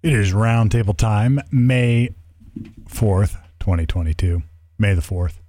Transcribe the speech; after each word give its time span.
It 0.00 0.12
is 0.12 0.32
roundtable 0.32 0.96
time, 0.96 1.40
May 1.50 2.10
4th, 2.88 3.32
2022. 3.58 4.42
May 4.78 4.94
the 4.94 5.00
4th, 5.00 5.40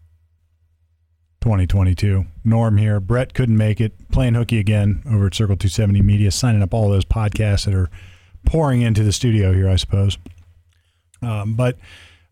2022. 1.42 2.25
Norm 2.43 2.77
here. 2.77 3.00
Brett 3.00 3.35
couldn't 3.35 3.58
make 3.58 3.80
it. 3.80 3.93
Playing 4.12 4.33
hooky 4.33 4.58
again 4.58 5.04
over 5.06 5.27
at 5.27 5.35
Circle 5.35 5.56
270 5.56 6.01
Media, 6.01 6.32
signing 6.32 6.64
up 6.64 6.74
all 6.74 6.90
those 6.90 7.06
podcasts 7.06 7.66
that 7.66 7.75
are 7.75 7.92
pouring 8.43 8.82
into 8.82 9.04
the 9.04 9.12
studio 9.12 9.54
here, 9.54 9.70
I 9.70 9.75
suppose. 9.75 10.17
Um, 11.21 11.54
but 11.54 11.77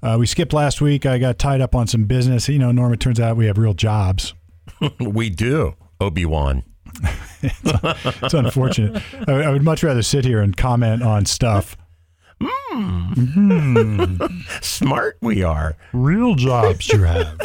uh, 0.02 0.18
we 0.20 0.26
skipped 0.26 0.54
last 0.54 0.82
week. 0.82 1.06
I 1.06 1.20
got 1.20 1.38
tied 1.38 1.62
up 1.62 1.76
on 1.76 1.86
some 1.86 2.06
business. 2.06 2.50
You 2.50 2.58
know, 2.58 2.72
Norm, 2.72 2.94
it 2.94 3.00
turns 3.00 3.20
out 3.20 3.38
we 3.38 3.46
have 3.46 3.60
real 3.60 3.76
jobs. 3.76 4.34
we 5.00 5.30
do, 5.30 5.76
Obi 6.02 6.26
Wan. 6.26 6.64
it's 7.44 8.34
unfortunate. 8.34 9.04
I, 9.28 9.34
I 9.34 9.50
would 9.52 9.64
much 9.64 9.84
rather 9.84 10.02
sit 10.02 10.26
here 10.26 10.42
and 10.42 10.58
comment 10.58 11.04
on 11.04 11.28
stuff 11.28 11.78
Mm. 12.42 14.32
Smart 14.64 15.18
we 15.22 15.44
are. 15.44 15.76
Real 15.94 16.36
jobs 16.36 16.88
you 16.90 17.04
have. 17.04 17.38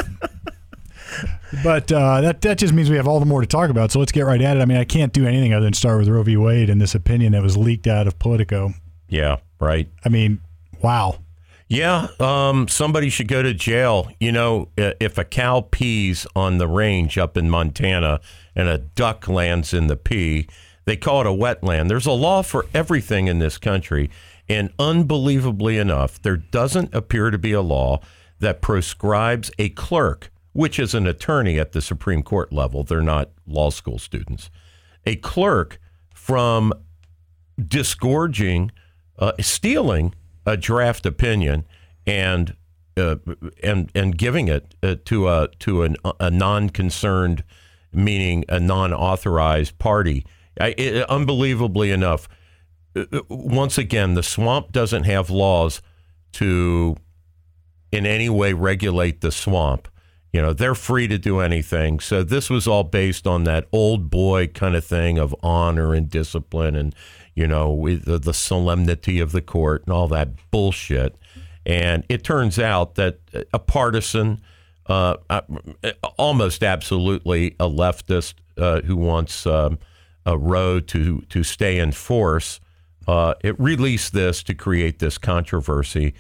but 1.65 1.91
uh, 1.91 2.21
that 2.21 2.41
that 2.43 2.59
just 2.59 2.73
means 2.75 2.91
we 2.91 2.97
have 2.97 3.09
all 3.09 3.21
the 3.21 3.27
more 3.27 3.41
to 3.41 3.47
talk 3.47 3.71
about. 3.71 3.91
So 3.91 3.99
let's 3.99 4.13
get 4.13 4.23
right 4.23 4.41
at 4.41 4.57
it. 4.57 4.61
I 4.61 4.65
mean, 4.65 4.79
I 4.79 4.85
can't 4.85 5.13
do 5.13 5.27
anything 5.27 5.53
other 5.53 5.65
than 5.65 5.73
start 5.73 5.99
with 5.99 6.09
Roe 6.09 6.23
v. 6.23 6.37
Wade 6.37 6.71
and 6.71 6.81
this 6.81 6.95
opinion 6.95 7.33
that 7.33 7.43
was 7.43 7.57
leaked 7.57 7.87
out 7.87 8.07
of 8.07 8.19
Politico. 8.19 8.75
Yeah, 9.09 9.39
right. 9.61 9.89
I 10.05 10.09
mean, 10.09 10.41
wow. 10.83 11.19
Yeah, 11.69 12.09
um, 12.21 12.69
somebody 12.69 13.09
should 13.09 13.29
go 13.29 13.43
to 13.43 13.55
jail. 13.55 14.11
You 14.21 14.31
know, 14.33 14.69
if 14.77 15.17
a 15.17 15.25
cow 15.25 15.63
pees 15.71 16.27
on 16.37 16.59
the 16.59 16.69
range 16.69 17.17
up 17.17 17.37
in 17.37 17.49
Montana 17.49 18.21
and 18.55 18.69
a 18.69 18.77
duck 18.77 19.27
lands 19.27 19.73
in 19.73 19.87
the 19.87 19.97
pee, 19.97 20.49
they 20.85 20.97
call 20.97 21.23
it 21.23 21.27
a 21.27 21.31
wetland. 21.31 21.89
There's 21.89 22.05
a 22.05 22.13
law 22.13 22.43
for 22.43 22.67
everything 22.75 23.27
in 23.27 23.39
this 23.39 23.57
country. 23.57 24.11
And 24.53 24.71
unbelievably 24.79 25.79
enough, 25.79 26.21
there 26.21 26.37
doesn't 26.37 26.95
appear 26.95 27.31
to 27.31 27.39
be 27.39 27.53
a 27.53 27.63
law 27.63 28.01
that 28.39 28.61
proscribes 28.61 29.51
a 29.59 29.71
clerk, 29.71 30.31
which 30.53 30.79
is 30.79 30.95
an 30.95 31.07
attorney 31.07 31.59
at 31.59 31.73
the 31.73 31.81
Supreme 31.81 32.23
Court 32.23 32.53
level. 32.53 32.85
They're 32.85 33.01
not 33.01 33.31
law 33.47 33.71
school 33.71 33.99
students. 33.99 34.51
A 35.07 35.17
clerk 35.17 35.81
from 36.15 36.75
disgorging, 37.67 38.71
uh, 39.19 39.33
stealing 39.41 40.15
a 40.45 40.59
draft 40.59 41.07
opinion 41.07 41.65
and 42.07 42.55
uh, 42.99 43.17
and 43.63 43.91
and 43.95 44.19
giving 44.19 44.49
it 44.49 44.75
uh, 44.83 44.97
to 45.07 45.29
a 45.29 45.49
to 45.61 45.83
an, 45.83 45.97
a 46.21 46.31
non-concerned, 46.31 47.43
meaning 47.91 48.45
a 48.51 48.61
non-authorized 48.61 49.79
party. 49.79 50.27
I, 50.61 50.75
it, 50.77 51.09
unbelievably 51.09 51.91
enough, 51.91 52.29
once 53.29 53.79
again, 53.79 54.15
the 54.15 54.23
swamp 54.23 54.73
doesn't 54.73 55.05
have 55.05 55.31
laws 55.31 55.81
to 56.33 56.97
in 57.91 58.07
any 58.07 58.29
way 58.29 58.53
regulate 58.53 59.21
the 59.21 59.31
swamp. 59.31 59.89
You 60.33 60.41
know, 60.41 60.55
they're 60.55 60.75
free 60.75 61.09
to 61.09 61.19
do 61.19 61.41
anything. 61.41 62.01
So 62.01 62.23
this 62.23 62.49
was 62.49 62.67
all 62.67 62.85
based 62.85 63.27
on 63.27 63.45
that 63.45 63.67
old 63.71 64.09
boy 64.09 64.47
kind 64.49 64.75
of 64.75 64.85
thing 64.85 65.19
of 65.19 65.35
honor 65.43 65.93
and 65.93 66.09
discipline 66.09 66.75
and, 66.75 66.95
you 67.35 67.47
know, 67.47 67.87
the, 67.87 68.19
the 68.19 68.33
solemnity 68.33 69.21
of 69.21 69.33
the 69.33 69.43
court 69.43 69.85
and 69.85 69.93
all 69.93 70.09
that 70.09 70.51
bullshit. 70.51 71.17
And 71.67 72.05
it 72.09 72.25
turns 72.25 72.59
out 72.59 72.95
that 72.95 73.19
a 73.53 73.59
partisan, 73.59 74.41
uh, 74.87 75.17
uh 75.29 75.43
almost 76.19 76.65
absolutely 76.65 77.49
a 77.61 77.69
leftist 77.69 78.35
uh, 78.57 78.81
who 78.81 78.97
wants 78.97 79.47
um, 79.47 79.79
a 80.25 80.39
road 80.39 80.89
to, 80.89 81.21
to 81.29 81.43
stay 81.43 81.79
in 81.79 81.93
force, 81.93 82.59
uh, 83.13 83.35
it 83.43 83.61
released 83.61 84.15
this 84.15 84.43
to 84.43 84.55
create 84.55 84.99
this 84.99 85.19
controversy. 85.19 86.15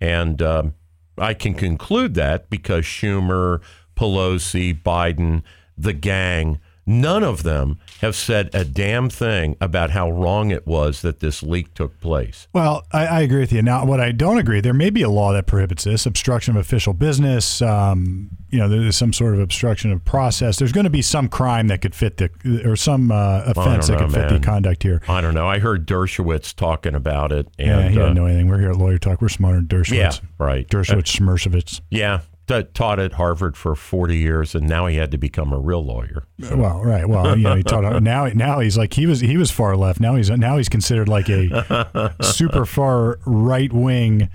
And 0.00 0.40
um, 0.40 0.74
I 1.18 1.34
can 1.34 1.52
conclude 1.52 2.14
that 2.14 2.48
because 2.48 2.84
Schumer, 2.84 3.60
Pelosi, 3.94 4.82
Biden, 4.82 5.42
the 5.76 5.92
gang 5.92 6.58
None 6.88 7.22
of 7.22 7.42
them 7.42 7.78
have 8.00 8.16
said 8.16 8.48
a 8.54 8.64
damn 8.64 9.10
thing 9.10 9.56
about 9.60 9.90
how 9.90 10.10
wrong 10.10 10.50
it 10.50 10.66
was 10.66 11.02
that 11.02 11.20
this 11.20 11.42
leak 11.42 11.74
took 11.74 12.00
place. 12.00 12.48
Well, 12.54 12.86
I, 12.92 13.06
I 13.06 13.20
agree 13.20 13.40
with 13.40 13.52
you. 13.52 13.60
Now, 13.60 13.84
what 13.84 14.00
I 14.00 14.10
don't 14.10 14.38
agree, 14.38 14.62
there 14.62 14.72
may 14.72 14.88
be 14.88 15.02
a 15.02 15.10
law 15.10 15.34
that 15.34 15.46
prohibits 15.46 15.84
this 15.84 16.06
obstruction 16.06 16.56
of 16.56 16.60
official 16.62 16.94
business. 16.94 17.60
Um, 17.60 18.30
you 18.48 18.58
know, 18.58 18.70
there's 18.70 18.96
some 18.96 19.12
sort 19.12 19.34
of 19.34 19.40
obstruction 19.40 19.92
of 19.92 20.02
process. 20.06 20.58
There's 20.58 20.72
going 20.72 20.84
to 20.84 20.90
be 20.90 21.02
some 21.02 21.28
crime 21.28 21.68
that 21.68 21.82
could 21.82 21.94
fit 21.94 22.16
the, 22.16 22.30
or 22.64 22.74
some 22.74 23.12
uh, 23.12 23.42
offense 23.44 23.88
that 23.88 23.98
could 23.98 24.10
fit 24.10 24.30
the 24.30 24.40
conduct 24.40 24.82
here. 24.82 25.02
I 25.08 25.20
don't 25.20 25.34
know. 25.34 25.46
I 25.46 25.58
heard 25.58 25.86
Dershowitz 25.86 26.54
talking 26.54 26.94
about 26.94 27.32
it. 27.32 27.48
And, 27.58 27.68
yeah, 27.68 27.82
he 27.82 27.94
didn't 27.96 28.10
uh, 28.10 28.14
know 28.14 28.24
anything. 28.24 28.48
We're 28.48 28.60
here 28.60 28.70
at 28.70 28.78
Lawyer 28.78 28.96
Talk. 28.96 29.20
We're 29.20 29.28
smarter 29.28 29.58
than 29.58 29.68
Dershowitz. 29.68 30.22
Yeah, 30.22 30.28
right. 30.38 30.66
Dershowitz, 30.66 31.20
uh. 31.20 31.82
Yeah, 31.90 32.20
taught 32.48 32.98
at 32.98 33.12
Harvard 33.12 33.56
for 33.56 33.74
40 33.74 34.16
years, 34.16 34.54
and 34.54 34.68
now 34.68 34.86
he 34.86 34.96
had 34.96 35.10
to 35.12 35.18
become 35.18 35.52
a 35.52 35.58
real 35.58 35.84
lawyer. 35.84 36.24
So. 36.40 36.56
Well, 36.56 36.82
right. 36.82 37.08
Well, 37.08 37.36
you 37.36 37.44
know, 37.44 37.54
he 37.54 37.62
taught 37.62 38.02
now. 38.02 38.26
Now 38.26 38.60
he's 38.60 38.76
like 38.76 38.94
he 38.94 39.06
was. 39.06 39.20
He 39.20 39.36
was 39.36 39.50
far 39.50 39.76
left. 39.76 40.00
Now 40.00 40.16
he's 40.16 40.30
now 40.30 40.56
he's 40.56 40.68
considered 40.68 41.08
like 41.08 41.28
a 41.28 42.14
super 42.22 42.64
far 42.66 43.18
right 43.24 43.72
wing. 43.72 44.28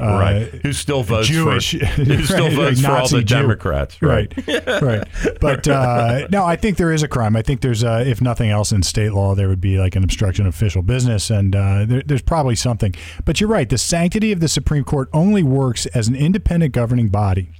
Uh, 0.00 0.04
right. 0.04 0.46
Who 0.62 0.72
still 0.72 1.02
votes 1.02 1.28
Jewish, 1.28 1.78
for, 1.78 1.84
who 1.86 2.24
still 2.24 2.46
right, 2.46 2.52
votes 2.52 2.80
for 2.80 2.90
all 2.90 3.08
the 3.08 3.22
Jew. 3.22 3.36
Democrats. 3.36 4.00
Right. 4.02 4.32
Right. 4.46 4.82
right. 4.82 5.08
But 5.40 5.68
uh, 5.68 6.26
no, 6.30 6.44
I 6.44 6.56
think 6.56 6.76
there 6.76 6.92
is 6.92 7.02
a 7.02 7.08
crime. 7.08 7.36
I 7.36 7.42
think 7.42 7.60
there's, 7.60 7.84
uh, 7.84 8.04
if 8.06 8.20
nothing 8.20 8.50
else 8.50 8.72
in 8.72 8.82
state 8.82 9.12
law, 9.12 9.34
there 9.34 9.48
would 9.48 9.60
be 9.60 9.78
like 9.78 9.96
an 9.96 10.04
obstruction 10.04 10.46
of 10.46 10.54
official 10.54 10.82
business, 10.82 11.30
and 11.30 11.54
uh, 11.54 11.84
there, 11.86 12.02
there's 12.04 12.22
probably 12.22 12.56
something. 12.56 12.94
But 13.24 13.40
you're 13.40 13.50
right. 13.50 13.68
The 13.68 13.78
sanctity 13.78 14.32
of 14.32 14.40
the 14.40 14.48
Supreme 14.48 14.84
Court 14.84 15.08
only 15.12 15.42
works 15.42 15.86
as 15.86 16.08
an 16.08 16.16
independent 16.16 16.72
governing 16.72 17.08
body 17.08 17.50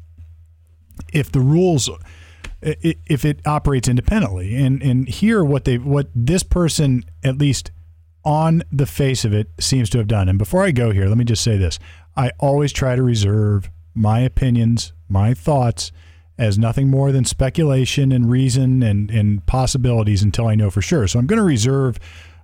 if 1.13 1.33
the 1.33 1.41
rules 1.41 1.89
if 2.63 3.25
it 3.25 3.41
operates 3.47 3.89
independently. 3.89 4.55
And 4.55 4.83
and 4.83 5.09
here 5.09 5.43
what 5.43 5.65
they 5.65 5.79
what 5.79 6.09
this 6.15 6.43
person 6.43 7.05
at 7.25 7.39
least 7.39 7.71
on 8.25 8.63
the 8.71 8.87
face 8.87 9.25
of 9.25 9.33
it 9.33 9.49
seems 9.59 9.89
to 9.91 9.99
have 9.99 10.07
done. 10.07 10.29
And 10.29 10.39
before 10.39 10.63
I 10.63 10.71
go 10.71 10.91
here, 10.91 11.07
let 11.07 11.17
me 11.17 11.25
just 11.25 11.43
say 11.43 11.57
this. 11.57 11.79
I 12.21 12.33
always 12.39 12.71
try 12.71 12.97
to 12.97 13.03
reserve 13.03 13.71
my 13.95 14.21
opinions, 14.21 14.93
my 15.09 15.33
thoughts 15.33 15.91
as 16.37 16.59
nothing 16.59 16.91
more 16.91 17.13
than 17.13 17.25
speculation 17.25 18.13
and 18.13 18.31
reason 18.31 18.83
and, 18.83 19.11
and 19.11 19.47
possibilities 19.47 20.23
until 20.23 20.47
I 20.47 20.55
know 20.55 20.69
for 20.71 20.83
sure. 20.83 21.09
So 21.09 21.19
I'm 21.19 21.27
going 21.27 21.39
to 21.39 21.43
reserve 21.43 21.99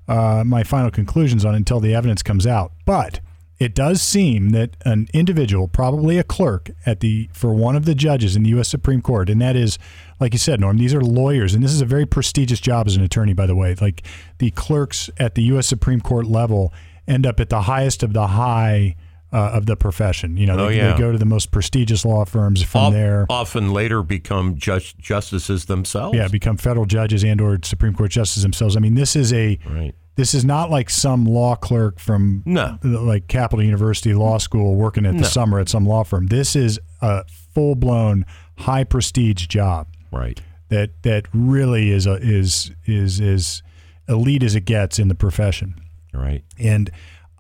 uh, 0.09 0.45
my 0.47 0.63
final 0.63 0.91
conclusions 0.91 1.45
on 1.45 1.55
until 1.55 1.79
the 1.79 1.95
evidence 1.95 2.23
comes 2.23 2.47
out. 2.47 2.73
But 2.87 3.21
it 3.59 3.75
does 3.75 4.01
seem 4.01 4.49
that 4.51 4.79
an 4.87 5.09
individual, 5.13 5.69
probably 5.69 6.17
a 6.17 6.25
clerk 6.25 6.71
at 6.87 7.01
the 7.01 7.29
for 7.35 7.53
one 7.53 7.77
of 7.77 7.85
the 7.85 7.95
judges 7.95 8.35
in 8.35 8.45
the 8.45 8.51
U.S. 8.51 8.69
Supreme 8.69 9.03
Court, 9.03 9.29
and 9.29 9.43
that 9.43 9.57
is, 9.57 9.79
like 10.19 10.33
you 10.33 10.39
said, 10.39 10.59
Norm, 10.59 10.79
these 10.79 10.95
are 10.95 11.03
lawyers, 11.03 11.53
and 11.53 11.63
this 11.63 11.73
is 11.73 11.83
a 11.83 11.87
very 11.87 12.07
prestigious 12.07 12.61
job 12.61 12.87
as 12.87 12.97
an 12.97 13.03
attorney, 13.03 13.35
by 13.35 13.47
the 13.47 13.57
way. 13.57 13.75
Like 13.79 14.03
the 14.39 14.53
clerks 14.53 15.11
at 15.19 15.35
the 15.35 15.43
U.S. 15.43 15.67
Supreme 15.67 16.01
Court 16.01 16.27
level 16.27 16.73
end 17.07 17.27
up 17.27 17.41
at 17.41 17.51
the 17.51 17.63
highest 17.63 18.03
of 18.03 18.15
the 18.15 18.29
high. 18.29 18.97
Uh, 19.37 19.51
of 19.53 19.67
the 19.67 19.77
profession, 19.77 20.39
you 20.39 20.47
know, 20.47 20.59
oh, 20.59 20.69
they, 20.69 20.79
yeah. 20.79 20.93
they, 20.93 20.99
go 20.99 21.13
to 21.13 21.19
the 21.19 21.27
most 21.27 21.51
prestigious 21.51 22.07
law 22.07 22.25
firms 22.25 22.63
from 22.63 22.95
there. 22.95 23.27
Often 23.29 23.71
later 23.71 24.03
become 24.03 24.57
just 24.57 24.97
justices 24.97 25.67
themselves. 25.67 26.17
Yeah, 26.17 26.29
become 26.29 26.57
federal 26.57 26.87
judges 26.87 27.23
and/or 27.23 27.59
Supreme 27.63 27.93
Court 27.93 28.11
justices 28.11 28.43
themselves. 28.43 28.79
I 28.79 28.81
mean, 28.81 28.95
this 28.95 29.15
is 29.15 29.35
a 29.35 29.59
right 29.69 29.95
this 30.17 30.33
is 30.33 30.45
not 30.45 30.71
like 30.71 30.91
some 30.91 31.25
law 31.27 31.55
clerk 31.55 32.01
from 32.01 32.43
no. 32.47 32.79
like 32.83 33.29
Capital 33.29 33.63
University 33.63 34.15
Law 34.15 34.39
School 34.39 34.75
working 34.75 35.05
at 35.05 35.13
the 35.13 35.21
no. 35.21 35.27
summer 35.27 35.61
at 35.61 35.69
some 35.69 35.87
law 35.87 36.05
firm. 36.05 36.27
This 36.29 36.57
is 36.57 36.81
a 37.03 37.25
full 37.29 37.75
blown 37.75 38.25
high 38.59 38.85
prestige 38.85 39.47
job. 39.47 39.89
Right. 40.11 40.41
That 40.71 41.03
that 41.03 41.27
really 41.33 41.91
is 41.91 42.07
a 42.07 42.15
is 42.15 42.73
is 42.87 43.21
is 43.21 43.63
elite 44.09 44.43
as 44.43 44.55
it 44.55 44.63
gets 44.63 44.99
in 44.99 45.09
the 45.09 45.15
profession. 45.15 45.75
Right. 46.15 46.43
And 46.59 46.91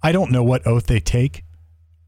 I 0.02 0.12
don't 0.12 0.30
know 0.30 0.44
what 0.44 0.66
oath 0.66 0.86
they 0.86 1.00
take 1.00 1.44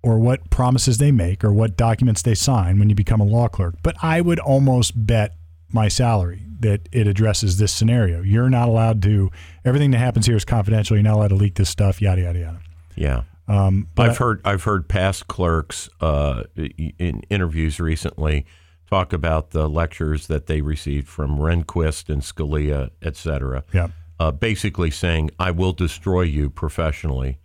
or 0.03 0.19
what 0.19 0.49
promises 0.51 0.99
they 0.99 1.11
make 1.11 1.45
or 1.45 1.53
what 1.53 1.77
documents 1.77 2.23
they 2.23 2.35
sign 2.35 2.79
when 2.79 2.89
you 2.89 2.95
become 2.95 3.21
a 3.21 3.25
law 3.25 3.49
clerk, 3.49 3.75
but 3.83 3.97
I 4.03 4.21
would 4.21 4.39
almost 4.39 5.07
bet 5.07 5.35
my 5.73 5.89
salary 5.89 6.43
that 6.61 6.89
it 6.93 7.07
addresses 7.07 7.59
this 7.59 7.73
scenario. 7.73 8.23
You're 8.23 8.51
not 8.51 8.69
allowed 8.69 9.03
to. 9.03 9.31
Everything 9.65 9.91
that 9.93 9.99
happens 9.99 10.27
here 10.27 10.37
is 10.37 10.45
confidential. 10.45 10.97
You're 10.97 11.05
not 11.05 11.15
allowed 11.15 11.29
to 11.29 11.35
leak 11.35 11.55
this 11.57 11.69
stuff. 11.69 12.01
Yada 12.01 12.23
yada 12.23 12.39
yada. 12.39 12.61
Yeah. 12.97 13.23
Um, 13.47 13.89
I've 13.97 14.19
heard 14.19 14.41
I've 14.45 14.65
heard 14.65 14.89
past 14.89 15.27
clerks 15.29 15.89
uh, 16.01 16.45
in 16.57 17.23
interviews 17.31 17.81
recently 17.81 18.45
talk 18.91 19.13
about 19.13 19.51
the 19.51 19.69
lectures 19.69 20.27
that 20.27 20.47
they 20.47 20.61
received 20.61 21.09
from 21.09 21.39
Rehnquist 21.39 22.09
and 22.09 22.23
Scalia, 22.23 22.91
et 23.03 23.17
cetera. 23.17 23.65
Yeah. 23.73 23.89
Uh, 24.21 24.33
basically 24.33 24.91
saying, 24.91 25.31
"I 25.39 25.51
will 25.51 25.73
destroy 25.73 26.23
you 26.23 26.51
professionally." 26.51 27.39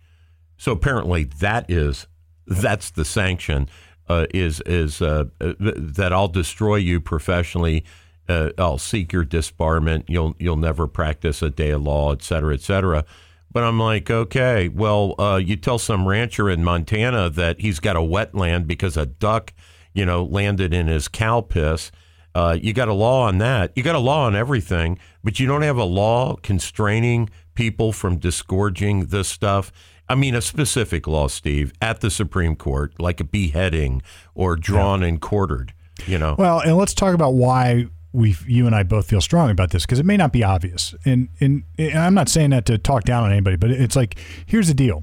So 0.56 0.72
apparently, 0.72 1.24
that 1.24 1.70
is 1.70 2.06
that's 2.46 2.90
the 2.90 3.04
sanction. 3.04 3.68
Uh, 4.06 4.26
is 4.34 4.60
is 4.66 5.00
uh, 5.00 5.24
that 5.38 6.12
I'll 6.12 6.28
destroy 6.28 6.76
you 6.76 7.00
professionally 7.00 7.84
uh, 8.28 8.50
I'll 8.58 8.78
seek 8.78 9.12
your 9.12 9.24
disbarment. 9.24 10.04
You'll 10.08 10.34
you'll 10.38 10.56
never 10.56 10.86
practice 10.86 11.42
a 11.42 11.50
day 11.50 11.70
of 11.70 11.82
law, 11.82 12.12
et 12.12 12.22
cetera, 12.22 12.54
et 12.54 12.60
cetera. 12.60 13.04
But 13.52 13.62
I'm 13.62 13.78
like, 13.78 14.10
okay, 14.10 14.68
well, 14.68 15.14
uh, 15.20 15.36
you 15.36 15.56
tell 15.56 15.78
some 15.78 16.08
rancher 16.08 16.50
in 16.50 16.64
Montana 16.64 17.30
that 17.30 17.60
he's 17.60 17.78
got 17.78 17.96
a 17.96 18.00
wetland 18.00 18.66
because 18.66 18.96
a 18.96 19.06
duck, 19.06 19.52
you 19.92 20.04
know, 20.04 20.24
landed 20.24 20.74
in 20.74 20.88
his 20.88 21.06
cow 21.06 21.40
piss. 21.40 21.92
Uh, 22.34 22.58
you 22.60 22.72
got 22.72 22.88
a 22.88 22.94
law 22.94 23.28
on 23.28 23.38
that. 23.38 23.70
You 23.76 23.84
got 23.84 23.94
a 23.94 24.00
law 24.00 24.26
on 24.26 24.34
everything, 24.34 24.98
but 25.22 25.38
you 25.38 25.46
don't 25.46 25.62
have 25.62 25.76
a 25.76 25.84
law 25.84 26.34
constraining 26.36 27.30
people 27.54 27.92
from 27.92 28.16
disgorging 28.16 29.06
this 29.06 29.28
stuff. 29.28 29.70
I 30.08 30.14
mean, 30.14 30.34
a 30.34 30.42
specific 30.42 31.06
law, 31.06 31.28
Steve, 31.28 31.72
at 31.80 32.00
the 32.00 32.10
Supreme 32.10 32.56
Court, 32.56 32.92
like 33.00 33.20
a 33.20 33.24
beheading 33.24 34.02
or 34.34 34.56
drawn 34.56 35.02
and 35.02 35.20
quartered. 35.20 35.72
You 36.06 36.18
know. 36.18 36.34
Well, 36.38 36.60
and 36.60 36.76
let's 36.76 36.94
talk 36.94 37.14
about 37.14 37.34
why 37.34 37.86
we, 38.12 38.36
you 38.46 38.66
and 38.66 38.74
I 38.74 38.82
both 38.82 39.06
feel 39.06 39.20
strong 39.20 39.50
about 39.50 39.70
this 39.70 39.84
because 39.84 39.98
it 39.98 40.06
may 40.06 40.16
not 40.16 40.32
be 40.32 40.44
obvious. 40.44 40.94
And, 41.04 41.28
and 41.40 41.64
and 41.78 41.98
I'm 41.98 42.14
not 42.14 42.28
saying 42.28 42.50
that 42.50 42.66
to 42.66 42.78
talk 42.78 43.04
down 43.04 43.24
on 43.24 43.32
anybody, 43.32 43.56
but 43.56 43.70
it's 43.70 43.96
like 43.96 44.18
here's 44.46 44.68
the 44.68 44.74
deal: 44.74 45.02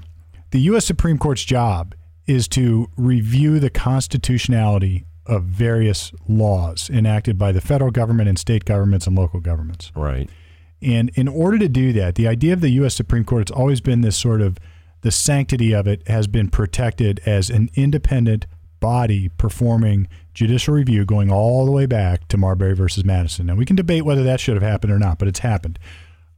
the 0.50 0.60
U.S. 0.60 0.84
Supreme 0.84 1.18
Court's 1.18 1.44
job 1.44 1.94
is 2.26 2.46
to 2.48 2.88
review 2.96 3.58
the 3.58 3.70
constitutionality 3.70 5.04
of 5.26 5.44
various 5.44 6.12
laws 6.28 6.90
enacted 6.90 7.38
by 7.38 7.52
the 7.52 7.60
federal 7.60 7.90
government 7.90 8.28
and 8.28 8.38
state 8.38 8.64
governments 8.64 9.06
and 9.06 9.16
local 9.16 9.40
governments. 9.40 9.92
right. 9.94 10.28
And 10.80 11.10
in 11.14 11.28
order 11.28 11.58
to 11.58 11.68
do 11.68 11.92
that, 11.92 12.16
the 12.16 12.26
idea 12.26 12.52
of 12.52 12.60
the 12.60 12.70
U.S. 12.70 12.94
Supreme 12.94 13.24
Court, 13.24 13.42
it's 13.42 13.50
always 13.52 13.80
been 13.80 14.00
this 14.00 14.16
sort 14.16 14.40
of 14.40 14.58
the 15.02 15.10
sanctity 15.10 15.72
of 15.72 15.86
it 15.86 16.06
has 16.08 16.26
been 16.26 16.48
protected 16.48 17.20
as 17.26 17.50
an 17.50 17.68
independent 17.74 18.46
body 18.80 19.28
performing 19.38 20.08
judicial 20.34 20.74
review 20.74 21.04
going 21.04 21.30
all 21.30 21.64
the 21.64 21.70
way 21.70 21.86
back 21.86 22.26
to 22.28 22.36
Marbury 22.36 22.74
versus 22.74 23.04
Madison. 23.04 23.46
Now, 23.46 23.54
we 23.54 23.64
can 23.64 23.76
debate 23.76 24.04
whether 24.04 24.24
that 24.24 24.40
should 24.40 24.54
have 24.54 24.62
happened 24.62 24.92
or 24.92 24.98
not, 24.98 25.18
but 25.18 25.28
it's 25.28 25.40
happened. 25.40 25.78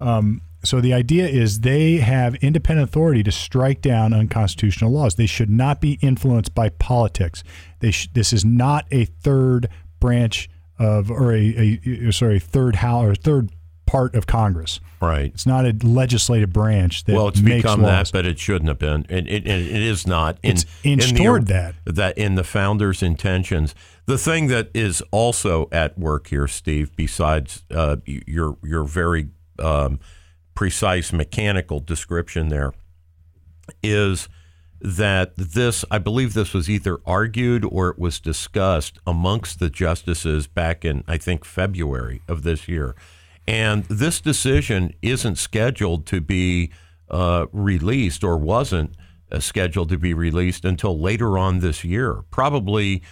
Um, 0.00 0.42
so 0.64 0.80
the 0.80 0.94
idea 0.94 1.26
is 1.26 1.60
they 1.60 1.96
have 1.96 2.34
independent 2.36 2.88
authority 2.88 3.22
to 3.22 3.32
strike 3.32 3.82
down 3.82 4.12
unconstitutional 4.12 4.90
laws. 4.90 5.14
They 5.14 5.26
should 5.26 5.50
not 5.50 5.80
be 5.80 5.98
influenced 6.00 6.54
by 6.54 6.70
politics. 6.70 7.44
They 7.80 7.90
sh- 7.90 8.08
this 8.12 8.32
is 8.32 8.44
not 8.44 8.86
a 8.90 9.04
third 9.04 9.68
branch 10.00 10.48
of 10.78 11.10
or 11.10 11.32
a, 11.34 11.80
a 11.86 12.12
sorry 12.12 12.38
third 12.38 12.76
house 12.76 13.04
or 13.04 13.14
third 13.14 13.50
part 13.86 14.14
of 14.14 14.26
Congress. 14.26 14.80
Right. 15.00 15.26
It's 15.34 15.46
not 15.46 15.66
a 15.66 15.76
legislative 15.82 16.52
branch 16.52 17.04
that 17.04 17.14
Well, 17.14 17.28
it's 17.28 17.40
makes 17.40 17.62
become 17.62 17.82
laws. 17.82 18.10
that, 18.10 18.16
but 18.18 18.26
it 18.26 18.38
shouldn't 18.38 18.68
have 18.68 18.78
been. 18.78 19.04
It, 19.08 19.26
it, 19.28 19.46
it 19.46 19.70
is 19.82 20.06
not. 20.06 20.38
In, 20.42 20.52
It's 20.52 20.64
inched 20.82 21.10
in 21.10 21.14
the- 21.16 21.40
that. 21.46 21.74
That 21.84 22.16
in 22.18 22.34
the 22.36 22.44
founders' 22.44 23.02
intentions. 23.02 23.74
The 24.06 24.18
thing 24.18 24.48
that 24.48 24.70
is 24.74 25.02
also 25.10 25.68
at 25.72 25.98
work 25.98 26.28
here, 26.28 26.46
Steve, 26.48 26.94
besides 26.96 27.64
uh, 27.70 27.96
your 28.06 28.56
your 28.62 28.84
very 28.84 29.28
um, 29.58 29.98
precise 30.54 31.12
mechanical 31.12 31.80
description 31.80 32.48
there, 32.48 32.72
is 33.82 34.28
that 34.80 35.34
this, 35.36 35.84
I 35.90 35.96
believe 35.98 36.34
this 36.34 36.52
was 36.52 36.68
either 36.68 36.98
argued 37.06 37.64
or 37.64 37.88
it 37.88 37.98
was 37.98 38.20
discussed 38.20 38.98
amongst 39.06 39.58
the 39.58 39.70
justices 39.70 40.46
back 40.46 40.84
in, 40.84 41.02
I 41.08 41.16
think, 41.16 41.44
February 41.46 42.20
of 42.28 42.42
this 42.42 42.68
year. 42.68 42.94
And 43.46 43.84
this 43.84 44.20
decision 44.20 44.94
isn't 45.02 45.36
scheduled 45.36 46.06
to 46.06 46.20
be 46.20 46.72
uh, 47.10 47.46
released 47.52 48.24
or 48.24 48.38
wasn't 48.38 48.96
uh, 49.30 49.38
scheduled 49.38 49.88
to 49.90 49.98
be 49.98 50.14
released 50.14 50.64
until 50.64 50.98
later 50.98 51.36
on 51.36 51.58
this 51.58 51.84
year, 51.84 52.22
probably, 52.30 53.02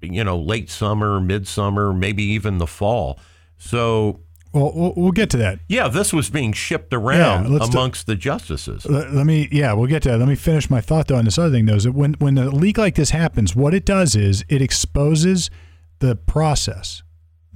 you 0.00 0.24
know, 0.24 0.38
late 0.38 0.70
summer, 0.70 1.20
midsummer, 1.20 1.92
maybe 1.92 2.22
even 2.22 2.58
the 2.58 2.66
fall. 2.66 3.18
So, 3.58 4.20
well, 4.52 4.92
we'll, 4.96 5.12
get 5.12 5.30
to 5.30 5.36
that. 5.38 5.58
yeah, 5.68 5.88
this 5.88 6.12
was 6.12 6.30
being 6.30 6.52
shipped 6.52 6.94
around 6.94 7.48
do- 7.48 7.56
amongst 7.56 8.06
the 8.06 8.14
justices. 8.14 8.86
Let, 8.86 9.12
let 9.12 9.26
me, 9.26 9.48
yeah, 9.50 9.72
we'll 9.72 9.88
get 9.88 10.02
to 10.04 10.10
that. 10.10 10.18
Let 10.18 10.28
me 10.28 10.36
finish 10.36 10.70
my 10.70 10.80
thought 10.80 11.08
though 11.08 11.16
on 11.16 11.24
this 11.24 11.38
other 11.38 11.50
thing 11.50 11.66
though. 11.66 11.74
Is 11.74 11.84
that 11.84 11.92
when 11.92 12.14
when 12.14 12.38
a 12.38 12.50
leak 12.50 12.78
like 12.78 12.94
this 12.94 13.10
happens, 13.10 13.56
what 13.56 13.74
it 13.74 13.84
does 13.84 14.14
is 14.14 14.44
it 14.48 14.62
exposes 14.62 15.50
the 15.98 16.14
process, 16.14 17.02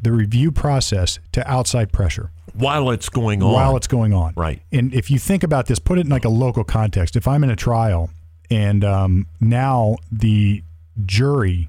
the 0.00 0.12
review 0.12 0.53
process, 0.53 1.19
to 1.33 1.49
outside 1.50 1.93
pressure 1.93 2.31
While 2.55 2.91
it's 2.91 3.09
going 3.09 3.43
on. 3.43 3.53
while 3.53 3.77
it's 3.77 3.87
going 3.89 4.12
on. 4.15 4.35
Right. 4.37 4.61
And 4.73 4.93
if 4.95 5.11
you 5.11 5.19
think 5.19 5.43
about 5.43 5.67
this, 5.67 5.79
put 5.79 5.99
it 5.99 6.03
in 6.03 6.09
like 6.11 6.25
a 6.25 6.29
local 6.31 6.65
context. 6.65 7.17
If 7.17 7.27
I'm 7.29 7.43
in 7.45 7.50
a 7.50 7.56
trial 7.56 8.11
and 8.50 8.85
um, 8.85 9.27
now 9.41 9.97
the 10.11 10.62
jury, 11.05 11.69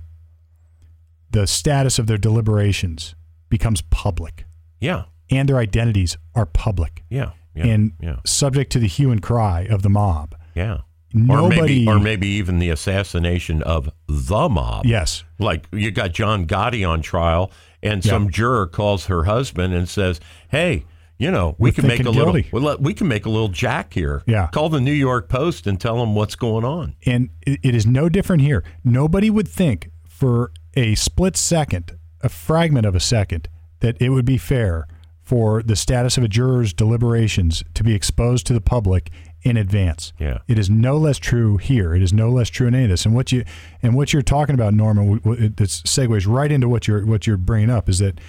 the 1.32 1.46
status 1.48 2.00
of 2.00 2.08
their 2.08 2.18
deliberations 2.18 3.16
becomes 3.50 3.82
public, 3.90 4.46
yeah. 4.80 5.04
and 5.30 5.48
their 5.50 5.58
identities 5.58 6.18
are 6.36 6.46
public 6.46 7.04
Yeah. 7.10 7.32
Yeah. 7.56 7.66
and 7.66 7.94
yeah. 8.00 8.18
subject 8.26 8.72
to 8.74 8.80
the 8.80 8.88
hue 8.88 9.12
and 9.12 9.22
cry 9.22 9.62
of 9.70 9.82
the 9.82 9.90
mob. 9.90 10.36
Yeah. 10.56 10.80
Nobody, 11.12 11.56
or 11.58 11.64
maybe, 11.64 11.88
or 11.88 12.00
maybe 12.00 12.28
even 12.28 12.60
the 12.60 12.70
assassination 12.70 13.64
of 13.64 13.90
the 14.08 14.48
mob. 14.48 14.86
yes, 14.86 15.24
Like 15.40 15.66
you 15.72 15.90
got 15.90 16.12
John 16.12 16.46
Gotti 16.46 16.88
on 16.88 17.02
trial, 17.02 17.50
and 17.84 18.04
Yeah. 18.04 18.10
some 18.12 18.30
juror 18.30 18.68
calls 18.68 19.06
her 19.08 19.24
husband 19.26 19.74
and 19.74 19.88
says, 19.90 20.20
"Hey, 20.50 20.86
you 21.18 21.32
know, 21.32 21.56
we 21.58 21.70
We're 21.70 21.74
can 21.74 21.88
make 21.88 22.00
a 22.06 22.10
little, 22.10 22.34
guilty." 22.34 22.50
let- 22.52 22.82
we 22.82 22.94
can 22.94 23.08
make 23.08 23.26
a 23.26 23.30
little 23.30 23.50
jack 23.50 23.94
here. 23.94 24.24
Yeah. 24.26 24.48
call 24.48 24.70
the 24.70 24.82
New 24.82 24.92
York 24.94 25.28
Post 25.30 25.68
and 25.68 25.80
tell 25.80 25.98
them 25.98 26.16
what's 26.16 26.36
going 26.36 26.66
on. 26.66 26.96
and 27.06 27.30
it 27.46 27.76
is 27.76 27.86
no 27.86 28.10
different 28.10 28.42
here. 28.42 28.64
Nobody 28.84 29.30
would 29.30 29.48
think 29.48 29.90
for 30.08 30.52
a 30.76 30.96
split 30.96 31.36
second, 31.38 31.94
a 32.22 32.30
fragment 32.30 32.86
of 32.86 32.96
a 32.96 33.00
second, 33.00 33.48
that 33.80 33.96
it 34.02 34.10
would 34.10 34.26
be 34.26 34.38
fair 34.38 34.86
for 35.24 35.62
the 35.64 35.76
status 35.76 36.18
of 36.18 36.24
a 36.24 36.28
juror's 36.28 36.74
deliberations 36.74 37.64
to 37.76 37.84
be 37.84 37.94
exposed 37.94 38.46
to 38.48 38.54
the 38.54 38.60
public 38.62 39.12
in 39.44 39.58
advance. 39.58 40.12
Yeah. 40.20 40.40
It 40.48 40.60
is 40.60 40.70
no 40.70 40.98
less 40.98 41.18
true 41.18 41.58
here. 41.58 41.96
It 41.96 42.02
is 42.02 42.12
no 42.14 42.30
less 42.30 42.50
true 42.50 42.68
in 42.68 42.76
any 42.76 42.84
of 42.86 42.90
this. 42.90 43.06
And 43.06 43.16
what 43.16 43.32
you 43.32 43.44
and 43.82 43.96
what 43.96 44.12
you're 44.14 44.22
talking 44.22 44.54
about, 44.56 44.74
Norman, 44.74 45.22
it 45.26 45.56
segues 45.56 46.28
right 46.28 46.52
into 46.52 46.68
what 46.68 46.88
you're 46.88 47.06
what 47.06 47.26
you're 47.28 47.38
bringing 47.38 47.70
up 47.70 47.88
is 47.90 48.00
that 48.00 48.20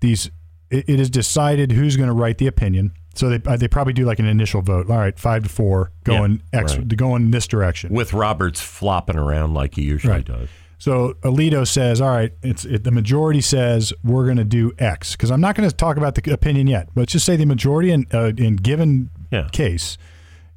these 0.00 0.30
it, 0.70 0.88
it 0.88 1.00
is 1.00 1.10
decided 1.10 1.72
who's 1.72 1.96
going 1.96 2.08
to 2.08 2.14
write 2.14 2.38
the 2.38 2.46
opinion. 2.46 2.92
So 3.14 3.28
they 3.28 3.40
uh, 3.50 3.56
they 3.56 3.66
probably 3.68 3.92
do 3.92 4.04
like 4.04 4.20
an 4.20 4.26
initial 4.26 4.62
vote. 4.62 4.88
All 4.88 4.96
right, 4.98 5.18
five 5.18 5.42
to 5.42 5.48
four, 5.48 5.90
going 6.04 6.42
X, 6.52 6.76
right. 6.76 6.96
going 6.96 7.22
in 7.24 7.30
this 7.32 7.48
direction. 7.48 7.92
With 7.92 8.12
Roberts 8.12 8.60
flopping 8.60 9.16
around 9.16 9.52
like 9.54 9.74
he 9.74 9.82
usually 9.82 10.12
Right. 10.14 10.24
does. 10.24 10.48
So 10.78 11.14
Alito 11.22 11.66
says, 11.66 12.00
"All 12.00 12.08
right, 12.08 12.32
it's 12.42 12.64
it, 12.64 12.84
the 12.84 12.90
majority 12.92 13.40
says 13.42 13.92
we're 14.04 14.24
going 14.24 14.38
to 14.38 14.44
do 14.44 14.72
X." 14.78 15.12
Because 15.12 15.30
I'm 15.30 15.40
not 15.40 15.54
going 15.56 15.68
to 15.68 15.74
talk 15.76 15.96
about 15.98 16.14
the 16.14 16.32
opinion 16.32 16.68
yet, 16.68 16.88
but 16.94 17.02
let's 17.02 17.12
just 17.12 17.26
say 17.26 17.36
the 17.36 17.44
majority 17.44 17.90
in 17.90 18.06
uh, 18.14 18.32
in 18.38 18.56
given 18.56 19.10
Yeah. 19.30 19.48
case, 19.52 19.98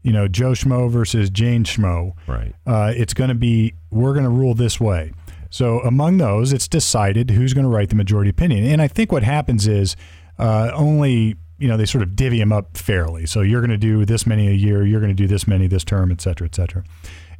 you 0.03 0.11
know, 0.13 0.27
Joe 0.27 0.51
Schmo 0.51 0.89
versus 0.91 1.29
Jane 1.29 1.63
Schmo, 1.63 2.13
Right. 2.27 2.53
uh, 2.67 2.93
it's 2.95 3.13
going 3.13 3.29
to 3.29 3.35
be 3.35 3.73
we're 3.89 4.13
going 4.13 4.25
to 4.25 4.29
rule 4.29 4.53
this 4.53 4.79
way. 4.79 5.11
So 5.49 5.79
among 5.81 6.17
those, 6.17 6.51
it's 6.53 6.67
decided 6.67 7.31
who's 7.31 7.53
going 7.53 7.63
to 7.63 7.69
write 7.69 7.89
the 7.89 7.95
majority 7.95 8.29
opinion. 8.29 8.65
And 8.65 8.81
I 8.81 8.87
think 8.87 9.11
what 9.11 9.23
happens 9.23 9.67
is 9.67 9.95
uh, 10.39 10.71
only 10.73 11.35
you 11.59 11.67
know 11.67 11.77
they 11.77 11.85
sort 11.85 12.01
of 12.03 12.15
divvy 12.15 12.39
them 12.39 12.51
up 12.51 12.75
fairly. 12.77 13.25
So 13.25 13.41
you're 13.41 13.61
going 13.61 13.69
to 13.71 13.77
do 13.77 14.03
this 14.05 14.25
many 14.27 14.47
a 14.47 14.53
year, 14.53 14.85
you're 14.85 14.99
going 14.99 15.15
to 15.15 15.23
do 15.23 15.27
this 15.27 15.47
many 15.47 15.67
this 15.67 15.83
term, 15.83 16.11
et 16.11 16.21
cetera, 16.21 16.45
et 16.47 16.55
cetera. 16.55 16.83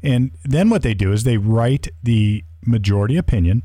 And 0.02 0.30
then 0.44 0.70
what 0.70 0.82
they 0.82 0.94
do 0.94 1.12
is 1.12 1.24
they 1.24 1.38
write 1.38 1.88
the 2.02 2.44
majority 2.66 3.16
opinion, 3.16 3.62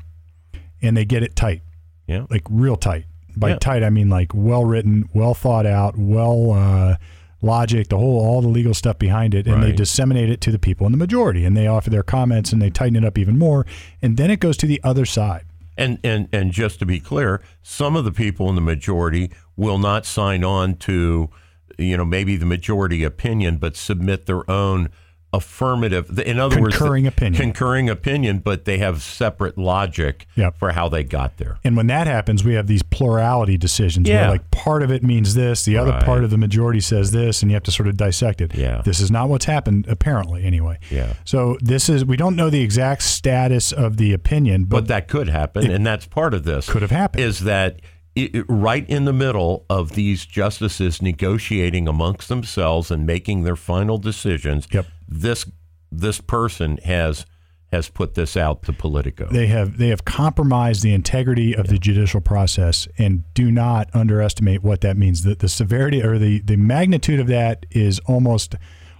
and 0.82 0.96
they 0.96 1.04
get 1.04 1.22
it 1.22 1.36
tight, 1.36 1.62
Yeah. 2.06 2.26
like 2.30 2.42
real 2.50 2.76
tight. 2.76 3.04
By 3.36 3.50
Yeah. 3.50 3.58
tight, 3.60 3.82
I 3.84 3.90
mean 3.90 4.08
like 4.10 4.34
well 4.34 4.64
written, 4.64 5.08
well 5.14 5.32
thought 5.34 5.64
out, 5.66 5.96
well 5.96 6.52
uh, 6.52 6.96
logic, 7.42 7.88
the 7.88 7.98
whole 7.98 8.20
all 8.20 8.40
the 8.42 8.48
legal 8.48 8.74
stuff 8.74 8.98
behind 8.98 9.34
it, 9.34 9.46
and 9.46 9.62
they 9.62 9.72
disseminate 9.72 10.30
it 10.30 10.40
to 10.42 10.50
the 10.50 10.58
people 10.58 10.86
in 10.86 10.92
the 10.92 10.98
majority, 10.98 11.44
and 11.44 11.56
they 11.56 11.66
offer 11.66 11.90
their 11.90 12.02
comments 12.02 12.52
and 12.52 12.60
they 12.60 12.70
tighten 12.70 12.96
it 12.96 13.04
up 13.04 13.18
even 13.18 13.38
more, 13.38 13.66
and 14.02 14.16
then 14.16 14.30
it 14.30 14.40
goes 14.40 14.56
to 14.58 14.66
the 14.66 14.80
other 14.82 15.04
side. 15.04 15.44
And 15.76 15.98
and 16.04 16.28
and 16.32 16.52
just 16.52 16.78
to 16.80 16.86
be 16.86 17.00
clear, 17.00 17.42
some 17.62 17.96
of 17.96 18.04
the 18.04 18.12
people 18.12 18.48
in 18.48 18.54
the 18.54 18.60
majority 18.60 19.30
will 19.56 19.78
not 19.78 20.04
sign 20.04 20.44
on 20.44 20.74
to, 20.76 21.30
you 21.78 21.96
know, 21.96 22.04
maybe 22.04 22.36
the 22.36 22.46
majority 22.46 23.02
opinion, 23.02 23.56
but 23.56 23.76
submit 23.76 24.26
their 24.26 24.48
own 24.50 24.90
affirmative. 25.32 26.18
In 26.18 26.38
other 26.38 26.60
words, 26.60 26.76
Concurring 26.76 27.06
opinion. 27.06 27.40
Concurring 27.40 27.88
opinion, 27.88 28.38
but 28.38 28.64
they 28.64 28.78
have 28.78 29.02
separate 29.02 29.56
logic 29.56 30.26
Yep. 30.36 30.58
for 30.58 30.72
how 30.72 30.88
they 30.88 31.04
got 31.04 31.36
there. 31.36 31.58
And 31.64 31.76
when 31.76 31.86
that 31.88 32.06
happens, 32.06 32.42
we 32.44 32.54
have 32.54 32.66
these 32.66 32.82
plurality 32.82 33.56
decisions 33.56 34.08
Yeah. 34.08 34.22
where 34.22 34.30
like 34.30 34.50
part 34.50 34.82
of 34.82 34.90
it 34.90 35.02
means 35.02 35.34
this, 35.34 35.64
the 35.64 35.76
other 35.76 35.92
Right. 35.92 36.04
part 36.04 36.24
of 36.24 36.30
the 36.30 36.38
majority 36.38 36.80
says 36.80 37.12
this, 37.12 37.42
and 37.42 37.50
you 37.50 37.54
have 37.54 37.62
to 37.64 37.70
sort 37.70 37.88
of 37.88 37.96
dissect 37.96 38.40
it. 38.40 38.54
Yeah. 38.54 38.82
This 38.84 39.00
is 39.00 39.10
not 39.10 39.28
what's 39.28 39.44
happened 39.44 39.86
apparently 39.88 40.44
anyway. 40.44 40.78
Yeah. 40.90 41.12
So 41.24 41.56
this 41.60 41.88
is 41.88 42.04
we 42.04 42.16
don't 42.16 42.36
know 42.36 42.50
the 42.50 42.62
exact 42.62 43.02
status 43.02 43.72
of 43.72 43.96
the 43.96 44.12
opinion, 44.12 44.64
but, 44.64 44.76
But 44.78 44.88
that 44.88 45.08
could 45.08 45.28
happen, 45.28 45.70
and 45.70 45.86
that's 45.86 46.06
part 46.06 46.34
of 46.34 46.44
this. 46.44 46.68
could 46.68 46.82
have 46.82 46.90
happened. 46.90 47.22
Is 47.24 47.40
that 47.40 47.80
it- 48.16 48.44
right 48.48 48.84
in 48.90 49.04
the 49.04 49.12
middle 49.12 49.64
of 49.70 49.92
these 49.92 50.26
justices 50.26 51.00
negotiating 51.00 51.86
amongst 51.86 52.28
themselves 52.28 52.90
and 52.90 53.06
making 53.06 53.44
their 53.44 53.54
final 53.56 53.98
decisions? 53.98 54.66
Yep. 54.72 54.86
This 55.10 55.44
this 55.92 56.20
person 56.20 56.78
has 56.84 57.26
has 57.72 57.88
put 57.88 58.14
this 58.14 58.36
out 58.36 58.62
to 58.64 58.72
Politico. 58.72 59.28
they 59.30 59.46
have 59.46 59.78
they 59.78 59.88
have 59.88 60.04
compromised 60.04 60.82
the 60.82 60.92
integrity 60.94 61.54
of 61.54 61.68
the 61.68 61.78
judicial 61.78 62.20
process 62.20 62.88
and 62.98 63.22
do 63.34 63.50
not 63.52 63.88
underestimate 63.94 64.62
what 64.62 64.80
that 64.80 64.96
means. 64.96 65.22
The, 65.22 65.34
the 65.36 65.48
severity 65.48 66.02
or 66.02 66.18
the, 66.18 66.40
the 66.40 66.56
magnitude 66.56 67.20
of 67.20 67.28
that 67.28 67.66
is 67.70 68.00
almost 68.06 68.56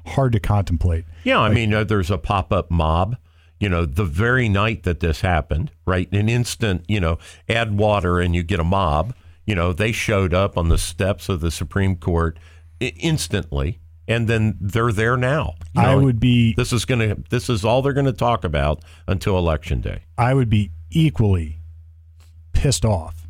hard 0.06 0.32
to 0.34 0.40
contemplate. 0.40 1.04
Yeah, 1.24 1.40
I 1.40 1.50
mean, 1.52 1.74
uh, 1.74 1.82
there's 1.84 2.10
a 2.12 2.18
pop 2.18 2.52
up 2.52 2.70
mob. 2.70 3.16
You 3.58 3.68
know, 3.68 3.84
the 3.86 4.04
very 4.04 4.48
night 4.48 4.84
that 4.84 5.00
this 5.00 5.20
happened, 5.20 5.72
right? 5.84 6.10
An 6.12 6.28
instant, 6.28 6.84
you 6.88 7.00
know, 7.00 7.18
add 7.48 7.76
water 7.76 8.20
and 8.20 8.34
you 8.36 8.42
get 8.44 8.60
a 8.60 8.64
mob. 8.64 9.14
You 9.46 9.54
know, 9.56 9.72
they 9.72 9.90
showed 9.90 10.32
up 10.32 10.56
on 10.56 10.68
the 10.68 10.78
steps 10.78 11.28
of 11.28 11.40
the 11.40 11.50
Supreme 11.50 11.96
Court 11.96 12.38
i- 12.80 12.92
instantly, 12.98 13.79
and 14.10 14.26
then 14.28 14.58
they're 14.60 14.92
there 14.92 15.16
now. 15.16 15.54
You 15.74 15.82
I 15.82 15.94
would 15.94 16.18
be 16.18 16.52
This 16.54 16.72
is 16.72 16.84
going 16.84 16.98
to. 17.00 17.22
This 17.30 17.48
is 17.48 17.64
all 17.64 17.80
they're 17.80 17.92
going 17.92 18.06
to 18.06 18.12
talk 18.12 18.44
about 18.44 18.84
until 19.06 19.38
election 19.38 19.80
day. 19.80 20.02
I 20.18 20.34
would 20.34 20.50
be 20.50 20.72
equally 20.90 21.60
pissed 22.52 22.84
off 22.84 23.28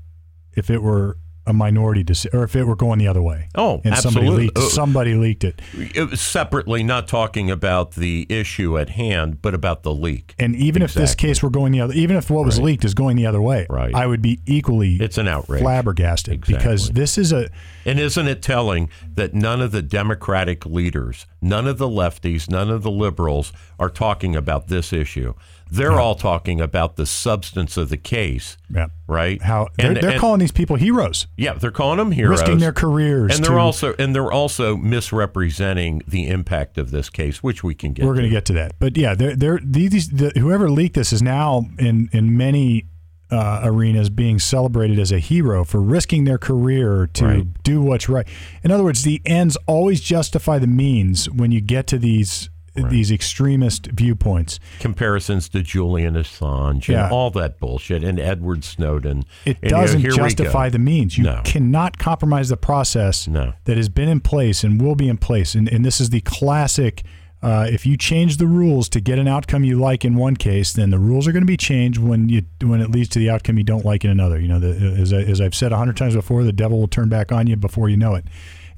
if 0.55 0.71
it 0.71 0.83
were 0.83 1.19
a 1.51 1.53
minority 1.53 2.03
decision 2.03 2.39
or 2.39 2.45
if 2.45 2.57
it 2.57 2.65
were 2.65 2.77
going 2.77 2.99
the 2.99 3.09
other 3.09 3.21
way. 3.21 3.49
Oh, 3.55 3.83
and 3.85 3.95
somebody 3.97 4.27
absolutely. 4.27 4.45
leaked 4.47 4.59
Uh, 4.59 4.69
somebody 4.71 5.15
leaked 5.15 5.45
it. 5.45 5.61
It 5.95 6.09
was 6.11 6.21
separately, 6.21 6.83
not 6.83 7.07
talking 7.09 7.51
about 7.51 7.93
the 7.93 8.27
issue 8.31 8.79
at 8.79 8.91
hand, 8.91 9.43
but 9.43 9.53
about 9.53 9.83
the 9.83 9.93
leak. 9.93 10.35
And 10.39 10.57
even 10.57 10.81
if 10.83 10.95
this 10.95 11.15
case 11.15 11.43
were 11.43 11.51
going 11.51 11.73
the 11.73 11.81
other 11.81 11.93
even 11.95 12.17
if 12.17 12.31
what 12.31 12.45
was 12.47 12.57
Right. 12.59 12.65
leaked 12.67 12.85
is 12.85 12.95
going 12.95 13.17
the 13.17 13.27
other 13.27 13.43
way, 13.43 13.67
Right. 13.69 13.95
I 13.95 14.07
would 14.07 14.23
be 14.23 14.41
equally 14.47 14.97
It's 14.97 15.19
an 15.19 15.29
outrage. 15.29 15.61
flabbergasted 15.61 16.47
because 16.47 16.91
this 16.91 17.19
is 17.19 17.33
a 17.33 17.49
And 17.85 17.99
isn't 17.99 18.29
it 18.29 18.43
telling 18.43 18.89
that 19.15 19.35
none 19.35 19.61
of 19.61 19.73
the 19.73 19.83
Democratic 19.83 20.65
leaders, 20.65 21.27
none 21.43 21.67
of 21.67 21.79
the 21.79 21.89
lefties, 21.89 22.49
none 22.49 22.71
of 22.71 22.83
the 22.83 22.91
liberals 22.91 23.53
are 23.79 23.91
talking 23.91 24.37
about 24.37 24.69
this 24.69 24.93
issue? 24.93 25.35
They're 25.71 26.01
all 26.01 26.15
talking 26.17 26.61
about 26.61 26.97
the 26.97 27.07
substance 27.07 27.77
of 27.77 27.89
the 27.91 27.97
case, 27.97 28.57
yeah, 28.75 28.87
right? 29.07 29.41
how 29.43 29.69
they're, 29.77 29.93
And- 29.93 29.97
they're 30.03 30.11
and- 30.11 30.21
calling 30.21 30.41
these 30.41 30.53
people 30.53 30.77
heroes, 30.77 31.27
yeah, 31.37 31.55
they're 31.55 31.71
calling 31.71 31.99
them 31.99 32.13
heroes, 32.13 32.41
risking 32.41 32.59
their 32.59 32.73
careers. 32.73 33.35
and 33.37 33.45
they're 33.45 33.53
to- 33.55 33.61
also 33.61 33.95
and 33.99 34.15
they're 34.15 34.33
also 34.33 34.77
misrepresenting 34.77 36.03
the 36.09 36.29
impact 36.29 36.79
of 36.79 36.91
this 36.91 37.11
case, 37.11 37.43
which 37.43 37.63
we 37.63 37.75
can 37.75 37.93
get. 37.93 38.05
We're 38.05 38.15
going 38.15 38.25
to 38.25 38.31
to 38.31 38.35
get 38.37 38.45
to 38.47 38.53
that, 38.55 38.73
but 38.79 38.97
yeah, 38.97 39.15
they're, 39.15 39.37
they're, 39.37 39.61
these 39.63 40.09
the, 40.09 40.33
whoever 40.39 40.69
leaked 40.71 40.95
this 40.95 41.13
is 41.13 41.23
now 41.23 41.67
in 41.79 42.09
in 42.13 42.37
many 42.37 42.87
uh, 43.31 43.61
arenas 43.63 44.11
being 44.11 44.41
celebrated 44.41 44.99
as 44.99 45.13
a 45.13 45.21
hero 45.21 45.63
for 45.65 45.81
risking 45.81 46.25
their 46.25 46.39
career 46.39 47.09
to 47.13 47.25
Right. 47.25 47.63
do 47.63 47.81
what's 47.81 48.09
right. 48.09 48.27
In 48.65 48.73
other 48.73 48.83
words, 48.83 49.05
the 49.05 49.23
ends 49.25 49.57
always 49.69 50.01
justify 50.01 50.59
the 50.59 50.67
means 50.67 51.31
when 51.31 51.53
you 51.53 51.61
get 51.61 51.87
to 51.89 51.99
these 51.99 52.51
these 52.75 53.11
extremist 53.11 53.87
viewpoints. 53.87 54.59
comparisons 54.79 55.49
to 55.51 55.63
Julian 55.63 56.15
Assange 56.15 56.89
Yeah. 56.89 57.05
and 57.05 57.13
all 57.13 57.31
that 57.33 57.59
bullshit 57.59 58.03
and 58.05 58.19
Edward 58.19 58.65
Snowden. 58.65 59.25
It 59.45 59.59
And, 59.63 59.71
doesn't 59.71 60.03
we 60.03 60.09
go. 60.09 60.17
justify 60.17 60.69
the 60.69 60.79
means. 60.79 61.19
You 61.19 61.25
No. 61.25 61.41
cannot 61.45 61.99
compromise 61.99 62.49
the 62.49 62.57
process 62.57 63.27
No. 63.29 63.53
that 63.65 63.77
has 63.77 63.89
been 63.89 64.09
in 64.09 64.21
place 64.21 64.63
and 64.65 64.81
will 64.81 64.95
be 64.95 65.09
in 65.09 65.17
place. 65.17 65.55
And, 65.55 65.69
and 65.69 65.85
this 65.85 66.01
is 66.01 66.11
the 66.11 66.21
classic. 66.21 67.03
Uh, 67.43 67.67
if 67.71 67.87
you 67.87 67.97
change 67.97 68.37
the 68.37 68.47
rules 68.47 68.87
to 68.91 69.01
get 69.01 69.19
an 69.19 69.27
outcome 69.27 69.65
you 69.65 69.79
like 69.79 70.05
in 70.05 70.15
one 70.15 70.37
case, 70.37 70.75
then 70.75 70.91
the 70.91 70.99
rules 70.99 71.27
are 71.27 71.33
going 71.33 71.41
to 71.43 71.47
be 71.47 71.57
changed 71.57 71.99
when 71.99 72.29
you 72.29 72.43
when 72.63 72.83
it 72.83 72.91
leads 72.91 73.09
to 73.09 73.19
the 73.19 73.31
outcome 73.31 73.57
you 73.57 73.65
don't 73.65 73.85
like 73.85 74.05
in 74.05 74.11
another. 74.11 74.39
You 74.39 74.47
know, 74.49 74.61
the, 74.61 74.69
as, 75.01 75.11
I, 75.13 75.23
as 75.23 75.41
I've 75.41 75.55
said 75.55 75.73
a 75.73 75.77
hundred 75.79 75.97
times 75.97 76.15
before, 76.15 76.45
the 76.45 76.53
devil 76.53 76.79
will 76.79 76.87
turn 76.89 77.09
back 77.09 77.33
on 77.33 77.47
you 77.47 77.57
before 77.57 77.89
you 77.89 77.97
know 77.97 78.15
it. 78.15 78.27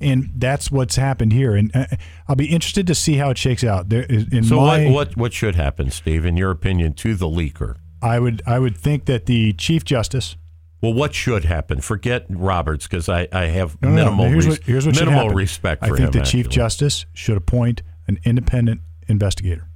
And 0.03 0.31
that's 0.37 0.71
what's 0.71 0.97
happened 0.97 1.33
here. 1.33 1.55
And 1.55 1.71
uh, 1.75 1.87
I'll 2.29 2.37
be 2.37 2.47
interested 2.47 2.87
to 2.89 2.95
see 2.95 3.15
how 3.17 3.31
it 3.31 3.39
shakes 3.39 3.63
out. 3.65 3.89
There, 3.89 4.03
in 4.03 4.43
So 4.45 4.57
my, 4.57 4.85
what, 4.87 4.93
what 4.93 5.17
what 5.17 5.33
should 5.33 5.55
happen, 5.55 5.91
Steve, 5.91 6.25
in 6.25 6.37
your 6.37 6.51
opinion, 6.51 6.95
to 6.95 7.15
the 7.15 7.27
leaker? 7.29 7.77
I 8.03 8.19
would 8.19 8.43
I 8.47 8.59
would 8.59 8.77
think 8.77 9.05
that 9.07 9.27
the 9.27 9.53
chief 9.53 9.85
justice. 9.85 10.37
Well, 10.81 10.93
what 10.95 11.15
should 11.15 11.45
happen? 11.45 11.81
Forget 11.81 12.27
Roberts 12.29 12.89
because 12.89 13.09
I, 13.09 13.29
I 13.33 13.45
have 13.45 13.81
No, 13.81 13.91
no, 13.91 13.95
no. 13.95 14.05
minimal 14.05 14.27
Here's 14.27 14.47
res- 14.49 14.59
what, 14.59 14.67
here's 14.67 14.87
what 14.87 14.97
minimal 14.99 15.31
respect 15.31 15.85
I 15.85 15.89
for 15.89 15.97
think 15.97 16.13
him. 16.13 16.21
the 16.21 16.27
chief 16.27 16.47
actually. 16.47 16.57
justice 16.57 17.07
should 17.15 17.37
appoint 17.37 17.83
an 18.09 18.19
independent 18.25 18.81
investigator 19.07 19.69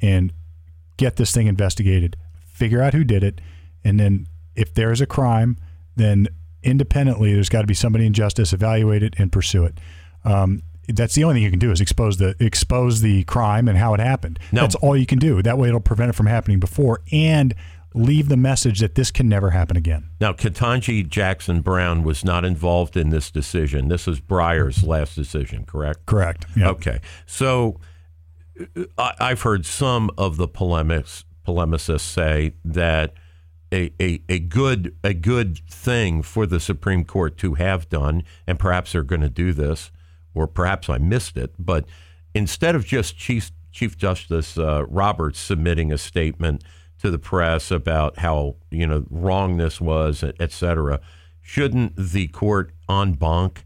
and 0.00 0.32
get 0.96 1.14
this 1.14 1.30
thing 1.32 1.46
investigated, 1.46 2.16
figure 2.44 2.82
out 2.82 2.92
who 2.92 3.04
did 3.04 3.22
it, 3.22 3.40
and 3.84 4.00
then 4.00 4.26
if 4.56 4.74
there 4.74 4.90
is 4.90 5.00
a 5.00 5.06
crime, 5.06 5.56
then 5.94 6.26
independently 6.62 7.34
there's 7.34 7.48
got 7.48 7.62
to 7.62 7.66
be 7.66 7.74
somebody 7.74 8.06
in 8.06 8.12
justice 8.12 8.52
evaluate 8.52 9.02
it 9.02 9.14
and 9.18 9.30
pursue 9.32 9.64
it. 9.64 9.78
Um, 10.24 10.62
that's 10.88 11.14
the 11.14 11.24
only 11.24 11.36
thing 11.36 11.42
you 11.44 11.50
can 11.50 11.58
do 11.58 11.70
is 11.70 11.80
expose 11.80 12.16
the 12.16 12.34
expose 12.40 13.00
the 13.00 13.24
crime 13.24 13.68
and 13.68 13.78
how 13.78 13.94
it 13.94 14.00
happened. 14.00 14.38
That's 14.52 14.74
all 14.76 14.96
you 14.96 15.06
can 15.06 15.18
do. 15.18 15.40
That 15.42 15.56
way, 15.58 15.68
it'll 15.68 15.80
prevent 15.80 16.10
it 16.10 16.14
from 16.14 16.26
happening 16.26 16.58
before 16.60 17.00
and 17.12 17.54
leave 17.94 18.28
the 18.28 18.36
message 18.36 18.80
that 18.80 18.94
this 18.94 19.10
can 19.10 19.28
never 19.28 19.50
happen 19.50 19.76
again. 19.76 20.08
Now, 20.20 20.32
Ketanji 20.32 21.06
Jackson 21.08 21.60
Brown 21.60 22.04
was 22.04 22.24
not 22.24 22.44
involved 22.44 22.96
in 22.96 23.10
this 23.10 23.30
decision. 23.30 23.88
This 23.88 24.08
is 24.08 24.20
Breyer's 24.20 24.82
last 24.82 25.14
decision, 25.14 25.64
correct? 25.64 26.06
Correct. 26.06 26.46
Yeah. 26.56 26.70
Okay. 26.70 27.00
So 27.26 27.80
I, 28.98 29.12
I've 29.20 29.42
heard 29.42 29.66
some 29.66 30.10
of 30.16 30.36
the 30.36 30.48
polemics, 30.48 31.24
polemicists 31.46 32.00
say 32.00 32.54
that 32.64 33.14
a, 33.72 33.92
a, 34.00 34.22
a 34.28 34.38
good 34.38 34.94
a 35.02 35.14
good 35.14 35.58
thing 35.68 36.22
for 36.22 36.46
the 36.46 36.60
Supreme 36.60 37.04
Court 37.04 37.36
to 37.38 37.54
have 37.54 37.88
done, 37.88 38.24
and 38.46 38.58
perhaps 38.58 38.92
they're 38.92 39.02
going 39.02 39.22
to 39.22 39.28
do 39.28 39.52
this, 39.52 39.90
or 40.34 40.46
perhaps 40.46 40.88
I 40.88 40.98
missed 40.98 41.36
it, 41.36 41.54
but 41.58 41.86
instead 42.34 42.74
of 42.74 42.84
just 42.84 43.16
Chief 43.16 43.50
Chief 43.72 43.96
Justice 43.96 44.58
uh, 44.58 44.84
Roberts 44.86 45.38
submitting 45.38 45.90
a 45.92 45.98
statement 45.98 46.62
to 46.98 47.10
the 47.10 47.18
press 47.18 47.70
about 47.70 48.18
how 48.18 48.56
you 48.70 48.86
know 48.86 49.04
wrong 49.10 49.56
this 49.56 49.80
was, 49.80 50.22
et 50.22 50.52
cetera, 50.52 51.00
shouldn't 51.40 51.96
the 51.96 52.28
court 52.28 52.72
en 52.88 53.14
banc 53.14 53.64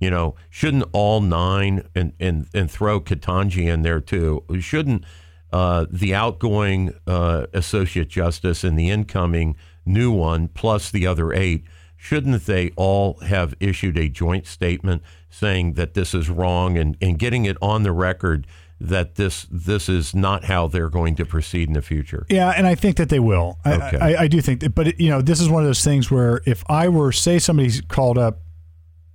you 0.00 0.10
know, 0.10 0.36
shouldn't 0.48 0.84
all 0.92 1.20
nine 1.20 1.82
and, 1.94 2.12
and, 2.20 2.46
and 2.54 2.70
throw 2.70 3.00
Ketanji 3.00 3.66
in 3.66 3.82
there 3.82 4.00
too? 4.00 4.44
Shouldn't 4.60 5.04
uh, 5.52 5.86
the 5.90 6.14
outgoing 6.14 6.94
uh, 7.06 7.46
associate 7.52 8.08
justice 8.08 8.64
and 8.64 8.78
the 8.78 8.90
incoming 8.90 9.56
new 9.84 10.10
one 10.10 10.48
plus 10.48 10.90
the 10.90 11.06
other 11.06 11.32
eight? 11.32 11.64
Shouldn't 11.96 12.46
they 12.46 12.70
all 12.76 13.18
have 13.20 13.54
issued 13.58 13.98
a 13.98 14.08
joint 14.08 14.46
statement 14.46 15.02
saying 15.30 15.74
that 15.74 15.94
this 15.94 16.14
is 16.14 16.30
wrong 16.30 16.78
and, 16.78 16.96
and 17.00 17.18
getting 17.18 17.44
it 17.44 17.56
on 17.60 17.82
the 17.82 17.92
record 17.92 18.46
that 18.80 19.16
this 19.16 19.46
this 19.50 19.88
is 19.88 20.14
not 20.14 20.44
how 20.44 20.68
they're 20.68 20.90
going 20.90 21.16
to 21.16 21.26
proceed 21.26 21.68
in 21.68 21.74
the 21.74 21.82
future? 21.82 22.24
Yeah, 22.28 22.50
and 22.50 22.66
I 22.66 22.76
think 22.76 22.96
that 22.96 23.08
they 23.08 23.18
will. 23.18 23.58
I, 23.64 23.72
I, 23.72 24.16
I 24.22 24.28
do 24.28 24.40
think 24.40 24.60
that, 24.60 24.74
but 24.74 24.88
it, 24.88 25.00
you 25.00 25.10
know, 25.10 25.20
this 25.20 25.40
is 25.40 25.48
one 25.48 25.62
of 25.62 25.68
those 25.68 25.82
things 25.82 26.10
where 26.10 26.40
if 26.46 26.62
I 26.68 26.88
were, 26.88 27.10
say, 27.10 27.40
somebody's 27.40 27.80
called 27.80 28.18
up 28.18 28.40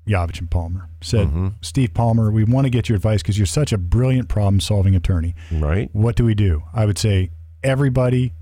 Yavich 0.08 0.40
and 0.40 0.50
Palmer, 0.52 0.90
said, 1.02 1.28
Mm-hmm. 1.28 1.48
Steve 1.62 1.94
Palmer, 1.94 2.30
we 2.32 2.44
want 2.44 2.66
to 2.66 2.70
get 2.70 2.90
your 2.90 2.96
advice 2.98 3.22
because 3.22 3.38
you're 3.38 3.46
such 3.46 3.72
a 3.72 3.78
brilliant 3.78 4.28
problem-solving 4.30 4.96
attorney. 4.96 5.34
Right? 5.52 5.90
What 5.94 6.16
do 6.16 6.26
we 6.26 6.36
do? 6.36 6.64
I 6.74 6.86
would 6.86 6.98
say, 6.98 7.30
everybody, 7.64 8.34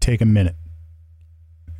take 0.00 0.20
a 0.20 0.26
minute, 0.26 0.56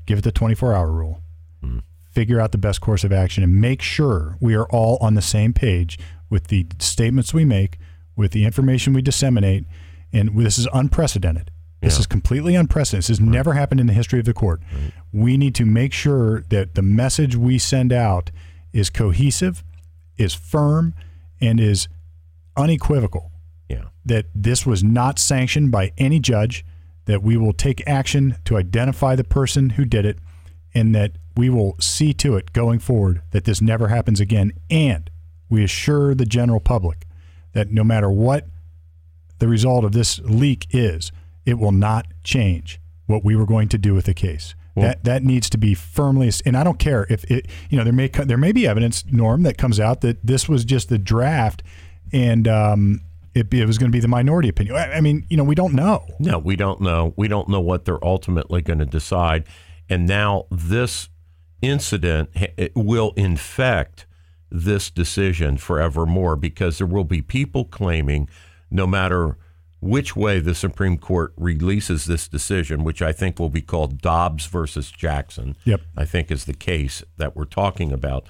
give 0.07 0.19
it 0.19 0.23
the 0.25 0.33
24-hour 0.33 0.91
rule, 0.91 1.21
Hmm. 1.63 1.79
figure 2.11 2.41
out 2.41 2.53
the 2.53 2.59
best 2.59 2.81
course 2.81 3.05
of 3.05 3.13
action, 3.13 3.43
and 3.45 3.61
make 3.61 3.83
sure 3.83 4.37
we 4.41 4.55
are 4.55 4.67
all 4.71 4.97
on 5.01 5.15
the 5.15 5.23
same 5.23 5.53
page 5.53 5.99
with 6.31 6.49
the 6.49 6.67
statements 6.79 7.35
we 7.35 7.45
make, 7.45 7.79
with 8.17 8.33
the 8.33 8.45
information 8.45 8.93
we 8.95 9.03
disseminate, 9.03 9.65
and 10.13 10.31
this 10.39 10.59
is 10.59 10.69
unprecedented. 10.73 11.51
This 11.83 11.95
Yeah. 11.97 12.01
is 12.01 12.07
completely 12.07 12.55
unprecedented. 12.55 13.03
This 13.03 13.09
has 13.09 13.21
never 13.21 13.53
happened 13.53 13.81
in 13.81 13.87
the 13.87 13.93
history 13.93 14.19
of 14.19 14.25
the 14.25 14.33
court. 14.33 14.63
We 15.13 15.37
need 15.37 15.55
to 15.57 15.67
make 15.67 15.93
sure 15.93 16.43
that 16.49 16.75
the 16.75 16.83
message 16.83 17.37
we 17.37 17.59
send 17.59 17.93
out 17.93 18.31
is 18.75 18.91
cohesive, 18.91 19.65
is 20.19 20.35
firm, 20.35 20.95
and 21.41 21.59
is 21.59 21.89
unequivocal 22.57 23.31
Yeah. 23.69 23.85
that 24.05 24.27
this 24.35 24.67
was 24.67 24.85
not 24.85 25.19
sanctioned 25.19 25.71
by 25.71 25.93
any 25.97 26.21
judge, 26.21 26.65
that 27.07 27.23
we 27.23 27.37
will 27.37 27.53
take 27.55 27.87
action 27.87 28.37
to 28.45 28.57
identify 28.57 29.15
the 29.17 29.25
person 29.25 29.71
who 29.71 29.85
did 29.85 30.05
it, 30.05 30.19
and 30.75 30.95
that 30.95 31.13
we 31.37 31.49
will 31.49 31.77
see 31.81 32.13
to 32.15 32.37
it 32.37 32.53
going 32.53 32.79
forward 32.79 33.23
that 33.31 33.45
this 33.45 33.61
never 33.63 33.89
happens 33.89 34.21
again. 34.21 34.53
And 34.71 35.09
we 35.49 35.63
assure 35.65 36.15
the 36.15 36.27
general 36.27 36.61
public 36.61 37.07
that 37.53 37.71
no 37.71 37.85
matter 37.85 38.11
what 38.11 38.49
the 39.39 39.49
result 39.49 39.85
of 39.85 39.93
this 39.93 40.19
leak 40.21 40.67
is, 40.71 41.13
it 41.45 41.59
will 41.59 41.73
not 41.73 42.07
change 42.25 42.81
what 43.07 43.25
we 43.25 43.37
were 43.37 43.47
going 43.47 43.69
to 43.69 43.79
do 43.79 43.95
with 43.95 44.07
the 44.07 44.15
case. 44.15 44.55
That 44.83 45.05
that 45.05 45.23
needs 45.23 45.49
to 45.51 45.59
be 45.59 45.75
firmly, 45.75 46.31
and 46.45 46.57
I 46.57 46.65
don't 46.65 46.79
care 46.79 47.07
if 47.09 47.25
it, 47.31 47.47
you 47.71 47.79
know, 47.79 47.85
there 47.85 47.93
may 47.93 48.09
there 48.09 48.39
may 48.39 48.53
be 48.53 48.67
evidence, 48.67 49.05
Norm, 49.11 49.43
that 49.45 49.57
comes 49.57 49.79
out 49.79 50.01
that 50.01 50.25
this 50.27 50.49
was 50.49 50.65
just 50.65 50.89
the 50.89 50.99
draft, 50.99 51.63
and 52.13 52.49
um, 52.49 53.01
it, 53.35 53.53
it 53.53 53.67
was 53.67 53.79
going 53.79 53.91
to 53.91 53.95
be 53.95 54.01
the 54.01 54.09
minority 54.09 54.49
opinion. 54.49 54.77
I, 54.77 54.95
I 54.95 55.01
mean, 55.01 55.27
you 55.29 55.37
know, 55.37 55.45
we 55.45 55.55
don't 55.55 55.75
know. 55.75 56.07
No, 56.19 56.39
we 56.39 56.57
don't 56.57 56.81
know. 56.81 57.15
We 57.17 57.29
don't 57.29 57.49
know 57.49 57.61
what 57.61 57.85
they're 57.85 58.05
ultimately 58.05 58.63
going 58.63 58.79
to 58.79 58.87
decide. 58.87 59.45
And 59.89 60.07
now 60.07 60.47
this 60.51 61.09
incident 61.61 62.31
it 62.35 62.73
will 62.75 63.13
infect 63.17 64.07
this 64.51 64.91
decision 64.91 65.57
forevermore 65.57 66.37
because 66.37 66.79
there 66.79 66.87
will 66.87 67.05
be 67.05 67.23
people 67.23 67.65
claiming 67.65 68.29
no 68.71 68.87
matter 68.87 69.37
which 69.85 70.17
way 70.17 70.41
the 70.41 70.55
Supreme 70.55 70.99
Court 70.99 71.33
releases 71.37 72.07
this 72.07 72.27
decision, 72.27 72.85
which 72.85 73.03
I 73.03 73.13
think 73.13 73.39
will 73.39 73.51
be 73.51 73.63
called 73.63 74.01
Dobbs 74.01 74.47
versus 74.47 74.91
Jackson, 74.91 75.57
Yep. 75.65 75.83
I 75.97 76.05
think 76.05 76.31
is 76.31 76.45
the 76.47 76.55
case 76.55 77.03
that 77.17 77.37
we're 77.37 77.45
talking 77.45 77.93
about. 77.93 78.27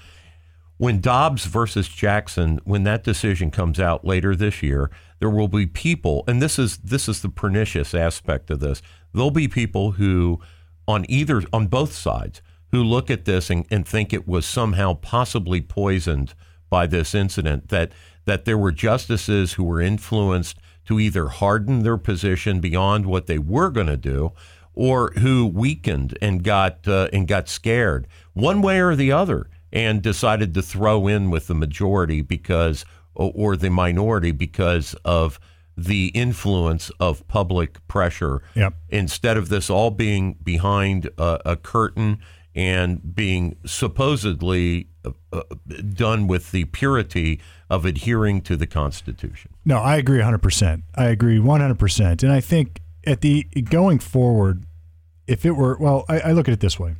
when 0.77 1.01
Dobbs 1.01 1.47
versus 1.47 1.89
Jackson, 1.89 2.61
when 2.65 2.83
that 2.83 3.05
decision 3.05 3.51
comes 3.53 3.79
out 3.79 4.05
later 4.05 4.35
this 4.35 4.61
year, 4.63 4.91
there 5.21 5.31
will 5.31 5.47
be 5.49 5.67
people, 5.67 6.25
and 6.27 6.43
this 6.43 6.59
is 6.59 6.79
this 6.79 7.09
is 7.09 7.23
the 7.23 7.29
pernicious 7.29 7.95
aspect 7.95 8.51
of 8.51 8.59
this. 8.59 8.83
There'll 9.13 9.31
be 9.31 9.47
people 9.47 9.93
who, 9.93 10.41
on 10.89 11.07
either 11.09 11.43
on 11.53 11.69
both 11.69 11.93
sides, 11.93 12.43
who 12.73 12.83
look 12.83 13.09
at 13.09 13.25
this 13.25 13.51
and, 13.51 13.65
and 13.71 13.87
think 13.87 14.13
it 14.13 14.27
was 14.27 14.45
somehow 14.45 14.95
possibly 14.95 15.61
poisoned 15.61 16.35
by 16.69 16.89
this 16.89 17.15
incident. 17.15 17.69
That 17.69 17.93
that 18.25 18.45
there 18.45 18.59
were 18.59 18.73
justices 18.73 19.53
who 19.53 19.63
were 19.65 19.81
influenced 19.81 20.59
to 20.87 21.00
either 21.00 21.29
harden 21.29 21.83
their 21.83 21.97
position 21.97 22.61
beyond 22.61 23.07
what 23.07 23.26
they 23.26 23.38
were 23.38 23.71
going 23.71 23.87
to 23.87 23.97
do, 23.97 24.33
or 24.75 25.12
who 25.19 25.47
weakened 25.47 26.19
and 26.21 26.43
got 26.43 26.87
uh, 26.87 27.09
and 27.12 27.29
got 27.29 27.49
scared 27.49 28.07
one 28.33 28.61
way 28.61 28.81
or 28.81 28.97
the 28.97 29.12
other 29.12 29.49
and 29.73 30.03
decided 30.03 30.55
to 30.55 30.62
throw 30.62 31.07
in 31.07 31.31
with 31.31 31.47
the 31.47 31.55
majority 31.55 32.23
because 32.23 32.85
or 33.14 33.57
the 33.57 33.71
minority 33.71 34.33
because 34.33 34.95
of 35.05 35.38
the 35.76 36.09
influence 36.09 36.91
of 37.00 37.26
public 37.29 37.85
pressure 37.88 38.43
yep. 38.55 38.75
instead 38.88 39.37
of 39.37 39.49
this 39.49 39.69
all 39.69 39.91
being 39.91 40.35
behind 40.43 41.09
a, 41.19 41.41
a 41.45 41.57
curtain 41.57 42.19
and 42.55 43.14
being 43.14 43.57
supposedly 43.67 44.88
uh, 45.05 45.11
uh 45.33 45.43
done 45.93 46.26
with 46.29 46.53
the 46.53 46.64
purity 46.67 47.41
of 47.71 47.85
adhering 47.85 48.40
to 48.42 48.56
the 48.56 48.66
Constitution. 48.66 49.52
No, 49.64 49.78
I 49.78 49.97
agree 49.97 50.18
100%. 50.18 50.83
I 50.94 51.06
agree 51.06 51.38
100%. 51.38 52.23
And 52.23 52.33
I 52.33 52.40
think 52.40 52.80
at 53.06 53.21
the 53.21 53.44
going 53.64 53.99
forward, 53.99 54.64
if 55.26 55.44
it 55.44 55.52
were, 55.52 55.76
well, 55.78 56.04
I, 56.09 56.21
I 56.21 56.33
look 56.33 56.49
at 56.49 56.54
it 56.54 56.61
this 56.61 56.78
way. 56.78 56.94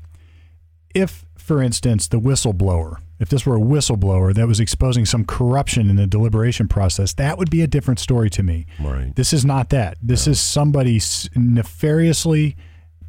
If, 0.95 1.25
for 1.37 1.63
instance, 1.63 2.09
the 2.09 2.21
whistleblower, 2.21 2.99
if 3.19 3.29
this 3.29 3.45
were 3.45 3.57
a 3.57 3.61
whistleblower 3.61 4.35
that 4.35 4.47
was 4.47 4.61
exposing 4.61 5.07
some 5.07 5.25
corruption 5.25 5.91
in 5.91 5.97
the 5.97 6.07
deliberation 6.07 6.69
process, 6.69 7.13
that 7.15 7.37
would 7.39 7.51
be 7.51 7.63
a 7.63 7.67
different 7.67 8.01
story 8.01 8.31
to 8.31 8.43
me. 8.43 8.67
Right. 8.81 9.15
This 9.15 9.33
is 9.33 9.45
not 9.45 9.71
that. 9.71 9.99
This 10.03 10.27
no. 10.27 10.33
is 10.33 10.41
somebody 10.41 11.01
nefariously 11.35 12.57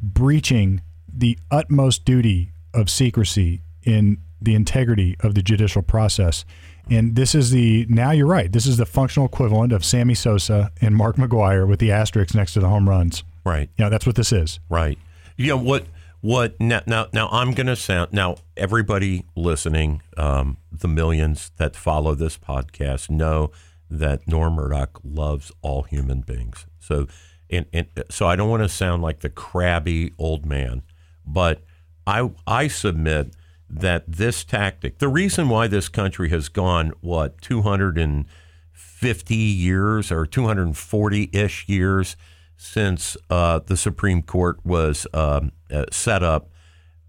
breaching 0.02 0.82
the 1.12 1.38
utmost 1.50 2.04
duty 2.04 2.52
of 2.74 2.90
secrecy 2.90 3.62
in 3.82 4.18
the 4.40 4.54
integrity 4.54 5.16
of 5.20 5.34
the 5.34 5.42
judicial 5.42 5.82
process. 5.82 6.44
And 6.90 7.16
this 7.16 7.34
is 7.34 7.50
the 7.50 7.86
now 7.88 8.12
you're 8.12 8.26
right. 8.26 8.50
This 8.50 8.66
is 8.66 8.76
the 8.76 8.86
functional 8.86 9.26
equivalent 9.26 9.72
of 9.72 9.84
Sammy 9.84 10.14
Sosa 10.14 10.70
and 10.80 10.94
Mark 10.94 11.16
McGwire 11.16 11.66
with 11.66 11.80
the 11.80 11.90
asterisks 11.90 12.34
next 12.34 12.52
to 12.54 12.60
the 12.60 12.68
home 12.68 12.88
runs. 12.88 13.24
Right. 13.44 13.70
Yeah, 13.76 13.88
that's 13.88 14.06
what 14.06 14.16
this 14.16 14.32
is. 14.32 14.60
Right. 14.68 14.98
You 15.36 15.48
know 15.48 15.56
what? 15.56 15.86
What 16.20 16.60
now? 16.60 16.82
Now, 16.86 17.06
now 17.12 17.28
I'm 17.30 17.52
going 17.52 17.66
to 17.66 17.76
sound 17.76 18.12
now. 18.12 18.36
Everybody 18.56 19.24
listening, 19.34 20.02
um, 20.16 20.56
the 20.72 20.88
millions 20.88 21.50
that 21.56 21.76
follow 21.76 22.14
this 22.14 22.38
podcast 22.38 23.10
know 23.10 23.50
that 23.90 24.26
Norm 24.26 24.54
Murdoch 24.54 25.00
loves 25.04 25.52
all 25.62 25.82
human 25.82 26.20
beings. 26.20 26.66
So, 26.80 27.06
and, 27.50 27.66
and 27.72 27.86
so 28.10 28.26
I 28.26 28.34
don't 28.34 28.50
want 28.50 28.62
to 28.62 28.68
sound 28.68 29.02
like 29.02 29.20
the 29.20 29.28
crabby 29.28 30.12
old 30.18 30.46
man, 30.46 30.82
but 31.24 31.62
I 32.06 32.30
I 32.46 32.68
submit 32.68 33.34
that 33.68 34.04
this 34.06 34.44
tactic, 34.44 34.98
the 34.98 35.08
reason 35.08 35.48
why 35.48 35.66
this 35.66 35.88
country 35.88 36.28
has 36.30 36.48
gone, 36.48 36.92
what, 37.00 37.40
250 37.40 39.34
years 39.34 40.12
or 40.12 40.26
240 40.26 41.30
ish 41.32 41.68
years 41.68 42.16
since 42.56 43.16
uh, 43.28 43.58
the 43.66 43.76
Supreme 43.76 44.22
Court 44.22 44.64
was 44.64 45.06
um, 45.12 45.52
uh, 45.70 45.84
set 45.90 46.22
up 46.22 46.50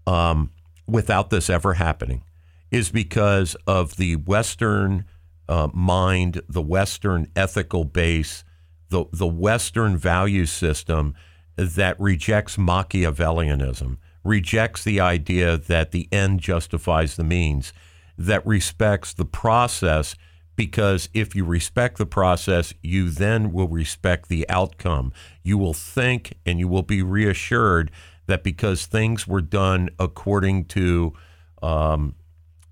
um, 0.06 0.50
without 0.86 1.30
this 1.30 1.48
ever 1.48 1.74
happening, 1.74 2.24
is 2.70 2.90
because 2.90 3.54
of 3.66 3.96
the 3.96 4.16
Western 4.16 5.04
uh, 5.48 5.68
mind, 5.72 6.42
the 6.48 6.62
Western 6.62 7.28
ethical 7.34 7.84
base, 7.84 8.44
the, 8.90 9.04
the 9.12 9.26
Western 9.26 9.96
value 9.96 10.44
system 10.46 11.14
that 11.56 11.98
rejects 11.98 12.56
Machiavellianism 12.56 13.98
rejects 14.28 14.84
the 14.84 15.00
idea 15.00 15.56
that 15.56 15.90
the 15.90 16.08
end 16.12 16.40
justifies 16.40 17.16
the 17.16 17.24
means, 17.24 17.72
that 18.16 18.46
respects 18.46 19.12
the 19.14 19.24
process, 19.24 20.14
because 20.54 21.08
if 21.14 21.34
you 21.34 21.44
respect 21.44 21.98
the 21.98 22.06
process, 22.06 22.74
you 22.82 23.10
then 23.10 23.52
will 23.52 23.68
respect 23.68 24.28
the 24.28 24.48
outcome. 24.48 25.12
You 25.42 25.56
will 25.56 25.74
think 25.74 26.34
and 26.44 26.58
you 26.58 26.68
will 26.68 26.82
be 26.82 27.02
reassured 27.02 27.90
that 28.26 28.42
because 28.42 28.86
things 28.86 29.26
were 29.26 29.40
done 29.40 29.88
according 29.98 30.66
to, 30.66 31.14
um, 31.62 32.14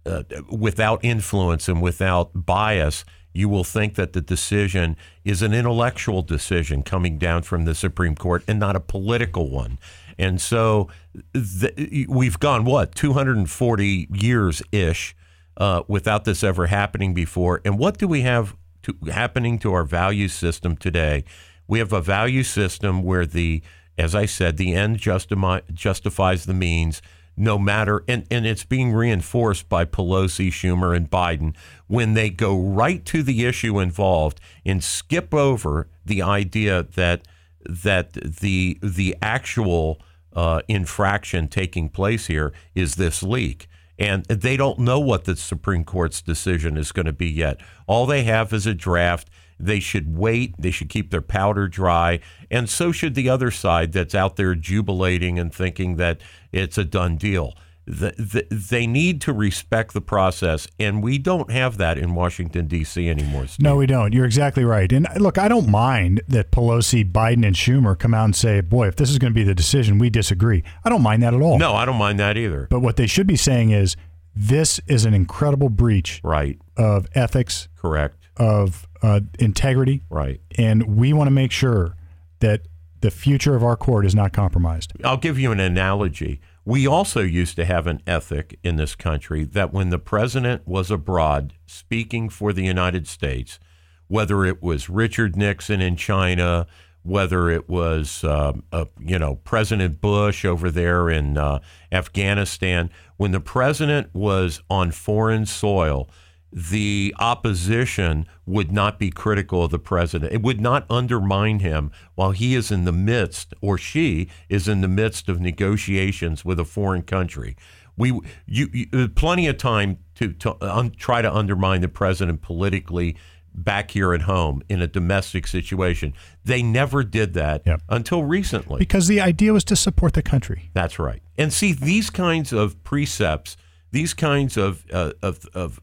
uh, 0.05 0.25
without 0.51 1.05
influence 1.05 1.69
and 1.69 1.81
without 1.81 2.31
bias, 2.35 3.05
you 3.33 3.49
will 3.49 3.65
think 3.65 3.95
that 3.95 4.15
the 4.15 4.21
decision 4.21 4.97
is 5.25 5.43
an 5.43 5.53
intellectual 5.53 6.23
decision 6.23 6.83
coming 6.83 7.19
down 7.19 7.43
from 7.43 7.67
the 7.67 7.75
Supreme 7.75 8.15
Court 8.15 8.43
and 8.49 8.59
not 8.59 8.77
a 8.77 8.81
political 8.81 9.51
one. 9.51 9.79
And 10.19 10.41
so 10.41 10.89
th- 11.35 12.07
we've 12.09 12.39
gone, 12.39 12.65
what, 12.65 12.95
240 12.95 14.09
years 14.13 14.63
ish 14.73 15.15
uh, 15.57 15.83
without 15.89 16.25
this 16.25 16.43
ever 16.43 16.67
happening 16.67 17.15
before. 17.15 17.61
And 17.65 17.79
what 17.79 17.99
do 17.99 18.09
we 18.09 18.23
have 18.23 18.57
to, 18.83 18.97
happening 19.11 19.59
to 19.61 19.73
our 19.73 19.85
value 19.85 20.29
system 20.29 20.77
today? 20.77 21.25
We 21.69 21.79
have 21.79 21.93
a 21.93 22.01
value 22.01 22.43
system 22.43 23.03
where 23.03 23.27
the, 23.27 23.63
as 23.99 24.15
I 24.15 24.27
said, 24.27 24.57
the 24.57 24.75
end 24.75 24.99
justifies 24.99 26.47
the 26.47 26.55
means 26.55 27.03
no 27.37 27.59
matter, 27.59 28.03
and, 28.09 28.27
and 28.31 28.47
it's 28.47 28.65
being 28.65 28.93
reinforced 28.93 29.69
by 29.69 29.85
Pelosi, 29.85 30.49
Schumer, 30.49 30.97
and 30.97 31.11
Biden 31.11 31.55
when 31.87 32.15
they 32.15 32.31
go 32.31 32.59
right 32.59 33.05
to 33.05 33.23
the 33.23 33.45
issue 33.45 33.79
involved 33.79 34.41
and 34.65 34.83
skip 34.83 35.35
over 35.35 35.89
the 36.05 36.23
idea 36.23 36.83
that 36.83 37.27
that 37.69 38.13
the 38.13 38.79
the 38.83 39.17
actual 39.21 40.01
uh, 40.33 40.61
infraction 40.69 41.49
taking 41.49 41.89
place 41.89 42.27
here 42.27 42.53
is 42.75 42.97
this 42.97 43.23
leak. 43.23 43.69
And 43.99 44.27
they 44.27 44.59
don't 44.59 44.81
know 44.81 45.01
what 45.01 45.25
the 45.25 45.37
Supreme 45.37 45.83
Court's 45.83 46.21
decision 46.21 46.77
is 46.77 46.93
going 46.93 47.07
to 47.07 47.13
be 47.15 47.29
yet. 47.29 47.59
All 47.87 48.05
they 48.05 48.25
have 48.25 48.53
is 48.53 48.67
a 48.67 48.75
draft. 48.75 49.31
They 49.59 49.81
should 49.81 50.15
wait. 50.15 50.55
They 50.59 50.71
should 50.71 50.91
keep 50.91 51.11
their 51.11 51.23
powder 51.23 51.67
dry. 51.67 52.21
And 52.51 52.69
so 52.69 52.93
should 52.93 53.15
the 53.15 53.31
other 53.31 53.51
side 53.51 53.93
that's 53.93 54.15
out 54.15 54.37
there 54.37 54.55
jubilating 54.55 55.39
and 55.39 55.53
thinking 55.53 55.97
that 55.97 56.21
it's 56.53 56.77
a 56.77 56.85
done 56.85 57.17
deal 57.17 57.55
the, 57.87 58.15
the, 58.19 58.47
they 58.55 58.87
need 58.87 59.21
to 59.23 59.33
respect 59.33 59.95
the 59.95 60.01
process, 60.01 60.67
and 60.79 61.03
we 61.03 61.19
don't 61.19 61.53
have 61.53 61.79
that 61.79 61.97
in 61.97 62.15
Washington 62.15 62.67
D.C. 62.67 63.09
anymore. 63.09 63.47
Steve. 63.47 63.63
No, 63.63 63.77
we 63.77 63.87
don't. 63.87 64.13
You're 64.13 64.25
exactly 64.25 64.65
right. 64.65 64.91
And 64.93 65.07
look, 65.19 65.39
I 65.39 65.47
don't 65.47 65.69
mind 65.69 66.21
that 66.27 66.51
Pelosi, 66.51 67.11
Biden, 67.11 67.47
and 67.47 67.55
Schumer 67.55 67.97
come 67.97 68.13
out 68.13 68.25
and 68.25 68.35
say, 68.35 68.61
"Boy, 68.61 68.89
if 68.89 68.97
this 68.97 69.11
is 69.11 69.19
going 69.19 69.33
to 69.33 69.35
be 69.35 69.45
the 69.45 69.55
decision, 69.55 69.99
we 69.99 70.11
disagree." 70.11 70.65
I 70.85 70.89
don't 70.89 71.03
mind 71.03 71.23
that 71.23 71.33
at 71.33 71.41
all. 71.41 71.59
No, 71.59 71.75
I 71.75 71.85
don't 71.85 71.97
mind 71.97 72.19
that 72.19 72.37
either. 72.37 72.67
But 72.69 72.81
what 72.81 72.97
they 72.97 73.07
should 73.07 73.29
be 73.29 73.37
saying 73.37 73.71
is, 73.71 73.97
this 74.35 74.81
is 74.89 75.05
an 75.05 75.15
incredible 75.15 75.69
breach, 75.69 76.21
right, 76.25 76.59
of 76.77 77.07
ethics, 77.15 77.69
correct, 77.77 78.17
of 78.37 78.89
uh, 79.03 79.21
integrity, 79.39 80.03
right, 80.11 80.41
and 80.59 80.97
we 80.97 81.13
want 81.13 81.29
to 81.29 81.33
make 81.33 81.53
sure 81.53 81.97
that 82.41 82.63
the 83.01 83.11
future 83.13 83.55
of 83.55 83.63
our 83.63 83.77
court 83.77 84.05
is 84.05 84.15
not 84.15 84.33
compromised. 84.33 84.93
I'll 85.05 85.17
give 85.17 85.39
you 85.39 85.53
an 85.53 85.61
analogy 85.61 86.41
we 86.67 86.85
also 86.85 87.21
used 87.21 87.55
to 87.55 87.65
have 87.65 87.87
an 87.87 88.03
ethic 88.09 88.59
in 88.65 88.75
this 88.75 88.97
country 88.97 89.45
that 89.45 89.73
when 89.73 89.91
the 89.91 90.01
president 90.01 90.67
was 90.67 90.91
abroad 90.91 91.55
speaking 91.65 92.29
for 92.29 92.53
the 92.53 92.65
United 92.65 93.07
States, 93.07 93.61
whether 94.09 94.45
it 94.45 94.61
was 94.61 94.91
Richard 94.91 95.37
Nixon 95.37 95.81
in 95.81 95.95
China, 95.95 96.67
whether 97.05 97.49
it 97.49 97.69
was 97.69 98.25
uh, 98.25 98.53
uh, 98.73 98.87
you 98.99 99.17
know 99.17 99.37
President 99.37 100.01
Bush 100.01 100.45
over 100.45 100.69
there 100.69 101.09
in 101.09 101.39
uh, 101.39 101.61
Afghanistan, 101.93 102.91
when 103.17 103.31
the 103.31 103.41
president 103.41 104.13
was 104.13 104.61
on 104.69 104.91
foreign 104.91 105.47
soil, 105.47 106.11
the 106.53 107.15
opposition 107.19 108.27
would 108.47 108.73
not 108.73 108.99
be 108.99 109.11
critical 109.11 109.65
of 109.65 109.71
the 109.71 109.79
president. 109.79 110.33
It 110.33 110.43
would 110.43 110.61
not 110.61 110.87
undermine 110.89 111.59
him 111.59 111.91
while 112.15 112.31
he 112.31 112.55
is 112.55 112.71
in 112.71 112.85
the 112.85 112.93
midst, 112.93 113.53
or 113.61 113.77
she 113.77 114.29
is 114.49 114.69
in 114.69 114.81
the 114.81 114.89
midst 114.89 115.29
of 115.29 115.41
negotiations 115.41 116.45
with 116.45 116.59
a 116.61 116.65
foreign 116.65 117.03
country. 117.03 117.57
We, 117.97 118.21
you, 118.47 118.69
you 118.73 119.09
plenty 119.09 119.47
of 119.49 119.59
time 119.59 119.99
to, 120.17 120.33
to 120.35 120.57
un, 120.61 120.91
try 120.91 121.23
to 121.23 121.35
undermine 121.35 121.81
the 121.81 121.89
president 121.89 122.43
politically 122.43 123.17
back 123.55 123.91
here 123.91 124.13
at 124.13 124.23
home 124.23 124.63
in 124.69 124.83
a 124.83 124.87
domestic 124.87 125.47
situation. 125.47 126.13
They 126.45 126.63
never 126.63 127.03
did 127.03 127.35
that 127.35 127.63
yep. 127.65 127.81
until 127.89 128.23
recently. 128.23 128.79
Because 128.79 129.09
the 129.09 129.21
idea 129.21 129.53
was 129.53 129.65
to 129.65 129.77
support 129.77 130.13
the 130.13 130.23
country. 130.23 130.71
That's 130.75 130.99
right. 130.99 131.23
And 131.39 131.53
see, 131.53 131.73
these 131.73 132.11
kinds 132.11 132.53
of 132.53 132.83
precepts 132.85 133.57
these 133.93 134.15
kinds 134.15 134.57
of, 134.57 134.85
uh, 134.93 135.13
of, 135.23 135.47
of, 135.55 135.81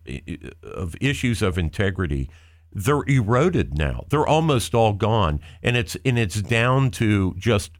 of 0.63 0.95
issues 1.01 1.41
of 1.41 1.57
integrity, 1.57 2.29
they're 2.71 3.03
eroded 3.07 3.77
now. 3.77 4.05
They're 4.09 4.27
almost 4.27 4.73
all 4.73 4.93
gone. 4.93 5.39
And 5.61 5.77
it's, 5.77 5.95
and 6.05 6.17
it's 6.17 6.41
down 6.41 6.91
to 6.91 7.33
just, 7.37 7.71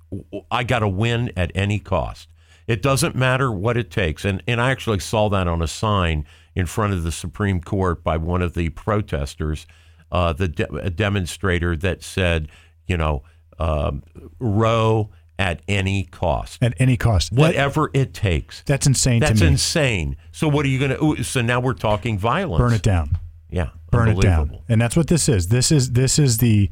I 0.52 0.64
got 0.64 0.80
to 0.80 0.88
win 0.88 1.32
at 1.36 1.52
any 1.56 1.80
cost. 1.80 2.30
It 2.68 2.82
doesn't 2.82 3.16
matter 3.16 3.52
what 3.52 3.76
it 3.76 3.92
takes. 3.92 4.24
And, 4.24 4.42
and 4.48 4.62
I 4.62 4.72
actually 4.72 5.00
saw 5.00 5.30
that 5.30 5.48
on 5.48 5.62
a 5.62 5.68
sign 5.68 6.26
in 6.56 6.66
front 6.66 6.94
of 6.94 7.04
the 7.04 7.12
Supreme 7.12 7.60
Court 7.60 8.04
by 8.04 8.18
one 8.18 8.42
of 8.42 8.54
the 8.54 8.70
protesters, 8.70 9.66
uh, 10.12 10.34
the 10.34 10.48
de- 10.48 10.90
demonstrator 10.92 11.76
that 11.76 12.04
said, 12.04 12.48
you 12.88 12.96
know, 12.96 13.24
um, 13.60 14.04
Roe 14.40 15.10
at 15.40 15.62
any 15.68 16.04
cost, 16.06 16.62
At 16.62 16.74
any 16.80 16.96
cost. 16.98 17.32
That- 17.36 17.40
whatever 17.40 17.90
it 17.94 18.14
takes. 18.14 18.62
that's 18.66 18.86
insane 18.88 19.20
That's 19.22 19.40
to 19.40 19.46
me. 19.46 19.52
insane. 19.54 20.16
So 20.32 20.48
what 20.48 20.66
are 20.66 20.70
you 20.70 20.80
going 20.88 21.18
to? 21.18 21.24
So 21.24 21.42
now 21.42 21.60
we're 21.60 21.74
talking 21.74 22.18
violence. 22.18 22.60
Burn 22.62 22.74
it 22.74 22.82
down. 22.84 23.18
Yeah, 23.50 23.70
burn 23.92 24.10
it 24.10 24.22
down. 24.22 24.58
And 24.70 24.80
that's 24.82 24.96
what 24.96 25.08
this 25.08 25.28
is. 25.30 25.48
This 25.48 25.72
is 25.72 25.92
this 25.92 26.18
is 26.20 26.38
the 26.40 26.70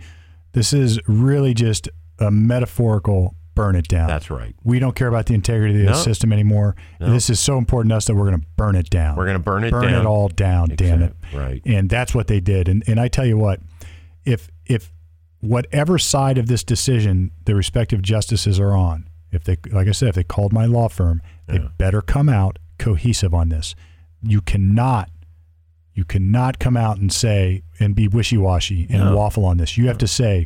this 0.53 0.73
is 0.73 0.99
really 1.07 1.53
just 1.53 1.89
a 2.19 2.29
metaphorical 2.31 3.35
burn 3.53 3.75
it 3.75 3.87
down. 3.87 4.07
That's 4.07 4.29
right. 4.31 4.55
we 4.63 4.79
don't 4.79 4.95
care 4.95 5.07
about 5.09 5.25
the 5.25 5.33
integrity 5.33 5.73
of 5.81 5.85
the 5.85 5.91
No. 5.91 5.97
system 5.97 6.31
anymore. 6.31 6.75
This 6.99 7.29
is 7.29 7.39
so 7.39 7.57
important 7.57 7.91
to 7.91 7.97
us 7.97 8.05
that 8.05 8.15
we're 8.15 8.29
going 8.29 8.39
to 8.41 8.47
burn 8.55 8.75
it 8.75 8.89
down. 8.89 9.17
We're 9.17 9.25
going 9.25 9.37
to 9.37 9.43
burn 9.43 9.63
it 9.63 9.71
burn 9.71 9.91
down. 9.91 10.01
it 10.01 10.05
all 10.07 10.29
down. 10.29 10.69
Damn 10.75 11.01
it! 11.03 11.15
Right. 11.33 11.61
And 11.65 11.89
that's 11.89 12.15
what 12.15 12.27
they 12.27 12.39
did. 12.39 12.67
And 12.69 12.83
and 12.87 12.99
I 12.99 13.07
tell 13.09 13.25
you 13.25 13.37
what, 13.37 13.59
if 14.25 14.49
if 14.65 14.91
whatever 15.41 15.97
side 15.99 16.37
of 16.37 16.47
this 16.47 16.63
decision 16.63 17.31
the 17.45 17.53
respective 17.55 18.01
justices 18.01 18.59
are 18.59 18.75
on, 18.75 19.07
if 19.31 19.43
they 19.43 19.57
like 19.71 19.87
I 19.87 19.91
said, 19.91 20.09
if 20.09 20.15
they 20.15 20.23
called 20.23 20.53
my 20.53 20.65
law 20.65 20.87
firm, 20.87 21.21
they 21.47 21.59
better 21.77 22.01
come 22.01 22.29
out 22.29 22.57
cohesive 22.79 23.33
on 23.33 23.49
this. 23.49 23.75
You 24.21 24.41
cannot 24.41 25.09
you 25.93 26.05
cannot 26.05 26.57
come 26.57 26.77
out 26.77 26.97
and 26.97 27.11
say 27.11 27.63
and 27.79 27.93
be 27.93 28.07
wishy-washy 28.07 28.87
and 28.89 28.99
No. 29.03 29.17
waffle 29.17 29.43
on 29.45 29.57
this. 29.57 29.77
You 29.77 29.87
have 29.87 29.97
to 29.99 30.07
say 30.07 30.45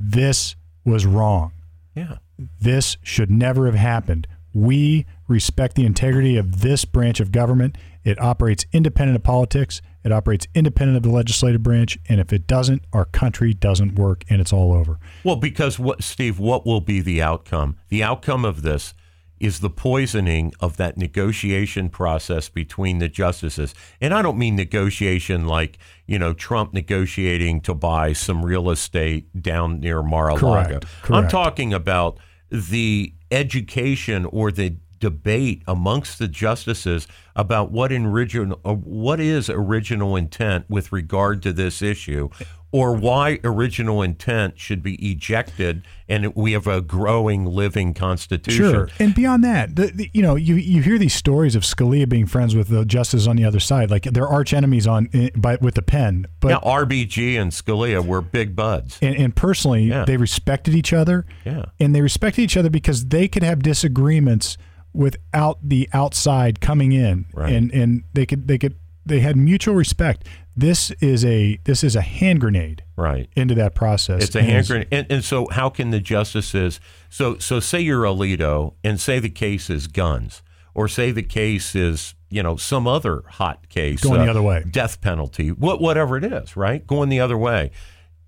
this 0.00 0.56
was 0.84 1.06
wrong. 1.06 1.52
Yeah. 1.94 2.16
This 2.60 2.96
should 3.02 3.30
never 3.30 3.66
have 3.66 3.74
happened. 3.76 4.26
We 4.52 5.06
respect 5.28 5.74
the 5.76 5.84
integrity 5.84 6.36
of 6.36 6.60
this 6.60 6.84
branch 6.84 7.20
of 7.20 7.30
government. 7.30 7.76
It 8.04 8.20
operates 8.20 8.64
independent 8.72 9.16
of 9.16 9.22
politics. 9.22 9.82
It 10.04 10.12
operates 10.12 10.46
independent 10.54 10.96
of 10.96 11.02
the 11.02 11.10
legislative 11.10 11.62
branch. 11.62 11.98
And 12.08 12.20
if 12.20 12.32
it 12.32 12.46
doesn't, 12.46 12.82
our 12.92 13.04
country 13.04 13.52
doesn't 13.52 13.96
work 13.96 14.24
and 14.30 14.40
it's 14.40 14.52
all 14.52 14.72
over. 14.72 14.98
Well, 15.24 15.36
because 15.36 15.78
what, 15.78 16.02
Steve, 16.02 16.38
what 16.38 16.64
will 16.64 16.80
be 16.80 17.00
the 17.00 17.20
outcome? 17.20 17.76
The 17.88 18.02
outcome 18.02 18.44
of 18.44 18.62
this 18.62 18.94
is 19.40 19.60
the 19.60 19.70
poisoning 19.70 20.52
of 20.58 20.76
that 20.78 20.96
negotiation 20.96 21.88
process 21.88 22.48
between 22.48 22.98
the 22.98 23.08
justices. 23.08 23.72
And 24.00 24.12
I 24.12 24.20
don't 24.20 24.36
mean 24.36 24.56
negotiation 24.56 25.46
like, 25.46 25.78
you 26.06 26.18
know, 26.18 26.32
Trump 26.32 26.72
negotiating 26.72 27.60
to 27.60 27.74
buy 27.74 28.14
some 28.14 28.44
real 28.44 28.68
estate 28.68 29.40
down 29.40 29.78
near 29.78 30.02
Mar-a-Lago. 30.02 30.80
Correct, 30.80 31.10
I'm 31.10 31.28
talking 31.28 31.72
about 31.72 32.18
the 32.50 33.14
education 33.30 34.24
or 34.24 34.50
the 34.50 34.76
debate 35.00 35.62
amongst 35.66 36.18
the 36.18 36.28
justices 36.28 37.06
about 37.36 37.70
what 37.70 37.92
in 37.92 38.06
original 38.06 38.60
uh, 38.64 38.74
what 38.74 39.20
is 39.20 39.48
original 39.48 40.16
intent 40.16 40.64
with 40.68 40.92
regard 40.92 41.42
to 41.42 41.52
this 41.52 41.80
issue 41.82 42.28
or 42.70 42.94
why 42.94 43.38
original 43.44 44.02
intent 44.02 44.58
should 44.58 44.82
be 44.82 44.94
ejected 44.96 45.86
and 46.06 46.34
we 46.34 46.52
have 46.52 46.66
a 46.66 46.82
growing 46.82 47.46
living 47.46 47.94
constitution 47.94 48.70
Sure. 48.70 48.88
And 48.98 49.14
beyond 49.14 49.42
that, 49.44 49.74
the, 49.76 49.86
the, 49.86 50.10
you 50.12 50.20
know, 50.20 50.34
you, 50.36 50.56
you 50.56 50.82
hear 50.82 50.98
these 50.98 51.14
stories 51.14 51.54
of 51.56 51.62
Scalia 51.62 52.06
being 52.06 52.26
friends 52.26 52.54
with 52.54 52.68
the 52.68 52.84
justices 52.84 53.26
on 53.26 53.36
the 53.36 53.44
other 53.46 53.60
side, 53.60 53.90
like 53.90 54.02
they're 54.02 54.28
arch 54.28 54.52
enemies 54.52 54.86
on 54.86 55.08
eh, 55.14 55.30
by, 55.34 55.56
with 55.62 55.76
the 55.76 55.82
pen. 55.82 56.26
But 56.40 56.48
now 56.48 56.60
RBG 56.60 57.38
and 57.40 57.52
Scalia 57.52 58.04
were 58.04 58.20
big 58.20 58.54
buds 58.54 58.98
and, 59.00 59.16
and 59.16 59.34
personally, 59.34 59.84
Yeah. 59.84 60.04
they 60.04 60.18
respected 60.18 60.74
each 60.74 60.92
other. 60.92 61.24
Yeah. 61.46 61.66
And 61.80 61.94
they 61.94 62.02
respected 62.02 62.42
each 62.42 62.56
other 62.56 62.68
because 62.68 63.06
they 63.06 63.28
could 63.28 63.42
have 63.44 63.62
disagreements 63.62 64.58
without 64.92 65.58
the 65.62 65.88
outside 65.92 66.60
coming 66.60 66.92
in. 66.92 67.26
Right. 67.32 67.52
And 67.52 67.72
and 67.72 68.04
they 68.12 68.26
could 68.26 68.48
they 68.48 68.58
could 68.58 68.76
they 69.06 69.20
had 69.20 69.36
mutual 69.36 69.74
respect. 69.74 70.26
This 70.56 70.90
is 71.00 71.24
a 71.24 71.58
this 71.64 71.84
is 71.84 71.94
a 71.96 72.00
hand 72.00 72.40
grenade 72.40 72.82
right 72.96 73.28
into 73.36 73.54
that 73.54 73.74
process. 73.74 74.24
It's 74.24 74.34
a 74.34 74.40
And 74.40 74.48
hand 74.48 74.66
grenade. 74.66 74.88
And, 74.90 75.06
and 75.10 75.24
so, 75.24 75.46
how 75.50 75.70
can 75.70 75.90
the 75.90 76.00
justices? 76.00 76.80
So, 77.08 77.38
so 77.38 77.60
say 77.60 77.80
you're 77.80 78.02
Alito, 78.02 78.74
and 78.82 79.00
say 79.00 79.18
the 79.20 79.30
case 79.30 79.70
is 79.70 79.86
guns, 79.86 80.42
or 80.74 80.88
say 80.88 81.12
the 81.12 81.22
case 81.22 81.74
is 81.74 82.14
you 82.28 82.42
know 82.42 82.56
some 82.56 82.86
other 82.88 83.22
hot 83.26 83.68
case, 83.68 84.04
uh, 84.04 84.08
Going 84.08 84.24
the 84.24 84.30
other 84.30 84.42
way. 84.42 84.64
death 84.68 85.00
penalty, 85.00 85.50
what 85.50 85.80
whatever 85.80 86.16
it 86.16 86.24
is, 86.24 86.56
right? 86.56 86.84
Going 86.86 87.08
the 87.08 87.20
other 87.20 87.38
way. 87.38 87.70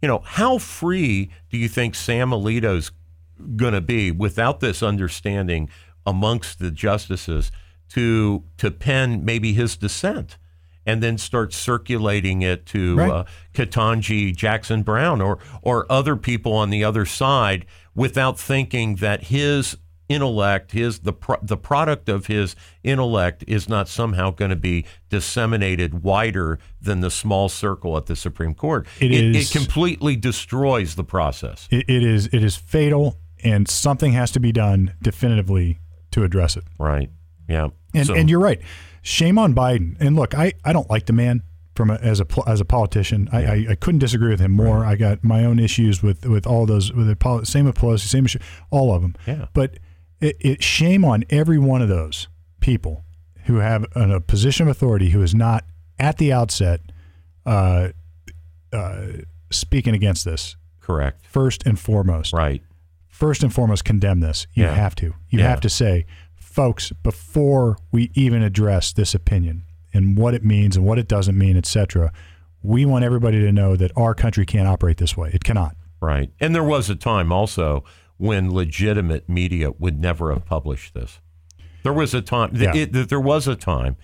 You 0.01 0.09
know, 0.09 0.23
how 0.25 0.57
free 0.59 1.31
do 1.51 1.59
you 1.59 1.69
think 1.69 1.95
Sam 1.95 2.31
Alito's 2.31 2.93
going 3.57 3.75
to 3.75 3.81
be 3.81 4.11
without 4.11 4.61
this 4.61 4.83
understanding 4.83 5.69
amongst 6.11 6.59
the 6.59 6.71
justices 6.71 7.51
to 7.91 8.45
to 8.59 8.71
pen 8.71 9.25
maybe 9.25 9.53
his 9.55 9.77
dissent? 9.77 10.37
And 10.87 11.03
then 11.03 11.19
start 11.19 11.53
circulating 11.53 12.41
it 12.43 12.65
to 12.67 12.97
Right. 12.97 13.11
uh, 13.11 13.25
Ketanji 13.55 14.35
Jackson 14.35 14.83
Brown 14.83 15.21
or 15.21 15.39
or 15.63 15.87
other 15.93 16.17
people 16.17 16.53
on 16.55 16.71
the 16.71 16.83
other 16.83 17.05
side 17.05 17.67
without 17.95 18.41
thinking 18.41 18.97
that 18.97 19.25
his 19.25 19.77
intellect, 20.09 20.73
his 20.73 21.01
the 21.01 21.13
pro- 21.13 21.37
the 21.43 21.57
product 21.59 22.09
of 22.09 22.27
his 22.27 22.57
intellect 22.83 23.45
is 23.47 23.69
not 23.69 23.89
somehow 23.89 24.31
going 24.31 24.49
to 24.49 24.57
be 24.57 24.85
disseminated 25.11 26.03
wider 26.03 26.59
than 26.81 27.01
the 27.01 27.11
small 27.11 27.49
circle 27.49 27.97
at 27.97 28.07
the 28.07 28.17
Supreme 28.17 28.55
Court. 28.55 28.87
It 29.01 29.13
it, 29.13 29.37
is- 29.37 29.55
it 29.55 29.59
completely 29.59 30.17
destroys 30.17 30.95
the 30.97 31.05
process. 31.05 31.69
it, 31.71 31.85
it 31.89 32.03
is 32.03 32.27
it 32.33 32.43
is 32.43 32.57
fatal 32.57 33.19
and 33.45 33.69
something 33.69 34.13
has 34.13 34.31
to 34.33 34.41
be 34.41 34.51
done 34.51 34.95
definitively 35.03 35.79
to 36.13 36.25
address 36.25 36.57
it. 36.57 36.65
Right. 36.79 37.11
Yeah. 37.49 37.69
And 37.95 38.07
So- 38.07 38.15
and 38.15 38.29
you're 38.31 38.41
right. 38.41 38.61
Shame 39.03 39.39
on 39.39 39.55
Biden. 39.55 39.97
And 40.01 40.15
look, 40.17 40.35
I, 40.35 40.53
I 40.65 40.73
don't 40.73 40.89
like 40.91 41.07
the 41.07 41.13
man 41.15 41.43
from 41.75 41.89
a, 41.91 41.95
as 41.95 42.21
a 42.21 42.27
as 42.47 42.61
a 42.61 42.65
politician. 42.65 43.29
I, 43.33 43.45
I, 43.45 43.67
I 43.71 43.75
couldn't 43.75 44.01
disagree 44.01 44.31
with 44.31 44.41
him 44.41 44.53
more. 44.53 44.85
I 44.85 44.97
got 44.97 45.25
my 45.25 45.45
own 45.45 45.59
issues 45.59 46.03
with 46.03 46.27
with 46.27 46.47
all 46.47 46.67
those 46.67 46.93
with 46.93 47.07
the 47.07 47.45
same 47.45 47.65
with 47.65 47.77
Pelosi, 47.77 48.01
same 48.07 48.27
issue, 48.27 48.39
all 48.71 48.95
of 48.95 49.01
them. 49.03 49.15
Yeah. 49.27 49.47
But 49.55 49.79
it, 50.21 50.37
it 50.41 50.63
shame 50.63 51.05
on 51.05 51.25
every 51.31 51.59
one 51.59 51.81
of 51.81 51.89
those 51.89 52.29
people 52.61 53.05
who 53.45 53.57
have 53.57 53.87
an, 53.95 54.11
a 54.11 54.21
position 54.21 54.67
of 54.69 54.71
authority 54.71 55.11
who 55.11 55.23
is 55.23 55.35
not 55.35 55.65
at 55.99 56.19
the 56.19 56.31
outset 56.33 56.81
uh, 57.47 57.89
uh, 58.73 59.07
speaking 59.51 59.95
against 59.95 60.25
this. 60.27 60.57
correct. 60.81 61.25
First 61.27 61.63
and 61.67 61.79
foremost, 61.79 62.33
Right. 62.35 62.63
First 63.21 63.43
and 63.43 63.53
foremost 63.53 63.85
condemn 63.85 64.21
this. 64.21 64.47
You 64.55 64.65
Yeah. 64.65 64.75
have 64.75 64.95
to. 64.97 65.13
You 65.29 65.41
Yeah. 65.41 65.49
have 65.51 65.61
to 65.61 65.69
say, 65.69 66.07
folks, 66.37 66.91
before 67.03 67.77
we 67.93 68.11
even 68.15 68.43
address 68.43 68.95
this 68.95 69.15
opinion 69.15 69.65
and 69.93 70.17
what 70.17 70.33
it 70.33 70.43
means 70.43 70.75
and 70.75 70.87
what 70.87 70.99
it 70.99 71.07
doesn't 71.07 71.37
mean, 71.37 71.55
etc., 71.55 72.13
we 72.63 72.87
want 72.87 73.05
everybody 73.05 73.39
to 73.41 73.53
know 73.53 73.77
that 73.77 73.93
our 73.95 74.15
country 74.15 74.47
can't 74.47 74.67
operate 74.67 74.97
this 74.97 75.19
way. 75.19 75.31
It 75.35 75.45
cannot. 75.45 75.77
Right. 76.01 76.31
And 76.41 76.55
there 76.55 76.65
was 76.65 76.89
a 76.89 76.95
time 76.97 77.31
also 77.31 77.85
when 78.17 78.51
legitimate 78.55 79.29
media 79.29 79.71
would 79.79 80.01
never 80.01 80.33
have 80.33 80.47
published 80.47 80.95
this. 80.95 81.21
There 81.83 81.93
was 81.93 82.15
a 82.15 82.23
time, 82.23 82.53
Yeah. 82.55 82.75
it, 82.75 82.97
it- 82.97 83.09
there 83.11 83.21
was 83.21 83.47
a 83.47 83.55
time, 83.55 83.97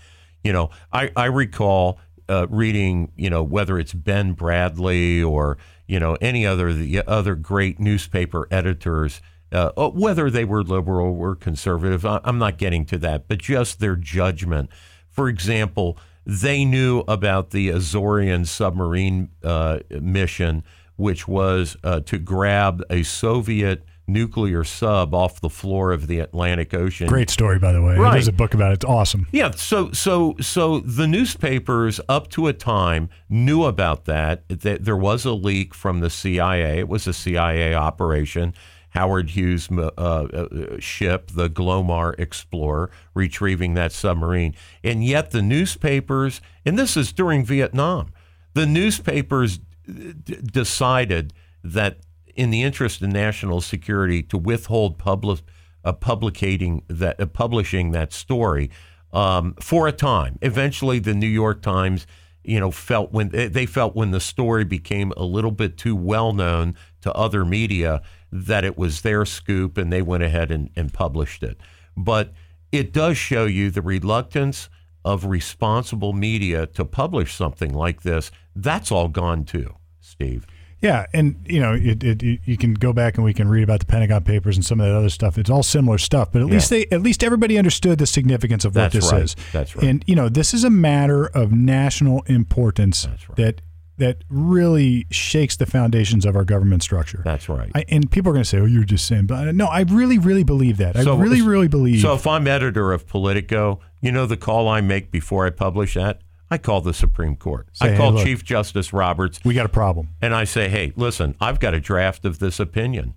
you 0.43 0.53
know, 0.53 0.69
I, 0.93 1.09
I 1.15 1.25
recall 1.25 1.99
uh, 2.29 2.45
reading, 2.49 3.09
you 3.15 3.29
know, 3.29 3.41
whether 3.41 3.79
it's 3.79 3.93
Ben 3.93 4.35
Bradlee 4.35 5.25
or, 5.25 5.57
you 5.87 5.99
know, 5.99 6.17
any 6.21 6.45
other, 6.45 6.73
the 6.73 7.01
other 7.07 7.35
great 7.35 7.79
newspaper 7.79 8.47
editors, 8.51 9.21
uh, 9.51 9.71
uh, 9.77 9.89
whether 9.89 10.29
they 10.29 10.43
were 10.43 10.63
liberal 10.63 11.17
or 11.17 11.35
conservative, 11.35 12.05
I'm 12.05 12.37
not 12.37 12.57
getting 12.57 12.85
to 12.87 12.97
that, 12.99 13.27
but 13.27 13.39
just 13.39 13.79
their 13.79 13.95
judgment. 13.95 14.69
For 15.09 15.29
example, 15.29 15.97
they 16.25 16.65
knew 16.65 17.05
about 17.07 17.51
the 17.51 17.69
Azorian 17.69 18.45
submarine 18.45 19.29
uh, 19.43 19.79
mission, 19.89 20.63
which 20.97 21.27
was 21.27 21.77
uh, 21.83 22.01
to 22.01 22.17
grab 22.17 22.83
a 22.89 23.03
Soviet 23.03 23.85
nuclear 24.07 24.63
sub 24.63 25.13
off 25.13 25.41
the 25.41 25.49
floor 25.49 25.91
of 25.91 26.07
the 26.07 26.19
Atlantic 26.19 26.73
Ocean. 26.73 27.07
Great 27.07 27.29
story, 27.29 27.59
by 27.59 27.73
the 27.73 27.81
way. 27.81 27.95
Right. 27.95 28.13
There's 28.13 28.27
a 28.27 28.33
book 28.33 28.53
about 28.53 28.71
it. 28.71 28.75
It's 28.75 28.85
awesome. 28.85 29.27
Yeah, 29.31 29.51
so 29.51 29.91
so 29.91 30.35
so 30.39 30.79
the 30.79 31.07
newspapers 31.07 31.99
up 32.07 32.29
to 32.31 32.47
a 32.47 32.53
time 32.53 33.09
knew 33.29 33.65
about 33.65 34.05
that. 34.05 34.47
That 34.47 34.85
there 34.85 34.97
was 34.97 35.25
a 35.25 35.33
leak 35.33 35.73
from 35.73 35.99
the 35.99 36.09
CIA. 36.09 36.79
It 36.79 36.87
was 36.87 37.07
a 37.07 37.13
CIA 37.13 37.75
operation. 37.75 38.53
Howard 38.91 39.31
Hughes' 39.31 39.69
uh, 39.69 39.91
uh, 39.97 40.79
ship, 40.79 41.29
the 41.31 41.49
Glomar 41.49 42.17
Explorer, 42.19 42.89
retrieving 43.13 43.75
that 43.75 43.91
submarine, 43.91 44.55
and 44.83 45.03
yet 45.03 45.29
the 45.29 45.41
newspapers, 45.41 46.41
and 46.65 46.79
this 46.79 46.97
is 46.97 47.11
during 47.13 47.45
Vietnam, 47.45 48.11
the 48.53 48.65
newspapers 48.65 49.59
d- 49.85 50.13
decided 50.41 51.33
that 51.63 51.99
in 52.37 52.51
the 52.51 52.63
interest 52.63 53.01
of 53.01 53.09
national 53.09 53.59
security 53.59 54.23
to 54.23 54.37
withhold 54.37 54.97
public 54.97 55.41
uh, 55.83 55.91
publicating 55.93 56.83
that 56.87 57.19
uh, 57.19 57.25
publishing 57.25 57.91
that 57.91 58.13
story 58.13 58.69
um, 59.11 59.55
for 59.59 59.87
a 59.87 59.91
time. 59.91 60.37
Eventually, 60.41 60.99
the 60.99 61.13
New 61.13 61.27
York 61.27 61.61
Times, 61.61 62.05
you 62.43 62.59
know, 62.59 62.71
felt 62.71 63.11
when 63.11 63.29
they 63.29 63.65
felt 63.65 63.95
when 63.95 64.11
the 64.11 64.19
story 64.19 64.63
became 64.63 65.11
a 65.17 65.23
little 65.23 65.51
bit 65.51 65.77
too 65.77 65.95
well 65.95 66.33
known 66.33 66.75
to 67.01 67.13
other 67.13 67.43
media 67.43 68.01
that 68.31 68.63
it 68.63 68.77
was 68.77 69.01
their 69.01 69.25
scoop, 69.25 69.77
and 69.77 69.91
they 69.91 70.01
went 70.01 70.23
ahead 70.23 70.51
and, 70.51 70.69
and 70.75 70.93
published 70.93 71.43
it. 71.43 71.57
But 71.95 72.33
it 72.71 72.93
does 72.93 73.17
show 73.17 73.45
you 73.45 73.71
the 73.71 73.81
reluctance 73.81 74.69
of 75.05 75.25
responsible 75.25 76.11
media 76.11 76.67
to 76.67 76.83
publish 76.83 77.33
something 77.33 77.73
like 77.73 78.01
this, 78.01 78.29
that's 78.53 78.91
all 78.91 79.07
gone 79.07 79.45
too, 79.45 79.73
Steve. 80.01 80.45
Yeah, 80.81 81.07
and 81.13 81.35
you 81.45 81.59
know, 81.59 81.73
it, 81.73 82.03
it, 82.03 82.21
you 82.45 82.55
can 82.57 82.73
go 82.75 82.93
back 82.93 83.15
and 83.15 83.23
we 83.23 83.33
can 83.33 83.47
read 83.49 83.63
about 83.63 83.79
the 83.79 83.87
Pentagon 83.87 84.23
Papers 84.23 84.55
and 84.57 84.65
some 84.65 84.79
of 84.79 84.85
that 84.87 84.95
other 84.95 85.09
stuff. 85.09 85.37
It's 85.37 85.49
all 85.49 85.63
similar 85.63 85.97
stuff, 85.97 86.31
but 86.31 86.41
at 86.43 86.47
Yeah. 86.47 86.53
least 86.53 86.69
they, 86.69 86.85
at 86.91 87.01
least 87.01 87.23
everybody 87.23 87.57
understood 87.57 87.97
the 87.97 88.05
significance 88.05 88.63
of 88.63 88.75
what 88.75 88.91
That's 88.91 88.95
this 88.95 89.11
right. 89.11 89.23
is. 89.23 89.35
That's 89.51 89.75
right. 89.75 89.85
And 89.85 90.03
you 90.07 90.15
know, 90.15 90.29
this 90.29 90.53
is 90.53 90.63
a 90.63 90.69
matter 90.69 91.25
of 91.25 91.51
national 91.51 92.21
importance 92.27 93.07
right. 93.07 93.35
that 93.37 93.61
that 93.97 94.23
really 94.29 95.07
shakes 95.09 95.55
the 95.55 95.65
foundations 95.65 96.23
of 96.23 96.35
our 96.35 96.45
government 96.45 96.83
structure. 96.83 97.21
That's 97.25 97.49
right. 97.49 97.71
I, 97.73 97.83
and 97.89 98.11
people 98.11 98.29
are 98.29 98.33
going 98.33 98.43
to 98.43 98.49
say, 98.49 98.59
"Oh, 98.59 98.65
you're 98.65 98.83
just 98.83 99.07
saying," 99.07 99.25
but 99.25 99.47
uh, 99.47 99.51
no, 99.51 99.65
I 99.65 99.81
really, 99.81 100.19
really 100.19 100.43
believe 100.43 100.77
that. 100.77 100.95
So- 100.97 101.17
I 101.17 101.19
really, 101.19 101.41
really 101.41 101.67
believe. 101.67 102.01
So 102.01 102.13
if 102.13 102.27
I'm 102.27 102.45
editor 102.45 102.93
of 102.93 103.07
Politico, 103.07 103.79
you 103.99 104.11
know 104.11 104.27
the 104.27 104.37
call 104.37 104.67
I 104.67 104.81
make 104.81 105.09
before 105.11 105.47
I 105.47 105.49
publish 105.49 105.95
that? 105.95 106.21
I 106.49 106.57
call 106.57 106.81
the 106.81 106.93
Supreme 106.93 107.35
Court. 107.35 107.67
Say, 107.73 107.87
I 107.87 107.91
hey, 107.91 107.97
call 107.97 108.11
look. 108.13 108.25
Chief 108.25 108.43
Justice 108.43 108.93
Roberts 108.93 109.39
we 109.43 109.53
got 109.53 109.65
a 109.65 109.69
problem. 109.69 110.09
and 110.21 110.33
I 110.33 110.43
say, 110.45 110.69
"Hey, 110.69 110.93
listen, 110.95 111.35
I've 111.41 111.59
got 111.59 111.73
a 111.73 111.79
draft 111.79 112.23
of 112.25 112.39
this 112.39 112.59
opinion. 112.59 113.15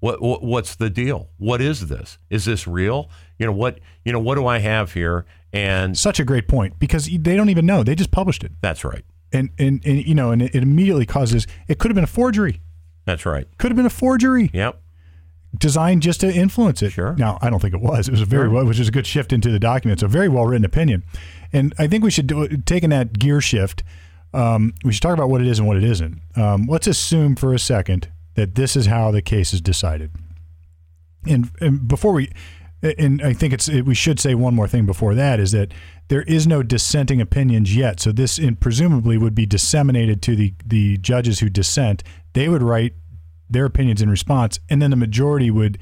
What, 0.00 0.22
what 0.22 0.42
what's 0.42 0.74
the 0.76 0.88
deal? 0.88 1.28
What 1.36 1.60
is 1.60 1.88
this? 1.88 2.18
Is 2.30 2.46
this 2.46 2.66
real? 2.66 3.10
You 3.38 3.46
know 3.46 3.52
what? 3.52 3.80
You 4.04 4.12
know 4.12 4.18
what 4.20 4.36
do 4.36 4.46
I 4.46 4.58
have 4.58 4.94
here?" 4.94 5.26
And 5.52 5.98
Such 5.98 6.20
a 6.20 6.24
great 6.24 6.48
point 6.48 6.78
because 6.78 7.06
they 7.06 7.36
don't 7.36 7.50
even 7.50 7.66
know. 7.66 7.82
They 7.82 7.94
just 7.94 8.10
published 8.12 8.44
it, 8.44 8.52
that's 8.62 8.84
right. 8.84 9.04
and 9.32 9.50
and, 9.58 9.82
and 9.84 10.06
you 10.06 10.14
know, 10.14 10.30
and 10.30 10.40
it, 10.42 10.54
it 10.54 10.62
immediately 10.62 11.04
causes. 11.06 11.46
It 11.68 11.78
could 11.78 11.90
have 11.90 11.96
been 11.96 12.04
a 12.04 12.06
forgery. 12.06 12.60
That's 13.04 13.26
right. 13.26 13.46
Could 13.58 13.70
have 13.72 13.76
been 13.76 13.86
a 13.86 13.90
forgery. 13.90 14.50
Yep. 14.54 14.80
designed 15.58 16.02
just 16.02 16.20
to 16.20 16.32
influence 16.32 16.82
it. 16.82 16.90
Sure. 16.92 17.14
Now, 17.18 17.38
I 17.42 17.50
don't 17.50 17.60
think 17.60 17.74
it 17.74 17.80
was. 17.80 18.06
It 18.08 18.12
was 18.12 18.20
a 18.22 18.26
very 18.26 18.48
well, 18.48 18.64
which 18.64 18.78
is 18.78 18.88
a 18.88 18.92
good 18.92 19.06
shift 19.06 19.32
into 19.32 19.50
the 19.50 19.58
document. 19.58 19.96
It's 19.96 20.02
a 20.04 20.08
very 20.08 20.28
well 20.28 20.46
written 20.46 20.64
opinion, 20.64 21.02
and 21.52 21.74
I 21.78 21.86
think 21.86 22.04
we 22.04 22.10
should 22.10 22.26
do 22.26 22.48
taking 22.64 22.90
that 22.90 23.18
gear 23.18 23.40
shift. 23.40 23.82
Um, 24.32 24.74
we 24.84 24.92
should 24.92 25.02
talk 25.02 25.14
about 25.14 25.28
what 25.28 25.40
it 25.40 25.46
is 25.46 25.58
and 25.58 25.66
what 25.66 25.76
it 25.76 25.84
isn't. 25.84 26.20
Um, 26.36 26.66
let's 26.68 26.86
assume 26.86 27.34
for 27.34 27.52
a 27.52 27.58
second 27.58 28.08
that 28.34 28.54
this 28.54 28.76
is 28.76 28.86
how 28.86 29.10
the 29.10 29.22
case 29.22 29.52
is 29.52 29.60
decided. 29.60 30.12
And, 31.26 31.50
and 31.60 31.88
before 31.88 32.12
we, 32.12 32.30
and 32.82 33.20
I 33.22 33.32
think 33.32 33.52
it's 33.52 33.68
we 33.68 33.94
should 33.94 34.18
say 34.18 34.34
one 34.34 34.54
more 34.54 34.68
thing 34.68 34.86
before 34.86 35.14
that 35.14 35.38
is 35.38 35.52
that 35.52 35.72
there 36.08 36.22
is 36.22 36.46
no 36.46 36.62
dissenting 36.62 37.20
opinions 37.20 37.76
yet. 37.76 38.00
So 38.00 38.10
this 38.12 38.38
in, 38.38 38.56
presumably 38.56 39.18
would 39.18 39.34
be 39.34 39.46
disseminated 39.46 40.22
to 40.22 40.36
the 40.36 40.54
the 40.64 40.96
judges 40.98 41.40
who 41.40 41.50
dissent. 41.50 42.02
They 42.32 42.48
would 42.48 42.62
write 42.62 42.94
their 43.50 43.66
opinions 43.66 44.00
in 44.00 44.08
response, 44.08 44.60
and 44.70 44.80
then 44.80 44.90
the 44.90 44.96
majority 44.96 45.50
would 45.50 45.78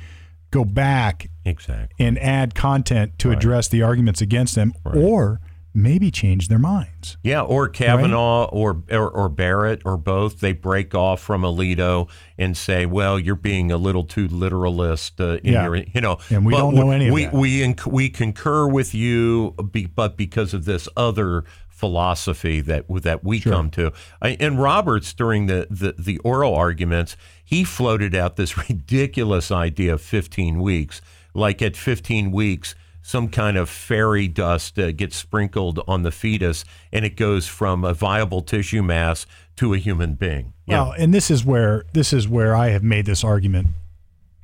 go 0.51 0.65
back 0.65 1.31
Exactly. 1.45 2.05
and 2.05 2.19
add 2.19 2.55
content 2.55 3.19
to 3.19 3.31
address 3.31 3.69
the 3.69 3.83
arguments 3.83 4.21
against 4.21 4.55
them, 4.55 4.73
or 4.85 5.41
maybe 5.79 6.11
change 6.11 6.49
their 6.49 6.59
minds. 6.59 7.17
Yeah, 7.23 7.43
or 7.43 7.69
Kavanaugh 7.69 8.47
or, 8.47 8.83
or 8.91 9.09
or 9.11 9.29
Barrett 9.29 9.83
or 9.85 9.97
both. 9.97 10.41
They 10.41 10.53
break 10.53 10.95
off 10.95 11.21
from 11.21 11.43
Alito 11.43 12.09
and 12.37 12.57
say, 12.57 12.85
"Well, 12.87 13.19
you're 13.19 13.35
being 13.35 13.71
a 13.71 13.77
little 13.79 14.05
too 14.05 14.29
literalist." 14.29 15.21
Uh, 15.21 15.39
in 15.45 15.53
Yeah. 15.53 15.65
your, 15.65 15.77
you 15.77 16.01
know, 16.01 16.19
And 16.31 16.45
we 16.45 16.55
don't 16.55 16.75
know 16.75 16.91
any 16.91 17.09
of 17.09 17.15
we, 17.15 17.25
that. 17.25 17.33
We 17.35 17.61
inc- 17.61 17.91
we 17.91 18.11
concur 18.11 18.67
with 18.69 18.95
you, 18.95 19.55
be, 19.73 19.87
but 19.87 20.17
because 20.17 20.53
of 20.55 20.65
this 20.65 20.89
other 20.97 21.45
philosophy 21.69 22.61
that 22.61 22.85
that 23.03 23.23
we 23.25 23.41
come 23.41 23.71
to. 23.71 23.93
I, 24.21 24.31
and 24.41 24.61
Roberts 24.61 25.15
during 25.15 25.47
the, 25.47 25.67
the 25.71 25.95
the 25.99 26.19
oral 26.19 26.55
arguments, 26.55 27.17
he 27.45 27.65
floated 27.65 28.15
out 28.15 28.37
this 28.37 28.59
ridiculous 28.69 29.51
idea 29.51 29.95
of 29.95 30.01
15 30.03 30.61
weeks. 30.61 31.01
Like 31.35 31.63
at 31.63 31.77
15 31.77 32.33
weeks, 32.33 32.75
some 33.03 33.29
kind 33.29 33.57
of 33.57 33.69
fairy 33.69 34.29
dust 34.29 34.79
uh, 34.79 34.93
gets 34.93 35.17
sprinkled 35.17 35.81
on 35.89 36.03
the 36.03 36.11
fetus, 36.11 36.65
and 36.93 37.05
it 37.05 37.17
goes 37.17 37.47
from 37.47 37.85
a 37.85 37.95
viable 37.95 38.43
tissue 38.43 38.83
mass 38.83 39.27
to 39.57 39.75
a 39.75 39.79
human 39.79 40.15
being. 40.15 40.53
Yeah. 40.67 40.83
Well, 40.83 40.93
and 40.99 41.15
this 41.15 41.31
is 41.31 41.45
where 41.45 41.85
this 41.93 42.13
is 42.13 42.29
where 42.29 42.55
I 42.55 42.69
have 42.69 42.83
made 42.83 43.07
this 43.07 43.25
argument 43.25 43.69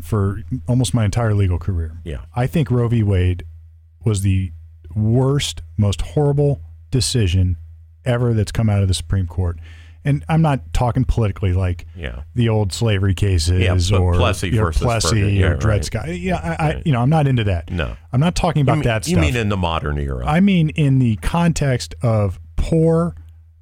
for 0.01 0.43
almost 0.69 0.95
my 0.95 1.05
entire 1.05 1.35
legal 1.35 1.59
career. 1.59 1.99
Yeah. 2.05 2.25
I 2.35 2.47
think 2.47 2.71
Roe 2.71 2.88
v. 2.88 3.03
Wade 3.03 3.45
was 4.05 4.23
the 4.23 4.53
worst, 4.95 5.62
most 5.77 6.01
horrible 6.03 6.61
decision 6.90 7.57
ever 8.05 8.35
that's 8.35 8.53
come 8.53 8.69
out 8.69 8.83
of 8.83 8.88
the 8.88 8.95
Supreme 8.95 9.27
Court. 9.27 9.59
And 10.05 10.25
I'm 10.29 10.43
not 10.43 10.73
talking 10.75 11.05
politically 11.05 11.53
like 11.55 11.87
Yeah. 11.97 12.23
the 12.35 12.49
old 12.51 12.73
slavery 12.73 13.14
cases 13.14 13.61
Yeah, 13.90 13.99
or 13.99 14.14
Plessy 14.14 14.49
you 14.51 14.61
know, 14.61 14.71
Plessy 14.71 15.21
Yeah, 15.33 15.47
or 15.47 15.57
Dred 15.57 15.77
right. 15.77 15.85
Scott. 15.85 16.09
Yeah, 16.14 16.37
I, 16.59 16.69
I, 16.69 16.83
you 16.85 16.93
know, 16.93 17.01
I'm 17.01 17.09
not 17.11 17.27
into 17.27 17.45
that. 17.45 17.71
No. 17.71 17.97
I'm 18.12 18.21
not 18.21 18.35
talking 18.35 18.62
about 18.62 18.73
You 18.73 18.77
mean, 18.81 18.85
that 18.85 19.05
Stuff. 19.05 19.12
you 19.14 19.21
mean 19.21 19.37
in 19.37 19.49
the 19.49 19.57
modern 19.57 19.99
era? 19.99 20.25
I 20.27 20.40
mean 20.40 20.69
in 20.71 20.99
the 20.99 21.17
context 21.17 21.95
of 22.03 22.38
poor 22.57 23.14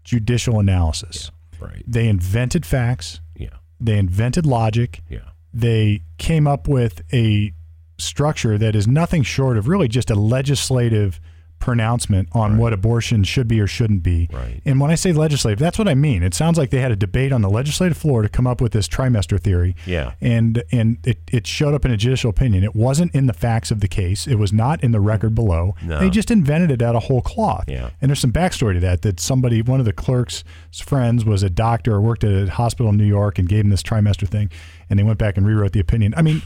judicial 0.04 0.58
analysis. 0.58 1.30
right. 1.60 1.84
They 1.86 2.08
invented 2.08 2.66
facts. 2.66 3.20
Yeah. 3.36 3.50
They 3.80 3.98
invented 3.98 4.44
logic. 4.44 5.00
Yeah. 5.08 5.20
They 5.54 6.02
came 6.18 6.46
up 6.48 6.66
with 6.66 7.02
a 7.12 7.52
structure 7.98 8.58
that 8.58 8.74
is 8.74 8.88
nothing 8.88 9.22
short 9.22 9.56
of 9.56 9.68
really 9.68 9.86
just 9.86 10.10
a 10.10 10.14
legislative 10.16 11.20
pronouncement 11.62 12.28
on 12.32 12.58
what 12.58 12.72
abortion 12.72 13.22
should 13.22 13.46
be 13.46 13.60
or 13.60 13.68
shouldn't 13.68 14.02
be. 14.02 14.28
Right. 14.32 14.60
And 14.64 14.80
when 14.80 14.90
I 14.90 14.96
say 14.96 15.12
legislative, 15.12 15.60
that's 15.60 15.78
what 15.78 15.86
I 15.86 15.94
mean. 15.94 16.24
It 16.24 16.34
sounds 16.34 16.58
like 16.58 16.70
they 16.70 16.80
had 16.80 16.90
a 16.90 16.96
debate 16.96 17.32
on 17.32 17.40
the 17.40 17.48
legislative 17.48 17.96
floor 17.96 18.22
to 18.22 18.28
come 18.28 18.48
up 18.48 18.60
with 18.60 18.72
this 18.72 18.88
trimester 18.88 19.38
theory. 19.38 19.76
Yeah. 19.86 20.14
And 20.20 20.64
and 20.72 20.98
it, 21.04 21.18
it 21.30 21.46
showed 21.46 21.72
up 21.72 21.84
in 21.84 21.92
a 21.92 21.96
judicial 21.96 22.30
opinion. 22.30 22.64
It 22.64 22.74
wasn't 22.74 23.14
in 23.14 23.26
the 23.26 23.32
facts 23.32 23.70
of 23.70 23.78
the 23.78 23.86
case. 23.86 24.26
It 24.26 24.34
was 24.40 24.52
not 24.52 24.82
in 24.82 24.90
the 24.90 24.98
record 24.98 25.36
below. 25.36 25.76
No. 25.82 26.00
They 26.00 26.10
just 26.10 26.32
invented 26.32 26.72
it 26.72 26.82
out 26.82 26.96
of 26.96 27.04
whole 27.04 27.22
cloth. 27.22 27.66
Yeah. 27.68 27.90
And 28.00 28.10
there's 28.10 28.18
some 28.18 28.32
backstory 28.32 28.74
to 28.74 28.80
that. 28.80 29.02
That 29.02 29.20
somebody, 29.20 29.62
one 29.62 29.78
of 29.78 29.86
the 29.86 29.92
clerk's 29.92 30.42
friends, 30.72 31.24
was 31.24 31.44
a 31.44 31.50
doctor 31.50 31.94
or 31.94 32.00
worked 32.00 32.24
at 32.24 32.48
a 32.48 32.50
hospital 32.50 32.90
in 32.90 32.96
New 32.96 33.04
York 33.04 33.38
and 33.38 33.48
gave 33.48 33.64
him 33.64 33.70
this 33.70 33.84
trimester 33.84 34.26
thing, 34.26 34.50
and 34.90 34.98
they 34.98 35.04
went 35.04 35.18
back 35.18 35.36
and 35.36 35.46
rewrote 35.46 35.72
the 35.72 35.80
opinion. 35.80 36.12
I 36.16 36.22
mean, 36.22 36.42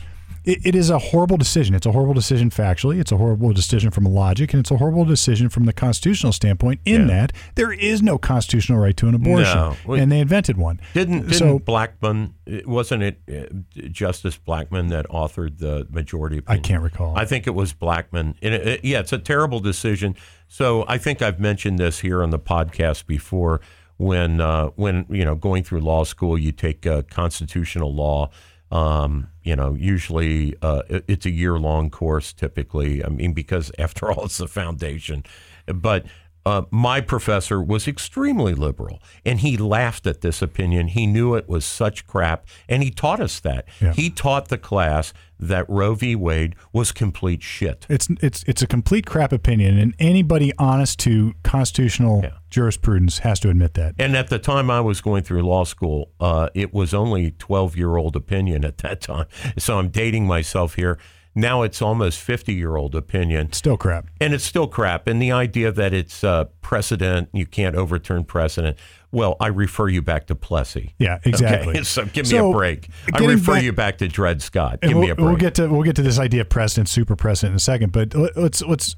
it, 0.46 0.64
it 0.64 0.74
is 0.74 0.88
a 0.90 0.98
horrible 0.98 1.37
decision. 1.37 1.74
It's 1.74 1.87
a 1.87 1.92
horrible 1.92 2.14
decision 2.14 2.50
factually. 2.50 3.00
It's 3.00 3.12
a 3.12 3.16
horrible 3.16 3.52
decision 3.52 3.90
from 3.90 4.06
a 4.06 4.09
logic, 4.09 4.52
and 4.54 4.61
it's 4.61 4.70
a 4.70 4.76
horrible 4.76 5.04
decision 5.04 5.48
from 5.48 5.64
the 5.66 5.72
constitutional 5.72 6.32
standpoint. 6.32 6.80
In 6.85 7.02
Yeah. 7.02 7.06
that 7.09 7.32
there 7.56 7.72
is 7.72 8.02
no 8.02 8.16
constitutional 8.16 8.78
right 8.78 8.96
to 8.96 9.09
an 9.09 9.14
abortion, 9.14 9.54
No. 9.56 9.76
Well, 9.85 10.00
and 10.00 10.11
they 10.11 10.20
invented 10.20 10.56
one. 10.56 10.80
Didn't 10.94 11.22
didn't 11.22 11.35
So- 11.35 11.59
Blackmun? 11.59 12.32
it- 12.46 12.66
Wasn't 12.66 13.02
it 13.02 13.20
uh, 13.28 13.88
Justice 13.90 14.38
Blackmun 14.38 14.88
that 14.90 15.06
authored 15.09 15.59
the 15.59 15.87
majority 15.90 16.38
opinion? 16.38 16.64
I 16.64 16.66
can't 16.66 16.82
recall. 16.82 17.16
I 17.16 17.24
think 17.24 17.46
it 17.46 17.54
was 17.54 17.74
Blackmun. 17.74 18.35
And 18.40 18.54
it, 18.54 18.66
it- 18.66 18.85
yeah, 18.85 19.00
it's 19.00 19.12
a 19.12 19.18
terrible 19.18 19.61
decision. 19.61 20.14
So 20.48 20.85
I 20.87 20.96
think 20.98 21.20
I've 21.22 21.40
mentioned 21.40 21.78
this 21.78 21.98
here 22.00 22.22
on 22.22 22.30
the 22.30 22.38
podcast 22.38 23.06
before. 23.06 23.61
When 23.98 24.42
uh, 24.42 24.66
when 24.76 25.06
you 25.09 25.24
know 25.24 25.35
going 25.35 25.62
through 25.64 25.80
law 25.80 26.04
school, 26.04 26.37
you 26.37 26.52
take 26.52 26.87
uh, 26.87 27.00
constitutional 27.11 27.94
law. 27.94 28.28
Um, 28.70 29.29
you 29.42 29.55
know, 29.55 29.74
usually 29.74 30.57
uh, 30.61 30.83
it- 30.88 31.05
it's 31.09 31.26
a 31.26 31.31
year 31.31 31.59
long 31.59 31.90
course. 31.90 32.33
Typically, 32.33 33.05
I 33.05 33.09
mean, 33.09 33.33
because 33.33 33.70
after 33.79 34.11
all, 34.11 34.24
it's 34.24 34.38
the 34.38 34.48
foundation. 34.48 35.24
But 35.66 36.07
uh, 36.46 36.62
my 36.70 37.00
professor 37.00 37.61
was 37.61 37.88
extremely 37.88 38.54
liberal, 38.54 39.02
and 39.24 39.40
he 39.40 39.56
laughed 39.56 40.06
at 40.06 40.20
this 40.20 40.40
opinion. 40.40 40.87
He 40.88 41.04
knew 41.06 41.35
it 41.35 41.48
was 41.48 41.64
such 41.64 42.06
crap, 42.06 42.46
and 42.68 42.82
he 42.85 42.90
taught 42.90 43.20
us 43.20 43.40
that. 43.40 43.66
Yeah. 43.80 43.92
He 43.92 44.11
taught 44.11 44.46
the 44.48 44.56
class 44.56 45.12
that 45.40 45.68
Roe 45.68 45.94
v. 45.96 46.14
Wade 46.14 46.54
was 46.72 46.92
complete 46.92 47.42
shit. 47.42 47.85
It's 47.90 48.09
it's 48.22 48.44
it's 48.46 48.62
a 48.62 48.66
complete 48.66 49.04
crap 49.06 49.32
opinion, 49.32 49.76
and 49.76 49.92
anybody 49.98 50.52
honest 50.56 50.98
to 51.00 51.35
constitutional 51.42 52.20
Yeah. 52.22 52.30
jurisprudence 52.48 53.18
has 53.18 53.40
to 53.40 53.50
admit 53.50 53.74
that. 53.74 53.96
And 53.98 54.16
at 54.16 54.28
the 54.28 54.38
time 54.38 54.70
I 54.70 54.80
was 54.80 55.00
going 55.00 55.24
through 55.24 55.42
law 55.42 55.64
school, 55.64 56.12
uh, 56.20 56.48
it 56.54 56.72
was 56.72 56.94
only 56.94 57.32
12 57.32 57.76
year 57.76 57.96
old 57.96 58.14
opinion 58.14 58.64
at 58.64 58.78
that 58.78 59.00
time. 59.00 59.26
So 59.59 59.78
I'm 59.80 59.88
dating 59.88 60.26
myself 60.28 60.76
here. 60.76 60.96
Now 61.38 61.62
it's 61.62 61.83
almost 61.83 62.18
50 62.18 62.55
year 62.55 62.77
old 62.77 62.94
opinion. 62.94 63.53
Still 63.53 63.77
crap. 63.77 64.07
And 64.22 64.33
it's 64.33 64.42
still 64.42 64.66
crap. 64.66 65.07
And 65.07 65.20
the 65.20 65.31
idea 65.33 65.70
that 65.70 65.92
it's 65.92 66.25
uh, 66.25 66.46
precedent, 66.62 67.29
you 67.35 67.44
can't 67.44 67.77
overturn 67.77 68.25
precedent. 68.25 68.79
Well, 69.12 69.37
I 69.38 69.49
refer 69.49 69.88
you 69.88 70.01
back 70.01 70.27
to 70.29 70.35
Plessy. 70.35 70.94
Yeah, 70.99 71.18
exactly. 71.25 71.75
Okay, 71.75 71.83
so 71.85 72.07
give 72.07 72.25
me 72.25 72.31
So, 72.31 72.51
a 72.51 72.55
break. 72.55 72.88
I 73.12 73.18
refer 73.25 73.53
back- 73.53 73.62
you 73.64 73.72
back 73.75 73.99
to 73.99 74.09
Dred 74.09 74.40
Scott. 74.40 74.81
Give 74.81 74.92
we'll, 74.92 75.03
me 75.03 75.11
a 75.11 75.14
break. 75.14 75.27
We'll 75.27 75.37
get 75.37 75.55
to 75.57 75.68
we'll 75.68 75.83
get 75.83 75.96
to 75.96 76.03
this 76.03 76.18
idea 76.18 76.40
of 76.40 76.49
precedent, 76.49 76.88
super 76.88 77.14
precedent 77.16 77.53
in 77.53 77.57
a 77.57 77.61
second. 77.61 77.92
But 77.92 78.14
let- 78.14 78.37
let's 78.37 78.62
let's 78.62 78.96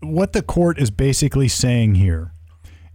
what 0.00 0.32
the 0.34 0.42
court 0.42 0.78
is 0.78 0.90
basically 0.92 1.48
saying 1.48 1.96
here 1.96 2.32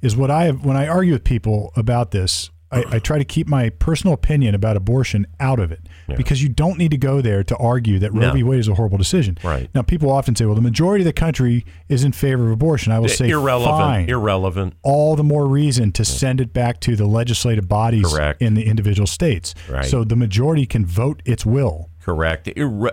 is 0.02 0.16
what 0.16 0.32
I 0.32 0.46
have 0.46 0.64
when 0.66 0.78
I 0.78 0.88
argue 0.88 1.14
with 1.14 1.26
people 1.26 1.74
about 1.76 2.12
this. 2.12 2.50
I, 2.72 2.84
I 2.92 3.00
try 3.00 3.18
to 3.18 3.24
keep 3.24 3.48
my 3.48 3.70
personal 3.70 4.14
opinion 4.14 4.54
about 4.54 4.76
abortion 4.76 5.26
out 5.40 5.60
of 5.60 5.72
it 5.72 5.88
because 6.18 6.44
you 6.44 6.50
don't 6.50 6.78
need 6.78 6.92
to 6.92 6.98
go 6.98 7.22
there 7.22 7.44
to 7.44 7.56
argue 7.58 7.98
that 8.00 8.14
Roe 8.14 8.20
No. 8.28 8.34
v. 8.34 8.44
Wade 8.44 8.60
is 8.60 8.68
a 8.68 8.74
horrible 8.76 8.98
decision. 8.98 9.38
Right. 9.44 9.70
Now, 9.74 9.84
people 9.84 10.12
often 10.12 10.36
say, 10.36 10.46
"Well, 10.46 10.56
the 10.56 10.62
majority 10.62 11.04
of 11.04 11.06
the 11.06 11.14
country 11.14 11.66
is 11.88 12.04
in 12.04 12.12
favor 12.12 12.46
of 12.46 12.52
abortion." 12.52 12.92
I 12.92 13.00
will 13.00 13.08
say, 13.08 13.30
Irrelevant. 13.30 13.78
fine. 13.78 14.10
Irrelevant. 14.10 14.74
all 14.84 15.16
the 15.16 15.24
more 15.24 15.48
reason 15.48 15.92
to 15.94 16.04
send 16.06 16.42
it 16.42 16.52
back 16.54 16.80
to 16.82 16.96
the 16.96 17.06
legislative 17.06 17.68
bodies 17.70 18.12
Correct. 18.14 18.42
in 18.42 18.54
the 18.54 18.64
individual 18.66 19.08
states. 19.08 19.56
Right. 19.70 19.86
So 19.86 20.04
the 20.04 20.16
majority 20.18 20.66
can 20.66 20.86
vote 20.86 21.22
its 21.26 21.46
will. 21.46 21.90
Correct. 22.02 22.48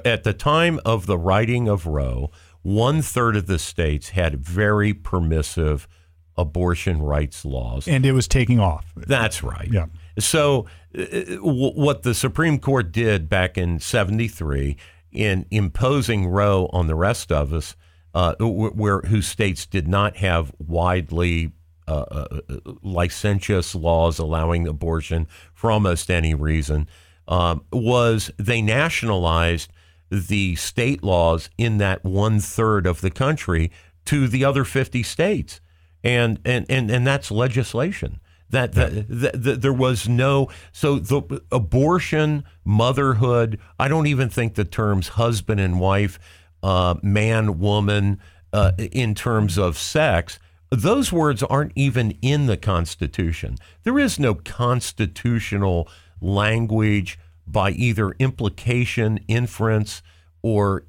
At 0.05 0.25
the 0.25 0.33
time 0.37 0.79
of 0.85 1.07
the 1.07 1.19
writing 1.19 1.69
of 1.69 1.87
Roe, 1.87 2.31
one 2.63 3.03
third 3.03 3.37
of 3.37 3.47
the 3.47 3.59
states 3.59 4.11
had 4.11 4.45
very 4.45 4.93
permissive 4.95 5.87
abortion 6.37 7.03
rights 7.03 7.44
laws. 7.44 7.87
And 7.87 8.05
it 8.05 8.12
was 8.12 8.27
taking 8.29 8.61
off. 8.61 8.87
That's 8.97 9.42
right. 9.42 9.68
Yeah. 9.70 9.87
So, 10.18 10.66
uh, 10.97 11.05
w- 11.37 11.73
what 11.73 12.03
the 12.03 12.14
Supreme 12.14 12.59
Court 12.59 12.92
did 12.92 13.29
back 13.29 13.57
in 13.59 13.79
73 13.79 14.77
in 15.12 15.47
imposing 15.51 16.27
Roe 16.27 16.68
on 16.73 16.87
the 16.87 16.94
rest 16.94 17.31
of 17.31 17.53
us, 17.53 17.77
uh, 18.14 18.35
where 18.40 19.01
whose 19.03 19.27
states 19.27 19.66
did 19.66 19.88
not 19.88 20.16
have 20.16 20.53
widely 20.59 21.53
uh, 21.87 22.05
uh, 22.11 22.40
licentious 22.83 23.75
laws 23.75 24.18
allowing 24.18 24.66
abortion 24.66 25.29
for 25.53 25.70
almost 25.70 26.11
any 26.11 26.35
reason, 26.35 26.88
um, 27.29 27.64
was 27.73 28.31
they 28.38 28.62
nationalized 28.62 29.70
the 30.11 30.55
state 30.57 31.03
laws 31.03 31.51
in 31.59 31.79
that 31.79 32.05
one 32.05 32.40
third 32.40 32.87
of 32.87 33.01
the 33.01 33.11
country 33.11 33.70
to 34.05 34.29
the 34.29 34.44
other 34.44 34.64
50 34.64 35.03
states. 35.03 35.61
And, 36.05 36.38
and, 36.45 36.67
and, 36.69 36.90
and 36.90 37.07
that's 37.07 37.31
legislation. 37.33 38.21
That, 38.51 38.75
that, 38.75 39.09
that, 39.09 39.43
that 39.43 39.62
there 39.62 39.73
was 39.73 40.09
no 40.09 40.49
so 40.71 41.01
the 41.01 41.43
abortion, 41.51 42.45
motherhood. 42.64 43.59
I 43.81 43.88
don't 43.88 44.07
even 44.07 44.29
think 44.29 44.55
the 44.55 44.64
terms 44.64 45.09
husband 45.09 45.61
and 45.61 45.81
wife, 45.81 46.21
uh, 46.62 46.95
man, 47.03 47.59
woman, 47.59 48.21
uh, 48.53 48.73
in 48.79 49.17
terms 49.17 49.59
of 49.59 49.77
sex, 49.77 50.38
those 50.71 51.11
words 51.12 51.43
aren't 51.43 51.73
even 51.75 52.12
in 52.23 52.47
the 52.47 52.57
Constitution. 52.57 53.57
There 53.83 53.99
is 53.99 54.19
no 54.21 54.35
constitutional 54.35 55.88
language 56.21 57.19
by 57.47 57.71
either 57.71 58.12
implication, 58.21 59.19
inference, 59.27 60.03
or 60.43 60.85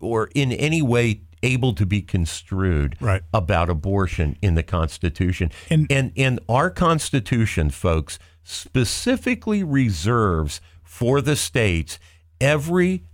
or 0.00 0.30
in 0.34 0.52
any 0.52 0.80
way 0.80 1.22
able 1.42 1.74
to 1.74 1.84
be 1.86 2.02
construed 2.02 2.96
right. 3.00 3.22
about 3.32 3.70
abortion 3.70 4.36
in 4.42 4.54
the 4.54 4.62
Constitution. 4.62 5.50
And, 5.68 5.90
and 5.90 6.12
and 6.16 6.38
our 6.48 6.70
Constitution, 6.70 7.70
folks, 7.70 8.18
specifically 8.42 9.62
reserves 9.62 10.62
for 10.82 11.20
the 11.20 11.36
states 11.36 11.98
every 12.40 13.04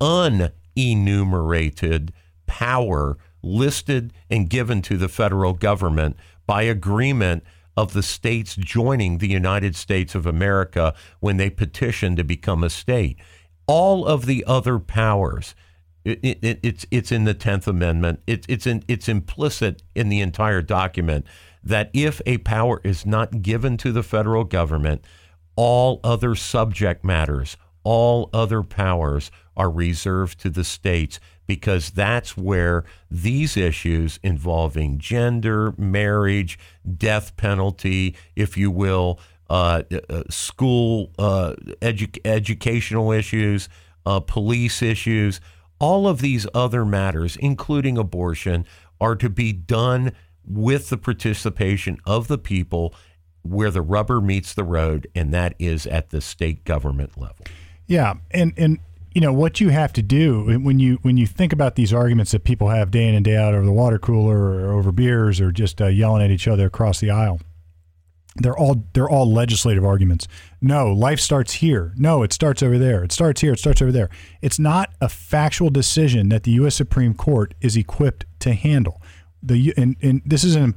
unenumerated 0.00 2.10
power 2.46 3.16
listed 3.42 4.12
and 4.30 4.50
given 4.50 4.82
to 4.82 4.96
the 4.96 5.08
federal 5.08 5.52
government 5.52 6.16
by 6.46 6.62
agreement 6.62 7.42
of 7.76 7.92
the 7.92 8.02
states 8.02 8.56
joining 8.56 9.18
the 9.18 9.28
United 9.28 9.74
States 9.74 10.14
of 10.14 10.26
America 10.26 10.94
when 11.20 11.38
they 11.38 11.50
petitioned 11.50 12.18
to 12.18 12.24
become 12.24 12.62
a 12.62 12.70
state. 12.70 13.16
All 13.66 14.06
of 14.06 14.26
the 14.26 14.44
other 14.46 14.78
powers, 14.78 15.54
it, 16.04 16.38
it, 16.42 16.60
it's 16.62 16.86
it's 16.90 17.12
in 17.12 17.24
the 17.24 17.34
Tenth 17.34 17.66
Amendment. 17.68 18.20
It, 18.26 18.44
it's 18.48 18.66
in, 18.66 18.82
it's 18.88 19.08
implicit 19.08 19.82
in 19.94 20.08
the 20.08 20.20
entire 20.20 20.62
document 20.62 21.26
that 21.62 21.90
if 21.92 22.20
a 22.26 22.38
power 22.38 22.80
is 22.82 23.06
not 23.06 23.42
given 23.42 23.76
to 23.78 23.92
the 23.92 24.02
federal 24.02 24.44
government, 24.44 25.04
all 25.54 26.00
other 26.02 26.34
subject 26.34 27.04
matters, 27.04 27.56
all 27.84 28.30
other 28.32 28.62
powers 28.62 29.30
are 29.56 29.70
reserved 29.70 30.40
to 30.40 30.50
the 30.50 30.64
states 30.64 31.20
because 31.46 31.90
that's 31.90 32.36
where 32.36 32.84
these 33.10 33.56
issues 33.56 34.18
involving 34.22 34.98
gender, 34.98 35.74
marriage, 35.76 36.58
death 36.96 37.36
penalty, 37.36 38.16
if 38.34 38.56
you 38.56 38.70
will, 38.70 39.18
uh, 39.50 39.82
uh, 40.08 40.22
school 40.30 41.10
uh, 41.18 41.54
edu- 41.82 42.18
educational 42.24 43.12
issues, 43.12 43.68
uh, 44.06 44.20
police 44.20 44.80
issues, 44.80 45.40
all 45.82 46.06
of 46.06 46.20
these 46.20 46.46
other 46.54 46.84
matters, 46.84 47.36
including 47.36 47.98
abortion, 47.98 48.64
are 49.00 49.16
to 49.16 49.28
be 49.28 49.52
done 49.52 50.12
with 50.46 50.90
the 50.90 50.96
participation 50.96 51.98
of 52.06 52.28
the 52.28 52.38
people 52.38 52.94
where 53.42 53.70
the 53.70 53.82
rubber 53.82 54.20
meets 54.20 54.54
the 54.54 54.62
road, 54.62 55.08
and 55.12 55.34
that 55.34 55.54
is 55.58 55.84
at 55.88 56.10
the 56.10 56.20
state 56.20 56.64
government 56.64 57.20
level. 57.20 57.44
Yeah, 57.86 58.14
and 58.30 58.54
and 58.56 58.78
you 59.12 59.20
know 59.20 59.32
what 59.32 59.60
you 59.60 59.70
have 59.70 59.92
to 59.94 60.02
do 60.02 60.60
when 60.60 60.78
you 60.78 61.00
when 61.02 61.16
you 61.16 61.26
think 61.26 61.52
about 61.52 61.74
these 61.74 61.92
arguments 61.92 62.30
that 62.30 62.44
people 62.44 62.68
have 62.68 62.92
day 62.92 63.08
in 63.08 63.16
and 63.16 63.24
day 63.24 63.36
out 63.36 63.52
over 63.52 63.66
the 63.66 63.72
water 63.72 63.98
cooler 63.98 64.38
or 64.38 64.72
over 64.72 64.92
beers 64.92 65.40
or 65.40 65.50
just 65.50 65.82
uh, 65.82 65.86
yelling 65.86 66.22
at 66.22 66.30
each 66.30 66.46
other 66.46 66.66
across 66.66 67.00
the 67.00 67.10
aisle. 67.10 67.40
They're 68.36 68.56
all 68.56 68.86
they're 68.94 69.08
all 69.08 69.30
legislative 69.30 69.84
arguments. 69.84 70.26
No, 70.60 70.90
life 70.92 71.20
starts 71.20 71.54
here. 71.54 71.92
No, 71.96 72.22
it 72.22 72.32
starts 72.32 72.62
over 72.62 72.78
there. 72.78 73.04
It 73.04 73.12
starts 73.12 73.42
here. 73.42 73.52
It 73.52 73.58
starts 73.58 73.82
over 73.82 73.92
there. 73.92 74.08
It's 74.40 74.58
not 74.58 74.92
a 75.00 75.08
factual 75.08 75.68
decision 75.68 76.30
that 76.30 76.44
the 76.44 76.52
U.S. 76.52 76.74
Supreme 76.74 77.14
Court 77.14 77.54
is 77.60 77.76
equipped 77.76 78.24
to 78.40 78.54
handle. 78.54 79.02
The 79.42 79.74
and, 79.76 79.96
and 80.00 80.22
this 80.24 80.44
is 80.44 80.56
an 80.56 80.74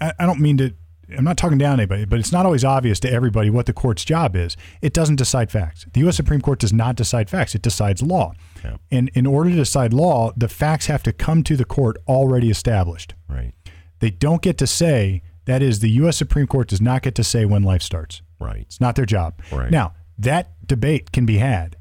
I, 0.00 0.12
I 0.18 0.26
don't 0.26 0.40
mean 0.40 0.56
to 0.58 0.72
I'm 1.16 1.24
not 1.24 1.38
talking 1.38 1.58
down 1.58 1.80
anybody, 1.80 2.04
but 2.04 2.18
it's 2.18 2.32
not 2.32 2.44
always 2.44 2.64
obvious 2.64 3.00
to 3.00 3.10
everybody 3.10 3.50
what 3.50 3.66
the 3.66 3.72
court's 3.72 4.04
job 4.04 4.36
is. 4.36 4.56
It 4.82 4.92
doesn't 4.92 5.16
decide 5.16 5.50
facts. 5.50 5.86
The 5.92 6.00
U.S. 6.00 6.16
Supreme 6.16 6.40
Court 6.40 6.58
does 6.58 6.72
not 6.72 6.96
decide 6.96 7.30
facts, 7.30 7.54
it 7.54 7.62
decides 7.62 8.02
law. 8.02 8.34
Yeah. 8.62 8.76
And 8.90 9.10
in 9.14 9.26
order 9.26 9.50
to 9.50 9.56
decide 9.56 9.92
law, 9.92 10.32
the 10.36 10.48
facts 10.48 10.86
have 10.86 11.02
to 11.04 11.12
come 11.12 11.42
to 11.44 11.56
the 11.56 11.64
court 11.64 11.96
already 12.06 12.50
established. 12.50 13.14
Right. 13.28 13.52
They 14.00 14.10
don't 14.10 14.42
get 14.42 14.58
to 14.58 14.66
say, 14.66 15.22
that 15.48 15.62
is, 15.62 15.80
the 15.80 15.90
U.S. 15.90 16.16
Supreme 16.16 16.46
Court 16.46 16.68
does 16.68 16.80
not 16.80 17.02
get 17.02 17.14
to 17.16 17.24
say 17.24 17.44
when 17.44 17.62
life 17.62 17.82
starts. 17.82 18.22
Right. 18.38 18.60
It's 18.60 18.80
not 18.80 18.94
their 18.94 19.06
job. 19.06 19.40
Right. 19.50 19.70
Now, 19.70 19.94
that 20.18 20.52
debate 20.66 21.10
can 21.10 21.26
be 21.26 21.38
had 21.38 21.76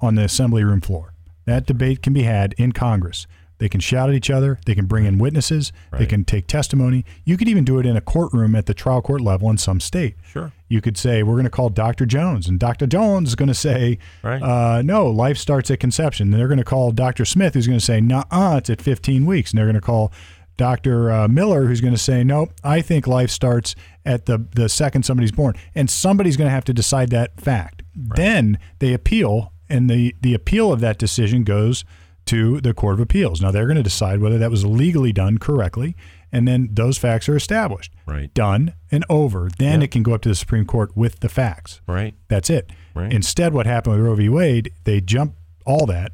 on 0.00 0.14
the 0.16 0.22
assembly 0.24 0.64
room 0.64 0.80
floor. 0.80 1.12
That 1.44 1.66
debate 1.66 2.02
can 2.02 2.12
be 2.12 2.22
had 2.22 2.54
in 2.58 2.72
Congress. 2.72 3.26
They 3.58 3.68
can 3.68 3.80
shout 3.80 4.08
at 4.08 4.14
each 4.14 4.30
other. 4.30 4.58
They 4.66 4.74
can 4.76 4.86
bring 4.86 5.04
in 5.04 5.18
witnesses. 5.18 5.72
Right. 5.92 5.98
They 5.98 6.06
can 6.06 6.24
take 6.24 6.46
testimony. 6.46 7.04
You 7.24 7.36
could 7.36 7.48
even 7.48 7.64
do 7.64 7.78
it 7.80 7.86
in 7.86 7.96
a 7.96 8.00
courtroom 8.00 8.54
at 8.54 8.66
the 8.66 8.74
trial 8.74 9.02
court 9.02 9.20
level 9.20 9.50
in 9.50 9.58
some 9.58 9.80
state. 9.80 10.14
Sure. 10.24 10.52
You 10.68 10.80
could 10.80 10.96
say, 10.96 11.24
We're 11.24 11.34
going 11.34 11.44
to 11.44 11.50
call 11.50 11.68
Dr. 11.68 12.06
Jones, 12.06 12.48
and 12.48 12.58
Dr. 12.60 12.86
Jones 12.86 13.30
is 13.30 13.34
going 13.34 13.48
to 13.48 13.54
say, 13.54 13.98
right. 14.22 14.40
uh, 14.40 14.82
No, 14.82 15.08
life 15.08 15.36
starts 15.38 15.70
at 15.72 15.80
conception. 15.80 16.32
And 16.32 16.40
they're 16.40 16.46
going 16.48 16.58
to 16.58 16.64
call 16.64 16.92
Dr. 16.92 17.24
Smith, 17.24 17.54
who's 17.54 17.66
going 17.66 17.78
to 17.80 17.84
say, 17.84 18.00
Nah, 18.00 18.24
it's 18.58 18.70
at 18.70 18.80
15 18.80 19.26
weeks. 19.26 19.50
And 19.50 19.58
they're 19.58 19.66
going 19.66 19.74
to 19.74 19.80
call 19.80 20.12
Dr. 20.58 21.10
Uh, 21.10 21.28
Miller, 21.28 21.64
who's 21.64 21.80
going 21.80 21.94
to 21.94 21.98
say, 21.98 22.22
Nope, 22.22 22.52
I 22.62 22.82
think 22.82 23.06
life 23.06 23.30
starts 23.30 23.74
at 24.04 24.26
the, 24.26 24.46
the 24.54 24.68
second 24.68 25.04
somebody's 25.04 25.32
born. 25.32 25.54
And 25.74 25.88
somebody's 25.88 26.36
going 26.36 26.48
to 26.48 26.52
have 26.52 26.64
to 26.64 26.74
decide 26.74 27.08
that 27.10 27.40
fact. 27.40 27.82
Right. 27.96 28.16
Then 28.16 28.58
they 28.80 28.92
appeal, 28.92 29.52
and 29.70 29.88
the, 29.88 30.14
the 30.20 30.34
appeal 30.34 30.70
of 30.70 30.80
that 30.80 30.98
decision 30.98 31.44
goes 31.44 31.84
to 32.26 32.60
the 32.60 32.74
Court 32.74 32.94
of 32.94 33.00
Appeals. 33.00 33.40
Now 33.40 33.50
they're 33.50 33.66
going 33.66 33.76
to 33.76 33.82
decide 33.82 34.20
whether 34.20 34.36
that 34.36 34.50
was 34.50 34.66
legally 34.66 35.12
done 35.12 35.38
correctly, 35.38 35.96
and 36.30 36.46
then 36.46 36.68
those 36.72 36.98
facts 36.98 37.28
are 37.28 37.36
established. 37.36 37.92
Right. 38.04 38.32
Done 38.34 38.74
and 38.90 39.04
over. 39.08 39.48
Then 39.58 39.80
it 39.80 39.90
can 39.90 40.02
go 40.02 40.12
up 40.12 40.20
to 40.22 40.28
the 40.28 40.34
Supreme 40.34 40.66
Court 40.66 40.94
with 40.94 41.20
the 41.20 41.30
facts. 41.30 41.80
Right. 41.86 42.14
That's 42.28 42.50
it. 42.50 42.70
Right. 42.94 43.12
Instead, 43.12 43.54
what 43.54 43.66
happened 43.66 43.96
with 43.96 44.04
Roe 44.04 44.14
v. 44.14 44.28
Wade, 44.28 44.72
they 44.84 45.00
jumped 45.00 45.38
all 45.64 45.86
that, 45.86 46.12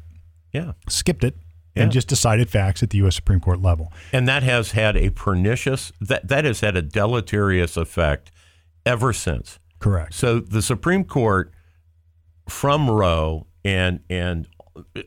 yeah, 0.53 0.73
skipped 0.87 1.23
it, 1.23 1.35
yeah. 1.75 1.83
and 1.83 1.91
just 1.91 2.07
decided 2.07 2.49
facts 2.49 2.81
at 2.81 2.89
the 2.89 2.97
U.S. 2.99 3.15
Supreme 3.15 3.39
Court 3.39 3.61
level. 3.61 3.91
And 4.11 4.27
that 4.27 4.43
has 4.43 4.71
had 4.71 4.95
a 4.95 5.09
pernicious 5.09 5.91
that 6.01 6.27
that 6.27 6.45
has 6.45 6.61
had 6.61 6.75
a 6.75 6.81
deleterious 6.81 7.77
effect 7.77 8.31
ever 8.85 9.13
since. 9.13 9.59
Correct. 9.79 10.13
So 10.13 10.39
the 10.39 10.61
Supreme 10.61 11.03
Court 11.03 11.51
from 12.47 12.89
Roe 12.89 13.47
and 13.63 13.99
and 14.09 14.47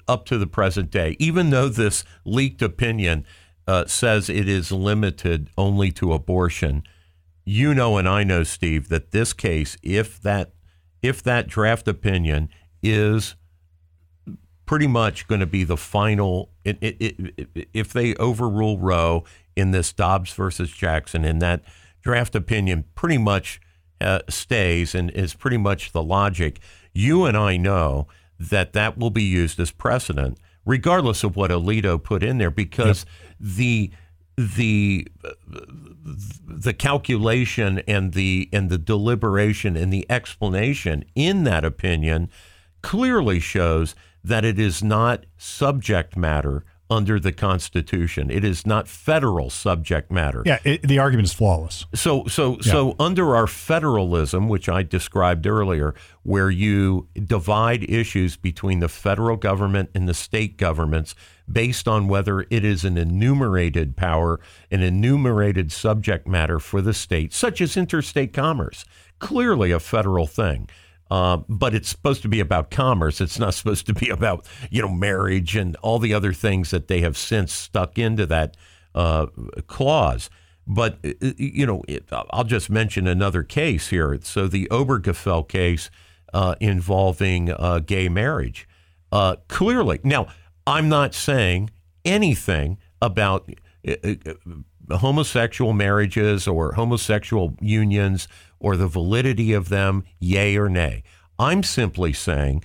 up 0.06 0.24
to 0.26 0.38
the 0.38 0.46
present 0.46 0.90
day, 0.90 1.16
even 1.18 1.50
though 1.50 1.68
this 1.68 2.04
leaked 2.24 2.62
opinion 2.62 3.26
uh, 3.66 3.86
says 3.86 4.30
it 4.30 4.48
is 4.48 4.72
limited 4.72 5.50
only 5.58 5.90
to 5.92 6.12
abortion, 6.12 6.82
you 7.44 7.74
know 7.74 7.98
and 7.98 8.08
I 8.08 8.24
know, 8.24 8.42
Steve, 8.42 8.88
that 8.88 9.10
this 9.10 9.32
case, 9.32 9.76
if 9.82 10.20
that 10.22 10.52
if 11.02 11.22
that 11.22 11.46
draft 11.46 11.86
opinion 11.86 12.48
is 12.82 13.36
pretty 14.66 14.86
much 14.86 15.26
going 15.28 15.40
to 15.40 15.46
be 15.46 15.64
the 15.64 15.76
final, 15.76 16.50
it, 16.68 16.96
it, 17.00 17.32
it, 17.36 17.68
if 17.72 17.92
they 17.92 18.14
overrule 18.16 18.78
Roe 18.78 19.24
in 19.56 19.70
this 19.70 19.92
Dobbs 19.92 20.32
versus 20.32 20.70
Jackson, 20.70 21.24
and 21.24 21.40
that 21.42 21.62
draft 22.02 22.34
opinion 22.34 22.84
pretty 22.94 23.18
much 23.18 23.60
uh, 24.00 24.20
stays 24.28 24.94
and 24.94 25.10
is 25.10 25.34
pretty 25.34 25.56
much 25.56 25.92
the 25.92 26.02
logic, 26.02 26.60
you 26.92 27.24
and 27.24 27.36
I 27.36 27.56
know 27.56 28.06
that 28.38 28.72
that 28.72 28.96
will 28.96 29.10
be 29.10 29.24
used 29.24 29.58
as 29.58 29.70
precedent, 29.70 30.38
regardless 30.64 31.24
of 31.24 31.36
what 31.36 31.50
Alito 31.50 32.02
put 32.02 32.22
in 32.22 32.38
there, 32.38 32.50
because 32.50 33.04
yep. 33.04 33.36
the 33.40 33.90
the 34.36 35.08
the 36.46 36.72
calculation 36.72 37.82
and 37.88 38.12
the 38.12 38.48
and 38.52 38.70
the 38.70 38.78
deliberation 38.78 39.76
and 39.76 39.92
the 39.92 40.06
explanation 40.08 41.04
in 41.16 41.42
that 41.42 41.64
opinion 41.64 42.30
clearly 42.80 43.40
shows 43.40 43.96
that 44.28 44.44
it 44.44 44.58
is 44.58 44.82
not 44.82 45.26
subject 45.36 46.16
matter 46.16 46.64
under 46.90 47.20
the 47.20 47.32
Constitution. 47.32 48.30
It 48.30 48.44
is 48.44 48.66
not 48.66 48.88
federal 48.88 49.50
subject 49.50 50.10
matter. 50.10 50.42
Yeah, 50.46 50.58
it, 50.64 50.82
the 50.82 50.98
argument 50.98 51.26
is 51.26 51.34
flawless. 51.34 51.84
So, 51.94 52.24
so, 52.26 52.52
yeah. 52.56 52.72
so 52.72 52.96
under 52.98 53.36
our 53.36 53.46
federalism, 53.46 54.48
which 54.48 54.68
I 54.68 54.82
described 54.82 55.46
earlier, 55.46 55.94
where 56.22 56.50
you 56.50 57.08
divide 57.14 57.88
issues 57.90 58.36
between 58.36 58.80
the 58.80 58.88
federal 58.88 59.36
government 59.36 59.90
and 59.94 60.08
the 60.08 60.14
state 60.14 60.56
governments 60.56 61.14
based 61.50 61.86
on 61.86 62.08
whether 62.08 62.40
it 62.50 62.64
is 62.64 62.84
an 62.84 62.96
enumerated 62.96 63.96
power, 63.96 64.40
an 64.70 64.82
enumerated 64.82 65.70
subject 65.72 66.26
matter 66.26 66.58
for 66.58 66.80
the 66.80 66.94
state, 66.94 67.34
such 67.34 67.60
as 67.60 67.76
interstate 67.76 68.32
commerce. 68.32 68.84
Clearly 69.18 69.72
a 69.72 69.80
federal 69.80 70.26
thing. 70.26 70.68
Uh, 71.10 71.38
but 71.48 71.74
it's 71.74 71.88
supposed 71.88 72.22
to 72.22 72.28
be 72.28 72.40
about 72.40 72.70
commerce. 72.70 73.20
It's 73.20 73.38
not 73.38 73.54
supposed 73.54 73.86
to 73.86 73.94
be 73.94 74.08
about 74.10 74.46
you 74.70 74.82
know 74.82 74.88
marriage 74.88 75.56
and 75.56 75.76
all 75.76 75.98
the 75.98 76.14
other 76.14 76.32
things 76.32 76.70
that 76.70 76.88
they 76.88 77.00
have 77.00 77.16
since 77.16 77.52
stuck 77.52 77.98
into 77.98 78.26
that 78.26 78.56
uh, 78.94 79.26
clause. 79.66 80.30
But 80.66 80.98
uh, 81.04 81.12
uh, 81.22 81.32
you 81.36 81.66
know, 81.66 81.82
it, 81.88 82.08
I'll 82.12 82.44
just 82.44 82.68
mention 82.68 83.06
another 83.06 83.42
case 83.42 83.88
here. 83.88 84.18
So 84.22 84.46
the 84.46 84.68
Obergefell 84.70 85.48
case 85.48 85.90
uh, 86.34 86.56
involving 86.60 87.50
uh, 87.50 87.80
gay 87.80 88.08
marriage. 88.08 88.68
Clearly, 89.48 90.00
now 90.04 90.28
I'm 90.66 90.88
not 90.88 91.14
saying 91.14 91.70
anything 92.04 92.78
about 93.00 93.48
homosexual 94.90 95.72
marriages 95.72 96.46
or 96.46 96.72
homosexual 96.72 97.54
unions 97.60 98.28
or 98.60 98.76
the 98.76 98.86
validity 98.86 99.52
of 99.52 99.68
them, 99.68 100.04
yay 100.18 100.56
or 100.56 100.68
nay. 100.68 101.02
I'm 101.38 101.62
simply 101.62 102.12
saying 102.12 102.62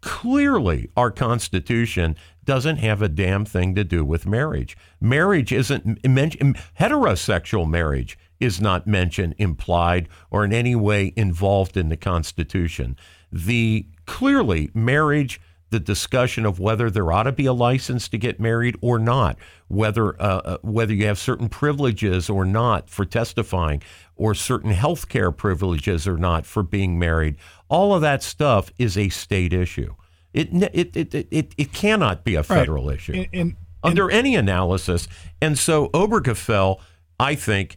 clearly 0.00 0.90
our 0.96 1.10
Constitution 1.10 2.16
doesn't 2.44 2.76
have 2.76 3.00
a 3.00 3.08
damn 3.08 3.44
thing 3.44 3.74
to 3.74 3.84
do 3.84 4.04
with 4.04 4.26
marriage. 4.26 4.76
Marriage 5.00 5.52
isn't 5.52 6.06
mentioned, 6.06 6.58
heterosexual 6.78 7.68
marriage 7.68 8.18
is 8.40 8.60
not 8.60 8.86
mentioned, 8.86 9.34
implied, 9.38 10.08
or 10.30 10.44
in 10.44 10.52
any 10.52 10.74
way 10.74 11.12
involved 11.16 11.76
in 11.76 11.90
the 11.90 11.96
Constitution. 11.96 12.96
The 13.30 13.86
clearly 14.06 14.70
marriage 14.74 15.40
the 15.70 15.80
discussion 15.80 16.44
of 16.44 16.58
whether 16.58 16.90
there 16.90 17.10
ought 17.12 17.24
to 17.24 17.32
be 17.32 17.46
a 17.46 17.52
license 17.52 18.08
to 18.08 18.18
get 18.18 18.40
married 18.40 18.76
or 18.80 18.98
not, 18.98 19.38
whether 19.68 20.20
uh, 20.20 20.40
uh, 20.44 20.58
whether 20.62 20.92
you 20.92 21.06
have 21.06 21.18
certain 21.18 21.48
privileges 21.48 22.28
or 22.28 22.44
not 22.44 22.90
for 22.90 23.04
testifying, 23.04 23.82
or 24.16 24.34
certain 24.34 24.72
health 24.72 25.08
care 25.08 25.30
privileges 25.30 26.06
or 26.06 26.18
not 26.18 26.44
for 26.44 26.62
being 26.62 26.98
married. 26.98 27.36
All 27.68 27.94
of 27.94 28.02
that 28.02 28.22
stuff 28.22 28.72
is 28.78 28.98
a 28.98 29.08
state 29.08 29.52
issue. 29.52 29.94
It 30.32 30.48
it 30.52 30.96
it 30.96 31.14
it, 31.30 31.54
it 31.56 31.72
cannot 31.72 32.24
be 32.24 32.34
a 32.34 32.42
federal 32.42 32.88
right. 32.88 32.96
issue 32.96 33.12
in, 33.12 33.26
in, 33.32 33.56
under 33.82 34.10
in, 34.10 34.16
any 34.16 34.36
analysis. 34.36 35.08
And 35.40 35.58
so 35.58 35.88
Obergefell, 35.88 36.80
I 37.18 37.34
think, 37.34 37.76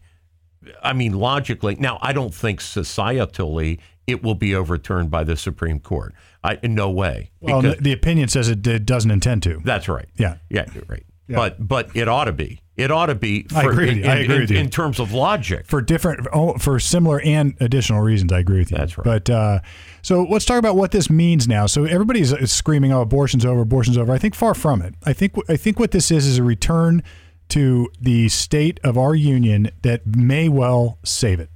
I 0.81 0.93
mean 0.93 1.13
logically. 1.13 1.75
Now, 1.75 1.99
I 2.01 2.13
don't 2.13 2.33
think 2.33 2.59
societally 2.59 3.79
it 4.07 4.23
will 4.23 4.35
be 4.35 4.55
overturned 4.55 5.09
by 5.09 5.23
the 5.23 5.35
Supreme 5.35 5.79
Court. 5.79 6.13
I, 6.43 6.59
in 6.61 6.75
no 6.75 6.89
way. 6.89 7.31
Well, 7.39 7.61
the 7.61 7.93
opinion 7.93 8.27
says 8.27 8.49
it, 8.49 8.65
it, 8.67 8.85
doesn't 8.85 9.11
intend 9.11 9.43
to. 9.43 9.61
That's 9.63 9.87
right. 9.87 10.09
Yeah. 10.17 10.37
Yeah, 10.49 10.65
right. 10.87 11.05
Yeah. 11.27 11.37
But 11.37 11.67
but 11.67 11.95
it 11.95 12.09
ought 12.09 12.25
to 12.25 12.33
be. 12.33 12.59
It 12.75 12.91
ought 12.91 13.05
to 13.05 13.15
be. 13.15 13.43
For, 13.43 13.57
I 13.57 13.63
agree. 13.63 13.89
In, 14.01 14.09
I 14.09 14.19
agree 14.19 14.35
in, 14.35 14.41
with 14.41 14.51
you. 14.51 14.57
in 14.57 14.69
terms 14.69 14.99
of 14.99 15.13
logic. 15.13 15.67
For 15.67 15.79
different, 15.79 16.27
oh, 16.33 16.57
for 16.57 16.79
similar 16.79 17.21
and 17.21 17.55
additional 17.61 18.01
reasons, 18.01 18.33
I 18.33 18.39
agree 18.39 18.59
with 18.59 18.71
you. 18.71 18.77
That's 18.77 18.97
right. 18.97 19.05
But 19.05 19.29
uh, 19.29 19.59
so 20.01 20.23
let's 20.23 20.43
talk 20.43 20.57
about 20.57 20.75
what 20.75 20.91
this 20.91 21.09
means 21.09 21.47
now. 21.47 21.65
So 21.65 21.85
everybody's 21.85 22.33
screaming, 22.51 22.91
"Oh, 22.91 23.01
abortion's 23.01 23.45
over, 23.45 23.61
abortion's 23.61 23.97
over." 23.97 24.11
I 24.11 24.17
think 24.17 24.35
far 24.35 24.53
from 24.53 24.81
it. 24.81 24.95
I 25.05 25.13
think 25.13 25.33
I 25.47 25.55
think 25.55 25.79
what 25.79 25.91
this 25.91 26.11
is 26.11 26.25
is 26.25 26.39
a 26.39 26.43
return 26.43 27.03
to 27.49 27.89
the 28.01 28.27
state 28.29 28.79
of 28.83 28.97
our 28.97 29.15
union 29.15 29.69
that 29.83 30.01
may 30.07 30.49
well 30.49 30.97
save 31.03 31.39
it. 31.39 31.49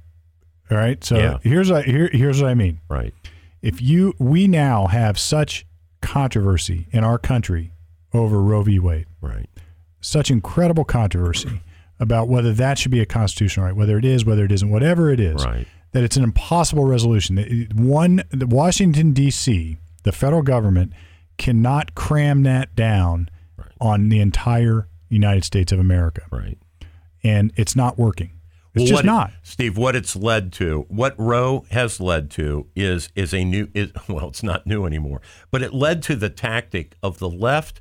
All 0.70 0.76
right. 0.76 1.02
So 1.02 1.16
yeah. 1.16 1.38
here's 1.42 1.70
what, 1.70 1.84
here, 1.84 2.10
here's 2.12 2.42
what 2.42 2.50
I 2.50 2.54
mean. 2.54 2.80
Right. 2.88 3.14
If 3.62 3.82
you 3.82 4.14
we 4.18 4.46
now 4.46 4.86
have 4.86 5.18
such 5.18 5.66
controversy 6.00 6.86
in 6.92 7.04
our 7.04 7.18
country 7.18 7.72
over 8.12 8.40
Roe 8.40 8.62
v. 8.62 8.78
Wade. 8.78 9.06
Right. 9.20 9.48
Such 10.00 10.30
incredible 10.30 10.84
controversy 10.84 11.60
about 11.98 12.28
whether 12.28 12.52
that 12.52 12.78
should 12.78 12.92
be 12.92 13.00
a 13.00 13.06
constitutional 13.06 13.66
right, 13.66 13.74
whether 13.74 13.98
it 13.98 14.04
is, 14.04 14.24
whether 14.24 14.44
it 14.44 14.52
isn't, 14.52 14.70
whatever 14.70 15.10
it 15.10 15.20
is. 15.20 15.44
Right. 15.44 15.66
That 15.92 16.04
it's 16.04 16.16
an 16.16 16.22
impossible 16.22 16.84
resolution. 16.84 17.68
One, 17.74 18.22
Washington 18.32 19.12
D.C., 19.12 19.78
the 20.02 20.12
federal 20.12 20.42
government 20.42 20.92
cannot 21.38 21.94
cram 21.94 22.42
that 22.42 22.74
down 22.76 23.30
right. 23.56 23.72
on 23.80 24.10
the 24.10 24.20
entire 24.20 24.86
United 25.08 25.44
States 25.44 25.72
of 25.72 25.78
America. 25.78 26.22
Right. 26.30 26.58
And 27.24 27.52
it's 27.56 27.74
not 27.74 27.98
working. 27.98 28.37
It's 28.74 28.84
well, 28.84 28.98
just 28.98 29.04
not, 29.04 29.32
Steve. 29.42 29.76
What 29.78 29.96
it's 29.96 30.14
led 30.14 30.52
to, 30.54 30.84
what 30.88 31.14
Roe 31.18 31.64
has 31.70 32.00
led 32.00 32.30
to, 32.32 32.66
is 32.76 33.08
is 33.16 33.32
a 33.32 33.44
new. 33.44 33.68
Is, 33.74 33.90
well, 34.08 34.28
it's 34.28 34.42
not 34.42 34.66
new 34.66 34.84
anymore, 34.84 35.20
but 35.50 35.62
it 35.62 35.72
led 35.72 36.02
to 36.04 36.16
the 36.16 36.28
tactic 36.28 36.96
of 37.02 37.18
the 37.18 37.30
left, 37.30 37.80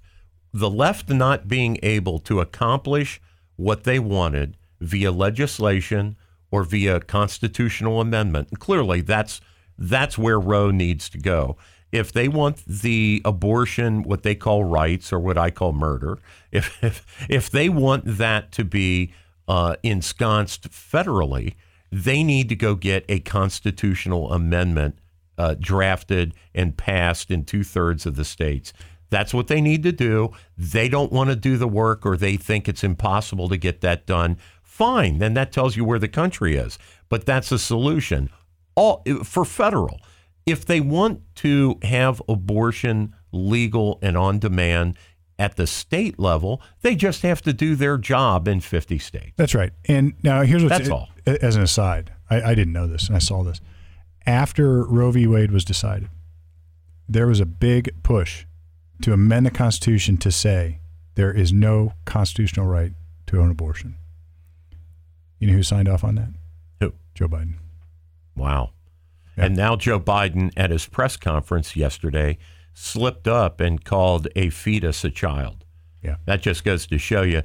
the 0.53 0.69
left 0.69 1.09
not 1.09 1.47
being 1.47 1.77
able 1.83 2.19
to 2.19 2.39
accomplish 2.39 3.21
what 3.57 3.83
they 3.83 3.99
wanted 3.99 4.55
via 4.79 5.11
legislation 5.11 6.15
or 6.51 6.63
via 6.63 6.99
constitutional 7.01 7.99
amendment. 7.99 8.49
And 8.49 8.59
clearly, 8.59 9.01
that's 9.01 9.41
that's 9.77 10.17
where 10.17 10.39
Roe 10.39 10.71
needs 10.71 11.09
to 11.09 11.17
go. 11.17 11.57
If 11.91 12.11
they 12.11 12.27
want 12.27 12.63
the 12.65 13.21
abortion, 13.23 14.03
what 14.03 14.23
they 14.23 14.35
call 14.35 14.63
rights 14.63 15.13
or 15.13 15.19
what 15.19 15.37
I 15.37 15.51
call 15.51 15.73
murder, 15.73 16.19
if 16.51 16.81
if, 16.83 17.27
if 17.29 17.49
they 17.49 17.69
want 17.69 18.03
that 18.05 18.51
to 18.53 18.63
be 18.63 19.13
uh, 19.47 19.75
ensconced 19.83 20.69
federally, 20.69 21.55
they 21.91 22.23
need 22.23 22.49
to 22.49 22.55
go 22.55 22.75
get 22.75 23.05
a 23.07 23.19
constitutional 23.19 24.31
amendment 24.33 24.99
uh, 25.37 25.55
drafted 25.59 26.33
and 26.53 26.77
passed 26.77 27.31
in 27.31 27.45
two 27.45 27.63
thirds 27.63 28.05
of 28.05 28.15
the 28.15 28.25
states. 28.25 28.73
That's 29.09 29.33
what 29.33 29.47
they 29.47 29.61
need 29.61 29.83
to 29.83 29.91
do. 29.91 30.31
They 30.57 30.89
don't 30.89 31.11
want 31.11 31.29
to 31.29 31.35
do 31.35 31.57
the 31.57 31.67
work 31.67 32.05
or 32.05 32.17
they 32.17 32.35
think 32.35 32.67
it's 32.67 32.83
impossible 32.83 33.47
to 33.49 33.57
get 33.57 33.81
that 33.81 34.05
done. 34.05 34.37
Fine, 34.63 35.19
then 35.19 35.33
that 35.35 35.51
tells 35.51 35.75
you 35.77 35.85
where 35.85 35.99
the 35.99 36.07
country 36.07 36.55
is. 36.55 36.77
But 37.09 37.25
that's 37.25 37.51
a 37.51 37.59
solution. 37.59 38.29
All 38.75 39.03
for 39.23 39.45
federal. 39.45 40.01
If 40.45 40.65
they 40.65 40.79
want 40.79 41.21
to 41.35 41.77
have 41.83 42.21
abortion 42.29 43.15
legal 43.31 43.99
and 44.01 44.17
on 44.17 44.39
demand, 44.39 44.97
at 45.39 45.55
the 45.55 45.67
state 45.67 46.19
level. 46.19 46.61
They 46.81 46.95
just 46.95 47.21
have 47.21 47.41
to 47.43 47.53
do 47.53 47.75
their 47.75 47.97
job 47.97 48.47
in 48.47 48.59
50 48.59 48.97
states. 48.99 49.33
That's 49.35 49.55
right. 49.55 49.71
And 49.87 50.13
now 50.23 50.41
here's 50.43 50.63
what's 50.63 50.77
that's 50.77 50.89
all. 50.89 51.09
As 51.25 51.55
an 51.55 51.63
aside, 51.63 52.11
I, 52.29 52.41
I 52.41 52.55
didn't 52.55 52.73
know 52.73 52.87
this, 52.87 53.07
and 53.07 53.15
I 53.15 53.19
saw 53.19 53.43
this 53.43 53.61
after 54.25 54.83
Roe 54.83 55.11
v. 55.11 55.25
Wade 55.25 55.51
was 55.51 55.65
decided. 55.65 56.09
There 57.09 57.27
was 57.27 57.39
a 57.39 57.45
big 57.45 58.03
push 58.03 58.45
to 59.01 59.13
amend 59.13 59.45
the 59.45 59.51
Constitution 59.51 60.17
to 60.17 60.31
say 60.31 60.79
there 61.15 61.31
is 61.31 61.53
no 61.53 61.93
constitutional 62.05 62.65
right 62.65 62.91
to 63.27 63.41
an 63.41 63.49
abortion. 63.49 63.95
You 65.39 65.47
know 65.47 65.53
who 65.53 65.63
signed 65.63 65.87
off 65.87 66.03
on 66.03 66.15
that? 66.15 66.29
Who? 66.81 66.93
Joe 67.15 67.27
Biden. 67.27 67.55
Wow. 68.35 68.71
And 69.37 69.55
now 69.55 69.75
Joe 69.75 69.99
Biden 69.99 70.51
at 70.57 70.71
his 70.71 70.87
press 70.87 71.15
conference 71.15 71.75
yesterday 71.75 72.37
slipped 72.79 73.27
up 73.27 73.59
and 73.59 73.83
called 73.83 74.27
a 74.35 74.51
fetus 74.51 75.03
a 75.03 75.09
child. 75.09 75.65
Yeah. 76.03 76.17
That 76.25 76.43
just 76.43 76.63
goes 76.63 76.85
to 76.87 76.99
show 76.99 77.23
you 77.23 77.41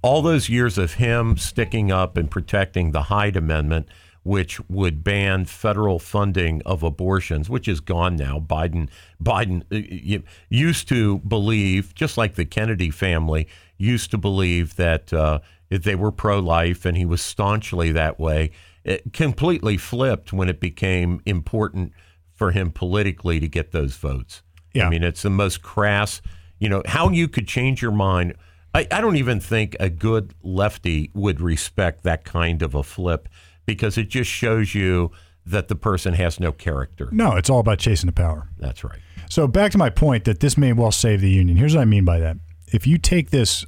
all 0.00 0.22
those 0.22 0.48
years 0.48 0.78
of 0.78 0.94
him 0.94 1.36
sticking 1.36 1.90
up 1.90 2.16
and 2.16 2.30
protecting 2.30 2.92
the 2.92 3.02
Hyde 3.02 3.36
Amendment, 3.36 3.88
which 4.22 4.60
would 4.70 5.02
ban 5.02 5.44
federal 5.44 5.98
funding 5.98 6.62
of 6.64 6.84
abortions, 6.84 7.50
which 7.50 7.66
is 7.66 7.80
gone 7.80 8.14
now. 8.14 8.38
Biden 8.38 8.88
Biden 9.20 9.62
uh, 9.72 10.22
used 10.48 10.88
to 10.88 11.18
believe, 11.18 11.92
just 11.96 12.16
like 12.16 12.36
the 12.36 12.44
Kennedy 12.44 12.90
family 12.90 13.48
used 13.76 14.12
to 14.12 14.18
believe 14.18 14.76
that 14.76 15.12
uh, 15.12 15.40
they 15.68 15.96
were 15.96 16.12
pro-life, 16.12 16.84
and 16.84 16.96
he 16.96 17.04
was 17.04 17.20
staunchly 17.20 17.90
that 17.90 18.20
way. 18.20 18.52
It 18.84 19.12
completely 19.12 19.78
flipped 19.78 20.32
when 20.32 20.48
it 20.48 20.60
became 20.60 21.20
important 21.26 21.92
for 22.32 22.52
him 22.52 22.70
politically 22.70 23.40
to 23.40 23.48
get 23.48 23.72
those 23.72 23.96
votes. 23.96 24.42
Yeah. 24.76 24.86
I 24.86 24.90
mean, 24.90 25.02
it's 25.02 25.22
the 25.22 25.30
most 25.30 25.62
crass, 25.62 26.20
you 26.58 26.68
know, 26.68 26.82
how 26.86 27.10
you 27.10 27.28
could 27.28 27.48
change 27.48 27.82
your 27.82 27.92
mind. 27.92 28.34
I, 28.74 28.86
I 28.90 29.00
don't 29.00 29.16
even 29.16 29.40
think 29.40 29.76
a 29.80 29.88
good 29.88 30.34
lefty 30.42 31.10
would 31.14 31.40
respect 31.40 32.02
that 32.04 32.24
kind 32.24 32.62
of 32.62 32.74
a 32.74 32.82
flip 32.82 33.28
because 33.64 33.96
it 33.96 34.08
just 34.08 34.30
shows 34.30 34.74
you 34.74 35.10
that 35.46 35.68
the 35.68 35.76
person 35.76 36.14
has 36.14 36.40
no 36.40 36.52
character. 36.52 37.08
No, 37.12 37.36
it's 37.36 37.48
all 37.48 37.60
about 37.60 37.78
chasing 37.78 38.06
the 38.06 38.12
power. 38.12 38.48
That's 38.58 38.84
right. 38.84 38.98
So 39.30 39.46
back 39.46 39.72
to 39.72 39.78
my 39.78 39.90
point 39.90 40.24
that 40.24 40.40
this 40.40 40.58
may 40.58 40.72
well 40.72 40.92
save 40.92 41.20
the 41.20 41.30
union. 41.30 41.56
Here's 41.56 41.74
what 41.74 41.82
I 41.82 41.86
mean 41.86 42.04
by 42.04 42.18
that. 42.20 42.36
If 42.72 42.86
you 42.86 42.98
take 42.98 43.30
this 43.30 43.64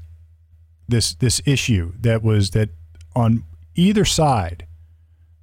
this 0.89 1.15
this 1.15 1.41
issue 1.45 1.93
that 2.01 2.23
was 2.23 2.51
that 2.51 2.71
on 3.15 3.45
either 3.75 4.05
side 4.05 4.67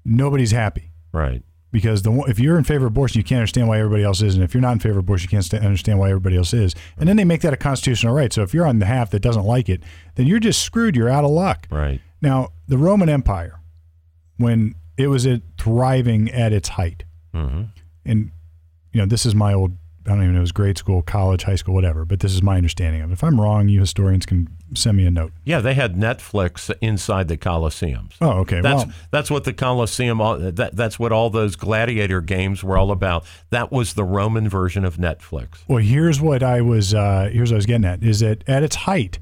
nobody's 0.03 0.51
happy. 0.51 0.91
Right 1.11 1.43
because 1.76 2.03
the 2.03 2.11
if 2.30 2.39
you're 2.39 2.57
in 2.57 2.63
favor 2.63 2.86
of 2.86 2.93
abortion, 2.93 3.19
you 3.19 3.23
can't 3.26 3.39
understand 3.39 3.67
why 3.67 3.78
everybody 3.80 4.01
else 4.01 4.21
is, 4.21 4.34
and 4.34 4.45
if 4.45 4.53
you're 4.53 4.61
not 4.61 4.71
in 4.71 4.80
favor 4.80 4.97
of 4.97 5.03
abortion, 5.03 5.28
you 5.30 5.38
can't 5.38 5.53
understand 5.61 5.99
why 5.99 6.07
everybody 6.07 6.38
else 6.38 6.53
is. 6.53 6.73
And 6.97 7.09
then 7.09 7.17
they 7.17 7.26
make 7.26 7.41
that 7.41 7.51
a 7.51 7.57
constitutional 7.57 8.13
right. 8.13 8.32
So 8.32 8.43
if 8.43 8.53
you're 8.53 8.65
on 8.65 8.80
the 8.80 8.86
half 8.86 9.09
that 9.09 9.19
doesn't 9.19 9.43
like 9.43 9.67
it, 9.67 9.84
then 10.15 10.26
you're 10.26 10.39
just 10.39 10.61
screwed. 10.61 10.95
You're 10.95 11.09
out 11.09 11.26
of 11.26 11.32
luck. 11.32 11.67
Right 11.69 11.99
now, 12.21 12.53
the 12.69 12.78
Roman 12.78 13.09
Empire, 13.09 13.59
when 14.38 14.76
it 14.97 15.07
was 15.07 15.28
thriving 15.57 16.32
at 16.32 16.53
its 16.53 16.69
height, 16.69 17.03
mm-hmm. 17.34 17.63
and 18.05 18.32
you 18.93 19.01
know 19.01 19.05
this 19.05 19.26
is 19.26 19.36
my 19.36 19.53
old 19.53 19.73
I 20.08 20.10
don't 20.12 20.24
even 20.24 20.34
know, 20.34 20.39
it 20.39 20.41
was 20.41 20.51
grade 20.51 20.78
school, 20.78 21.01
college, 21.01 21.43
high 21.43 21.56
school, 21.56 21.74
whatever. 21.74 22.06
But 22.06 22.20
this 22.20 22.34
is 22.34 22.43
my 22.43 22.58
understanding 22.58 23.01
of 23.01 23.10
it. 23.10 23.14
If 23.14 23.24
I'm 23.24 23.39
wrong, 23.39 23.70
you 23.70 23.80
historians 23.80 24.26
can 24.26 24.47
send 24.74 24.97
me 24.97 25.06
a 25.06 25.12
note. 25.12 25.34
Yeah, 25.43 25.62
they 25.62 25.74
had 25.74 25.95
Netflix 25.95 26.74
inside 26.82 27.28
the 27.28 27.38
Colosseums. 27.38 28.14
Oh, 28.22 28.39
okay. 28.39 28.62
That's 28.62 28.86
well, 28.86 28.93
that's 29.12 29.32
what 29.32 29.43
the 29.43 29.53
Colosseum, 29.53 30.18
That, 30.18 30.72
that's 30.76 30.99
what 30.99 31.12
all 31.12 31.30
those 31.30 31.56
gladiator 31.56 32.22
games 32.22 32.64
were 32.64 32.78
all 32.78 32.91
about. 32.91 33.26
That 33.49 33.72
was 33.72 33.93
the 33.93 34.03
Roman 34.03 34.47
version 34.47 34.86
of 34.86 34.97
Netflix. 34.97 35.64
Well, 35.68 35.80
here's 35.80 36.22
what 36.22 36.43
I 36.43 36.62
was 36.62 36.93
uh, 36.93 37.30
here's 37.32 37.51
what 37.51 37.56
I 37.56 37.58
was 37.58 37.66
getting 37.66 37.86
at 37.86 38.03
is 38.03 38.20
that 38.20 38.47
at 38.47 38.64
its 38.64 38.76
height, 38.76 39.20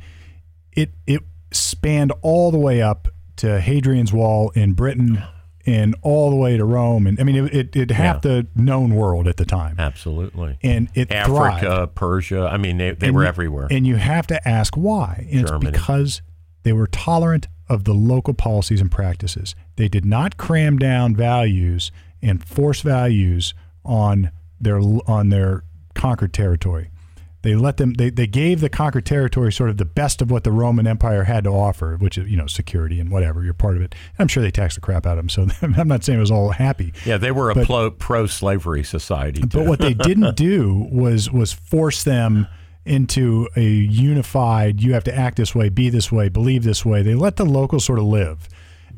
it 0.74 0.92
it 1.08 1.22
spanned 1.52 2.12
all 2.22 2.52
the 2.52 2.58
way 2.58 2.82
up 2.82 3.08
to 3.38 3.60
Hadrian's 3.60 4.14
Wall 4.14 4.50
in 4.52 4.74
Britain 4.74 5.24
and 5.66 5.95
all 6.01 6.30
the 6.30 6.36
way 6.36 6.57
to 6.57 6.66
Rome, 6.66 7.07
and 7.07 7.20
I 7.20 7.24
mean 7.24 7.36
it 7.36 7.53
it, 7.53 7.76
it 7.76 7.91
half 7.91 8.22
the 8.22 8.47
known 8.55 8.95
world 8.95 9.28
at 9.28 9.38
the 9.38 9.45
time, 9.45 9.76
Absolutely. 9.80 10.57
and 10.61 10.89
it 10.93 11.09
thrived. 11.09 11.64
Africa, 11.64 11.88
Persia. 11.93 12.49
I 12.51 12.57
mean, 12.57 12.78
they, 12.78 12.91
they 12.91 13.07
And 13.07 13.16
were 13.16 13.24
everywhere. 13.26 13.68
And 13.72 13.88
you 13.88 13.95
have 13.95 14.28
to 14.28 14.47
ask 14.47 14.76
why. 14.76 15.28
And 15.32 15.47
Germany. 15.47 15.70
it's 15.70 15.80
because 15.80 16.22
they 16.64 16.74
were 16.74 16.88
tolerant 16.88 17.47
of 17.70 17.86
the 17.86 17.93
local 17.93 18.34
policies 18.34 18.82
and 18.82 18.91
practices. 18.91 19.55
They 19.78 19.88
did 19.88 20.05
not 20.05 20.38
cram 20.38 20.78
down 20.78 21.16
values 21.16 21.91
and 22.22 22.43
force 22.43 22.82
values 22.82 23.53
on 23.86 24.32
their 24.59 24.80
on 24.80 25.30
their 25.30 25.64
conquered 25.93 26.34
territory. 26.34 26.89
They 27.44 27.56
let 27.56 27.78
them 27.78 27.94
they, 27.94 28.10
they 28.10 28.26
gave 28.28 28.60
the 28.62 28.70
conquered 28.70 29.06
territory 29.06 29.52
sort 29.52 29.70
of 29.70 29.78
the 29.78 29.86
best 29.86 30.22
of 30.22 30.32
what 30.32 30.44
the 30.44 30.52
Roman 30.52 30.88
Empire 30.88 31.26
had 31.26 31.44
to 31.44 31.52
offer, 31.52 31.98
which 31.98 32.18
is, 32.18 32.30
you 32.30 32.38
know, 32.38 32.48
security 32.48 33.00
and 33.00 33.12
whatever, 33.12 33.44
you're 33.44 33.54
part 33.54 33.76
of 33.76 33.82
it. 33.84 33.94
I'm 34.18 34.28
sure 34.28 34.41
they 34.41 34.50
taxed 34.52 34.76
the 34.76 34.82
crap 34.82 35.06
out 35.06 35.18
of 35.18 35.28
them, 35.28 35.30
so 35.30 35.48
I'm 35.78 35.88
not 35.88 36.04
saying 36.04 36.18
it 36.18 36.22
was 36.22 36.32
all 36.32 36.50
happy. 36.52 36.94
yeah, 37.06 37.18
they 37.18 37.32
were 37.32 37.52
a 37.52 37.56
but- 37.56 37.68
pro, 37.68 37.91
pro-slavery 37.91 38.84
society. 38.84 39.41
Too. 39.41 39.48
But 39.48 39.66
what 39.68 39.80
they 39.80 39.94
didn't 39.94 40.36
do 40.38 40.88
was 40.91 41.30
was 41.32 41.52
force 41.54 42.04
them 42.04 42.48
into 42.86 43.48
a 43.56 43.64
unified. 43.64 44.82
You 44.82 44.94
have 44.94 45.04
to 45.06 45.16
act 45.16 45.38
this 45.38 45.54
way, 45.56 45.70
be 45.70 45.89
this 45.89 46.12
way, 46.12 46.30
believe 46.30 46.64
this 46.64 46.86
way. 46.86 47.02
They 47.02 47.16
let 47.16 47.36
the 47.38 47.46
locals 47.46 47.86
sort 47.86 48.00
of 48.00 48.06
live, 48.06 48.48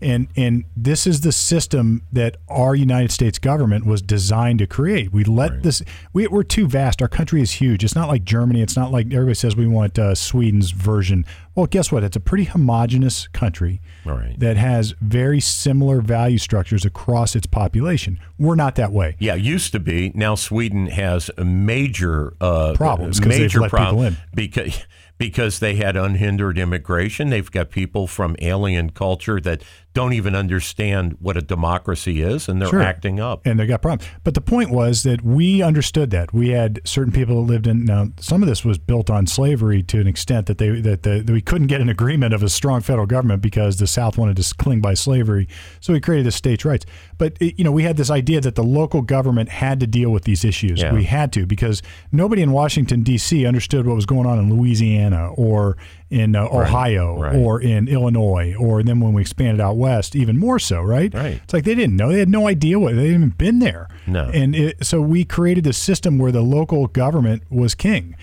and 0.02 0.28
and 0.36 0.66
this 0.76 1.08
is 1.08 1.22
the 1.22 1.32
system 1.32 2.02
that 2.12 2.38
our 2.50 2.76
United 2.76 3.12
States 3.12 3.40
government 3.40 3.86
was 3.86 4.02
designed 4.02 4.60
to 4.60 4.68
create. 4.68 5.12
We 5.12 5.24
let 5.24 5.64
this. 5.64 5.82
We, 6.14 6.28
we're 6.28 6.44
too 6.44 6.68
vast. 6.68 7.02
Our 7.02 7.08
country 7.08 7.42
is 7.42 7.54
huge. 7.54 7.84
It's 7.84 7.96
not 7.96 8.10
like 8.10 8.24
Germany. 8.24 8.62
It's 8.62 8.76
not 8.76 8.92
like 8.92 9.08
everybody 9.08 9.36
says 9.36 9.56
we 9.56 9.68
want 9.68 9.98
uh, 9.98 10.16
Sweden's 10.16 10.72
version. 10.72 11.26
Well, 11.56 11.66
guess 11.68 11.92
what? 11.92 12.04
It's 12.04 12.16
a 12.18 12.20
pretty 12.20 12.44
homogenous 12.44 13.28
country 13.30 13.82
Right. 14.06 14.36
that 14.40 14.58
has 14.58 14.94
very 15.02 15.40
similar 15.40 16.02
value 16.02 16.38
structures 16.38 16.84
across 16.86 17.36
its 17.36 17.48
population. 17.48 18.20
We're 18.38 18.56
not 18.56 18.76
that 18.76 18.92
way. 18.92 19.16
Yeah, 19.20 19.36
used 19.36 19.72
to 19.72 19.80
be. 19.80 20.12
Now 20.14 20.36
Sweden 20.36 20.88
has 20.88 21.32
a 21.38 21.46
major 21.46 22.34
uh, 22.42 22.74
Problems 22.76 23.24
major 23.26 23.62
in. 23.64 24.18
because 24.34 24.84
because 25.18 25.60
they 25.60 25.76
had 25.76 25.96
unhindered 25.96 26.58
immigration. 26.58 27.30
They've 27.30 27.50
got 27.50 27.70
people 27.70 28.06
from 28.06 28.36
alien 28.40 28.90
culture 28.90 29.40
that 29.40 29.64
don't 29.94 30.12
even 30.12 30.36
understand 30.36 31.16
what 31.22 31.38
a 31.38 31.42
democracy 31.42 32.22
is, 32.22 32.50
and 32.50 32.62
they're 32.62 32.68
Sure. 32.68 32.82
acting 32.82 33.22
up. 33.22 33.46
and 33.46 33.58
they 33.58 33.66
got 33.66 33.82
problems. 33.82 34.12
But 34.26 34.34
the 34.34 34.42
point 34.42 34.72
was 34.72 35.04
that 35.04 35.22
we 35.24 35.62
understood 35.62 36.10
that 36.10 36.34
we 36.34 36.50
had 36.50 36.82
certain 36.84 37.14
people 37.14 37.36
that 37.46 37.50
lived 37.50 37.66
in. 37.66 37.86
Now, 37.86 38.10
some 38.20 38.44
of 38.44 38.50
this 38.50 38.66
was 38.66 38.78
built 38.78 39.10
on 39.10 39.26
slavery 39.26 39.82
to 39.84 40.02
an 40.02 40.08
extent 40.08 40.48
that 40.48 40.58
they 40.58 40.82
that, 40.82 41.04
the, 41.04 41.22
that 41.22 41.32
we 41.32 41.42
couldn't 41.46 41.68
get 41.68 41.82
an 41.82 41.90
agreement 41.90 42.34
of 42.34 42.44
a 42.44 42.50
strong 42.50 42.82
federal 42.82 43.08
government 43.08 43.42
because 43.42 43.78
the 43.78 43.88
South 43.88 44.18
wanted 44.18 44.38
to 44.38 44.56
cling 44.56 44.82
by 44.82 44.94
slavery. 44.94 45.48
So 45.80 45.94
we 45.94 46.02
created 46.02 46.26
the 46.26 46.32
states' 46.32 46.66
rights. 46.66 46.86
But 47.18 47.38
it, 47.40 47.58
you 47.58 47.64
know, 47.64 47.72
we 47.72 47.84
had 47.84 47.98
this 47.98 48.10
idea 48.10 48.42
that 48.42 48.56
the 48.56 48.64
local 48.64 49.02
government 49.02 49.50
had 49.50 49.80
to 49.80 49.88
deal 49.88 50.10
with 50.10 50.24
these 50.24 50.44
issues. 50.44 50.82
Yeah. 50.82 50.94
We 50.94 51.06
had 51.06 51.32
to 51.34 51.46
because 51.46 51.82
nobody 52.12 52.42
in 52.42 52.52
Washington 52.52 53.04
D.C. 53.04 53.46
understood 53.46 53.86
what 53.86 53.96
was 53.96 54.06
going 54.06 54.28
on 54.28 54.40
in 54.40 54.54
Louisiana 54.54 55.32
or 55.34 55.78
in 56.10 56.36
uh, 56.36 56.44
Ohio 56.44 57.20
right. 57.20 57.36
or 57.36 57.62
in 57.62 57.88
Illinois 57.88 58.56
or 58.56 58.84
then 58.84 59.00
when 59.00 59.14
we 59.14 59.22
expanded 59.22 59.60
out 59.60 59.78
west, 59.78 60.16
even 60.16 60.38
more 60.38 60.60
so. 60.60 60.82
Right. 60.82 61.14
Right. 61.14 61.42
It's 61.44 61.54
like 61.54 61.64
they 61.64 61.76
didn't 61.76 61.96
know. 61.96 62.12
They 62.12 62.20
had 62.20 62.30
no 62.30 62.48
idea 62.48 62.80
what 62.80 62.96
they 62.96 63.08
hadn't 63.08 63.16
even 63.16 63.30
been 63.30 63.60
there. 63.60 63.88
No. 64.08 64.30
And 64.34 64.56
it, 64.56 64.86
so 64.86 65.02
we 65.02 65.26
created 65.26 65.64
this 65.64 65.78
system 65.78 66.18
where 66.18 66.32
the 66.32 66.42
local 66.42 66.88
government 66.88 67.44
was 67.50 67.76
king. 67.76 68.16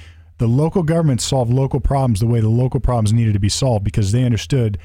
The 0.43 0.49
local 0.49 0.83
government 0.83 1.21
solved 1.21 1.53
local 1.53 1.79
problems 1.79 2.19
the 2.19 2.27
way 2.27 2.41
the 2.41 2.49
local 2.49 2.81
problems 2.81 3.13
needed 3.13 3.33
to 3.35 3.39
be 3.39 3.49
solved 3.49 3.85
because 3.85 4.11
they 4.11 4.25
understood 4.25 4.77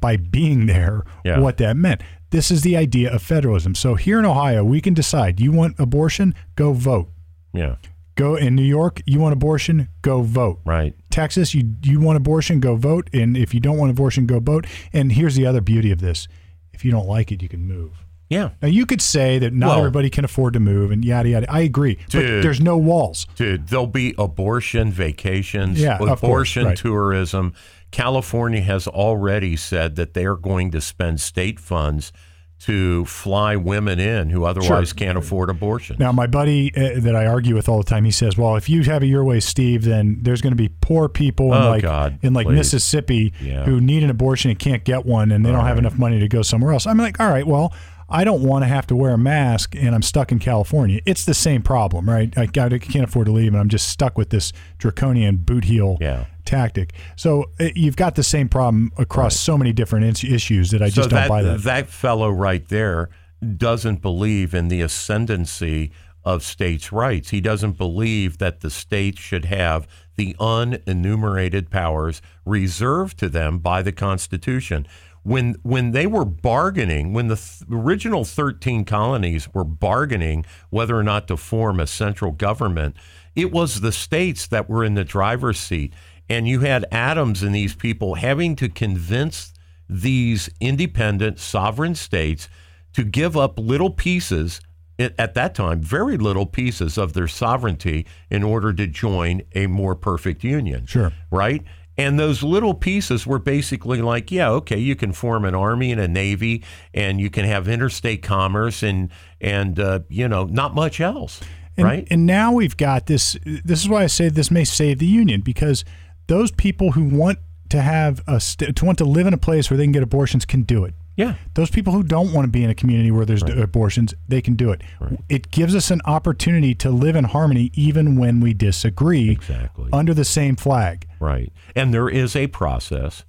by 0.00 0.16
being 0.16 0.66
there 0.66 1.02
Yeah. 1.24 1.40
what 1.40 1.56
that 1.56 1.76
meant. 1.76 2.00
This 2.30 2.52
is 2.52 2.62
the 2.62 2.76
idea 2.76 3.12
of 3.12 3.20
federalism. 3.20 3.74
So 3.74 3.96
here 3.96 4.20
in 4.20 4.24
Ohio, 4.24 4.62
we 4.62 4.80
can 4.80 4.94
decide 4.94 5.40
you 5.40 5.50
want 5.50 5.74
abortion, 5.80 6.32
go 6.54 6.72
vote. 6.72 7.10
Yeah, 7.52 7.74
Go 8.14 8.36
in 8.36 8.54
New 8.54 8.62
York, 8.62 9.02
you 9.04 9.18
want 9.18 9.32
abortion, 9.32 9.88
go 10.02 10.22
vote. 10.22 10.60
right. 10.64 10.94
Texas, 11.10 11.54
you 11.56 11.74
you 11.82 11.98
want 12.00 12.16
abortion, 12.16 12.60
go 12.60 12.76
vote. 12.76 13.10
And 13.12 13.36
if 13.36 13.52
you 13.52 13.58
don't 13.58 13.78
want 13.78 13.90
abortion, 13.90 14.26
go 14.26 14.38
vote. 14.38 14.66
And 14.92 15.10
here's 15.12 15.34
the 15.34 15.44
other 15.46 15.60
beauty 15.60 15.90
of 15.90 16.00
this: 16.00 16.28
if 16.72 16.84
you 16.84 16.92
don't 16.92 17.08
like 17.08 17.32
it, 17.32 17.42
you 17.42 17.48
can 17.48 17.66
move. 17.66 18.04
Yeah, 18.30 18.50
Now 18.62 18.68
you 18.68 18.86
could 18.86 19.02
say 19.02 19.38
that 19.40 19.52
not 19.52 19.70
Well- 19.70 19.78
everybody 19.80 20.08
can 20.08 20.24
afford 20.24 20.54
to 20.54 20.60
move 20.60 20.92
and 20.92 21.04
yada 21.04 21.28
yada. 21.28 21.52
I 21.52 21.60
agree, 21.60 21.98
but 22.12 22.20
there's 22.42 22.60
no 22.60 22.78
walls. 22.78 23.26
dude. 23.36 23.66
There'll 23.66 23.86
be 23.88 24.14
abortion 24.16 24.92
vacations, 24.92 25.80
Yeah, 25.80 25.94
of 25.94 25.98
course, 25.98 26.20
abortion 26.20 26.64
right. 26.66 26.76
tourism. 26.76 27.52
California 27.90 28.60
has 28.62 28.86
already 28.86 29.56
said 29.56 29.96
that 29.96 30.14
they 30.14 30.24
are 30.24 30.36
going 30.36 30.70
to 30.70 30.80
spend 30.80 31.20
state 31.20 31.58
funds 31.58 32.12
to 32.60 33.04
fly 33.06 33.56
women 33.56 33.98
in 33.98 34.28
who 34.30 34.44
otherwise 34.44 34.92
can't 34.92 35.16
afford 35.16 35.48
abortion. 35.48 35.96
Now 35.98 36.12
my 36.12 36.26
buddy 36.26 36.70
uh, 36.76 37.00
that 37.00 37.16
I 37.16 37.26
argue 37.26 37.54
with 37.54 37.68
all 37.70 37.78
the 37.78 37.84
time, 37.84 38.04
he 38.04 38.10
says, 38.10 38.36
"Well, 38.36 38.54
if 38.56 38.68
you 38.68 38.82
have 38.82 39.02
it 39.02 39.06
your 39.06 39.24
way, 39.24 39.40
Steve, 39.40 39.82
then 39.84 40.18
there's 40.20 40.42
going 40.42 40.52
to 40.52 40.56
be 40.62 40.68
poor 40.68 41.08
people 41.08 41.54
in 41.54 41.62
Oh, 41.62 41.70
like 41.70 41.82
God, 41.82 42.18
in 42.22 42.34
like 42.34 42.46
please. 42.46 42.56
Mississippi 42.56 43.32
Yeah. 43.40 43.64
who 43.64 43.80
need 43.80 44.02
an 44.04 44.10
abortion 44.10 44.50
and 44.50 44.58
can't 44.60 44.84
get 44.84 45.06
one, 45.06 45.32
and 45.32 45.44
they 45.44 45.50
don't 45.50 45.64
have 45.64 45.78
enough 45.78 45.98
money 45.98 46.20
to 46.20 46.28
go 46.28 46.42
somewhere 46.42 46.72
else." 46.74 46.86
I'm 46.86 46.98
like, 46.98 47.18
"All 47.18 47.28
right, 47.30 47.46
well." 47.46 47.72
I 48.10 48.24
don't 48.24 48.42
want 48.42 48.64
to 48.64 48.68
have 48.68 48.86
to 48.88 48.96
wear 48.96 49.12
a 49.12 49.18
mask 49.18 49.74
and 49.76 49.94
I'm 49.94 50.02
stuck 50.02 50.32
in 50.32 50.38
California. 50.38 51.00
It's 51.06 51.24
the 51.24 51.34
same 51.34 51.62
problem, 51.62 52.08
right? 52.08 52.36
I, 52.36 52.42
I 52.42 52.46
can't 52.78 53.04
afford 53.04 53.26
to 53.26 53.32
leave 53.32 53.52
and 53.52 53.60
I'm 53.60 53.68
just 53.68 53.88
stuck 53.88 54.18
with 54.18 54.30
this 54.30 54.52
draconian 54.78 55.36
boot 55.36 55.64
heel 55.64 55.96
Yeah. 56.00 56.26
tactic. 56.44 56.92
So 57.16 57.50
uh, 57.60 57.68
you've 57.74 57.96
got 57.96 58.16
the 58.16 58.22
same 58.24 58.48
problem 58.48 58.90
across 58.98 59.36
so 59.36 59.56
many 59.56 59.72
different 59.72 60.06
is- 60.06 60.24
issues 60.24 60.70
that 60.72 60.82
I 60.82 60.86
just 60.86 60.96
so 60.96 61.02
don't 61.02 61.10
that, 61.20 61.28
buy 61.28 61.42
that. 61.42 61.62
that 61.62 61.88
fellow 61.88 62.30
right 62.30 62.66
there 62.68 63.10
doesn't 63.56 64.02
believe 64.02 64.54
in 64.54 64.68
the 64.68 64.80
ascendancy 64.82 65.92
of 66.22 66.42
states' 66.42 66.92
rights. 66.92 67.30
He 67.30 67.40
doesn't 67.40 67.78
believe 67.78 68.36
that 68.38 68.60
the 68.60 68.68
states 68.70 69.18
should 69.20 69.46
have 69.46 69.88
the 70.16 70.34
unenumerated 70.38 71.70
powers 71.70 72.20
reserved 72.44 73.18
to 73.18 73.28
them 73.28 73.58
by 73.58 73.80
the 73.82 73.92
Constitution. 73.92 74.86
When 75.22 75.56
when 75.62 75.90
they 75.92 76.06
were 76.06 76.24
bargaining, 76.24 77.12
when 77.12 77.28
the 77.28 77.36
th- 77.36 77.62
original 77.70 78.24
13 78.24 78.84
colonies 78.84 79.52
were 79.52 79.64
bargaining 79.64 80.46
whether 80.70 80.96
or 80.96 81.02
not 81.02 81.28
to 81.28 81.36
form 81.36 81.78
a 81.78 81.86
central 81.86 82.32
government, 82.32 82.96
it 83.36 83.52
was 83.52 83.80
the 83.80 83.92
states 83.92 84.46
that 84.46 84.68
were 84.68 84.82
in 84.84 84.94
the 84.94 85.04
driver's 85.04 85.58
seat. 85.58 85.92
And 86.28 86.48
you 86.48 86.60
had 86.60 86.86
Adams 86.90 87.42
and 87.42 87.54
these 87.54 87.74
people 87.74 88.14
having 88.14 88.56
to 88.56 88.68
convince 88.68 89.52
these 89.88 90.48
independent 90.60 91.38
sovereign 91.38 91.94
states 91.96 92.48
to 92.92 93.04
give 93.04 93.36
up 93.36 93.58
little 93.58 93.90
pieces 93.90 94.60
at 94.98 95.12
at 95.18 95.34
that 95.34 95.54
time 95.54 95.80
very 95.80 96.16
little 96.16 96.46
pieces 96.46 96.96
of 96.96 97.12
their 97.12 97.26
sovereignty 97.28 98.06
in 98.30 98.42
order 98.42 98.72
to 98.72 98.86
join 98.86 99.42
a 99.54 99.66
more 99.66 99.94
perfect 99.96 100.44
union 100.44 100.86
Sure. 100.86 101.12
right 101.30 101.64
and 101.98 102.18
those 102.18 102.42
little 102.42 102.74
pieces 102.74 103.26
were 103.26 103.38
basically 103.38 104.00
like 104.00 104.30
yeah 104.30 104.48
okay 104.50 104.78
you 104.78 104.96
can 104.96 105.12
form 105.12 105.44
an 105.44 105.54
army 105.54 105.92
and 105.92 106.00
a 106.00 106.08
navy 106.08 106.62
and 106.94 107.20
you 107.20 107.30
can 107.30 107.44
have 107.44 107.68
interstate 107.68 108.22
commerce 108.22 108.82
and 108.82 109.10
and 109.40 109.78
uh, 109.78 110.00
you 110.08 110.28
know 110.28 110.44
not 110.44 110.74
much 110.74 111.00
else 111.00 111.40
And, 111.76 111.86
right 111.86 112.06
And 112.10 112.26
now 112.26 112.52
we've 112.52 112.76
got 112.76 113.06
this. 113.06 113.36
This 113.44 113.80
is 113.80 113.88
why 113.88 114.02
I 114.02 114.06
say 114.08 114.28
this 114.28 114.50
may 114.50 114.64
save 114.64 114.98
the 114.98 115.06
union 115.06 115.40
because 115.40 115.84
those 116.26 116.50
people 116.50 116.92
who 116.92 117.04
want 117.04 117.38
to 117.70 117.80
have 117.80 118.20
a 118.26 118.40
st- 118.40 118.74
to 118.76 118.84
want 118.84 118.98
to 118.98 119.04
live 119.04 119.26
in 119.26 119.32
a 119.34 119.38
place 119.38 119.70
where 119.70 119.78
they 119.78 119.84
can 119.84 119.92
get 119.92 120.02
abortions 120.02 120.44
can 120.44 120.62
do 120.62 120.84
it. 120.84 120.94
Yeah 121.20 121.34
Those 121.54 121.70
people 121.70 121.92
who 121.92 122.02
don't 122.02 122.32
want 122.32 122.44
to 122.44 122.50
be 122.50 122.62
in 122.64 122.70
a 122.70 122.74
community 122.74 123.10
where 123.10 123.26
there's 123.26 123.42
abortions, 123.42 124.14
they 124.28 124.40
can 124.40 124.54
do 124.54 124.70
it. 124.70 124.80
It 125.28 125.50
gives 125.50 125.74
us 125.74 125.90
an 125.90 126.00
opportunity 126.04 126.74
to 126.76 126.90
live 126.90 127.16
in 127.16 127.24
harmony 127.24 127.70
even 127.74 128.16
when 128.16 128.40
we 128.40 128.54
disagree 128.54 129.30
exactly 129.30 129.90
under 129.92 130.14
the 130.14 130.24
same 130.24 130.56
flag. 130.56 131.06
Right. 131.18 131.52
And 131.76 131.92
there 131.92 132.08
is 132.08 132.34
a 132.34 132.46
process. 132.46 133.24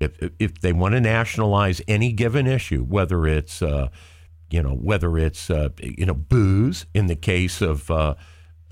If, 0.00 0.12
if 0.38 0.60
they 0.60 0.72
want 0.72 0.94
to 0.94 1.00
nationalize 1.00 1.80
any 1.88 2.12
given 2.12 2.46
issue, 2.46 2.82
whether 2.82 3.26
it's, 3.26 3.62
uh, 3.62 3.88
you 4.50 4.62
know, 4.62 4.74
whether 4.74 5.16
it's, 5.16 5.50
uh, 5.50 5.70
you 5.80 6.04
know, 6.04 6.14
booze 6.14 6.86
in 6.92 7.06
the 7.06 7.16
case 7.16 7.62
of 7.62 7.90
uh, 7.90 8.14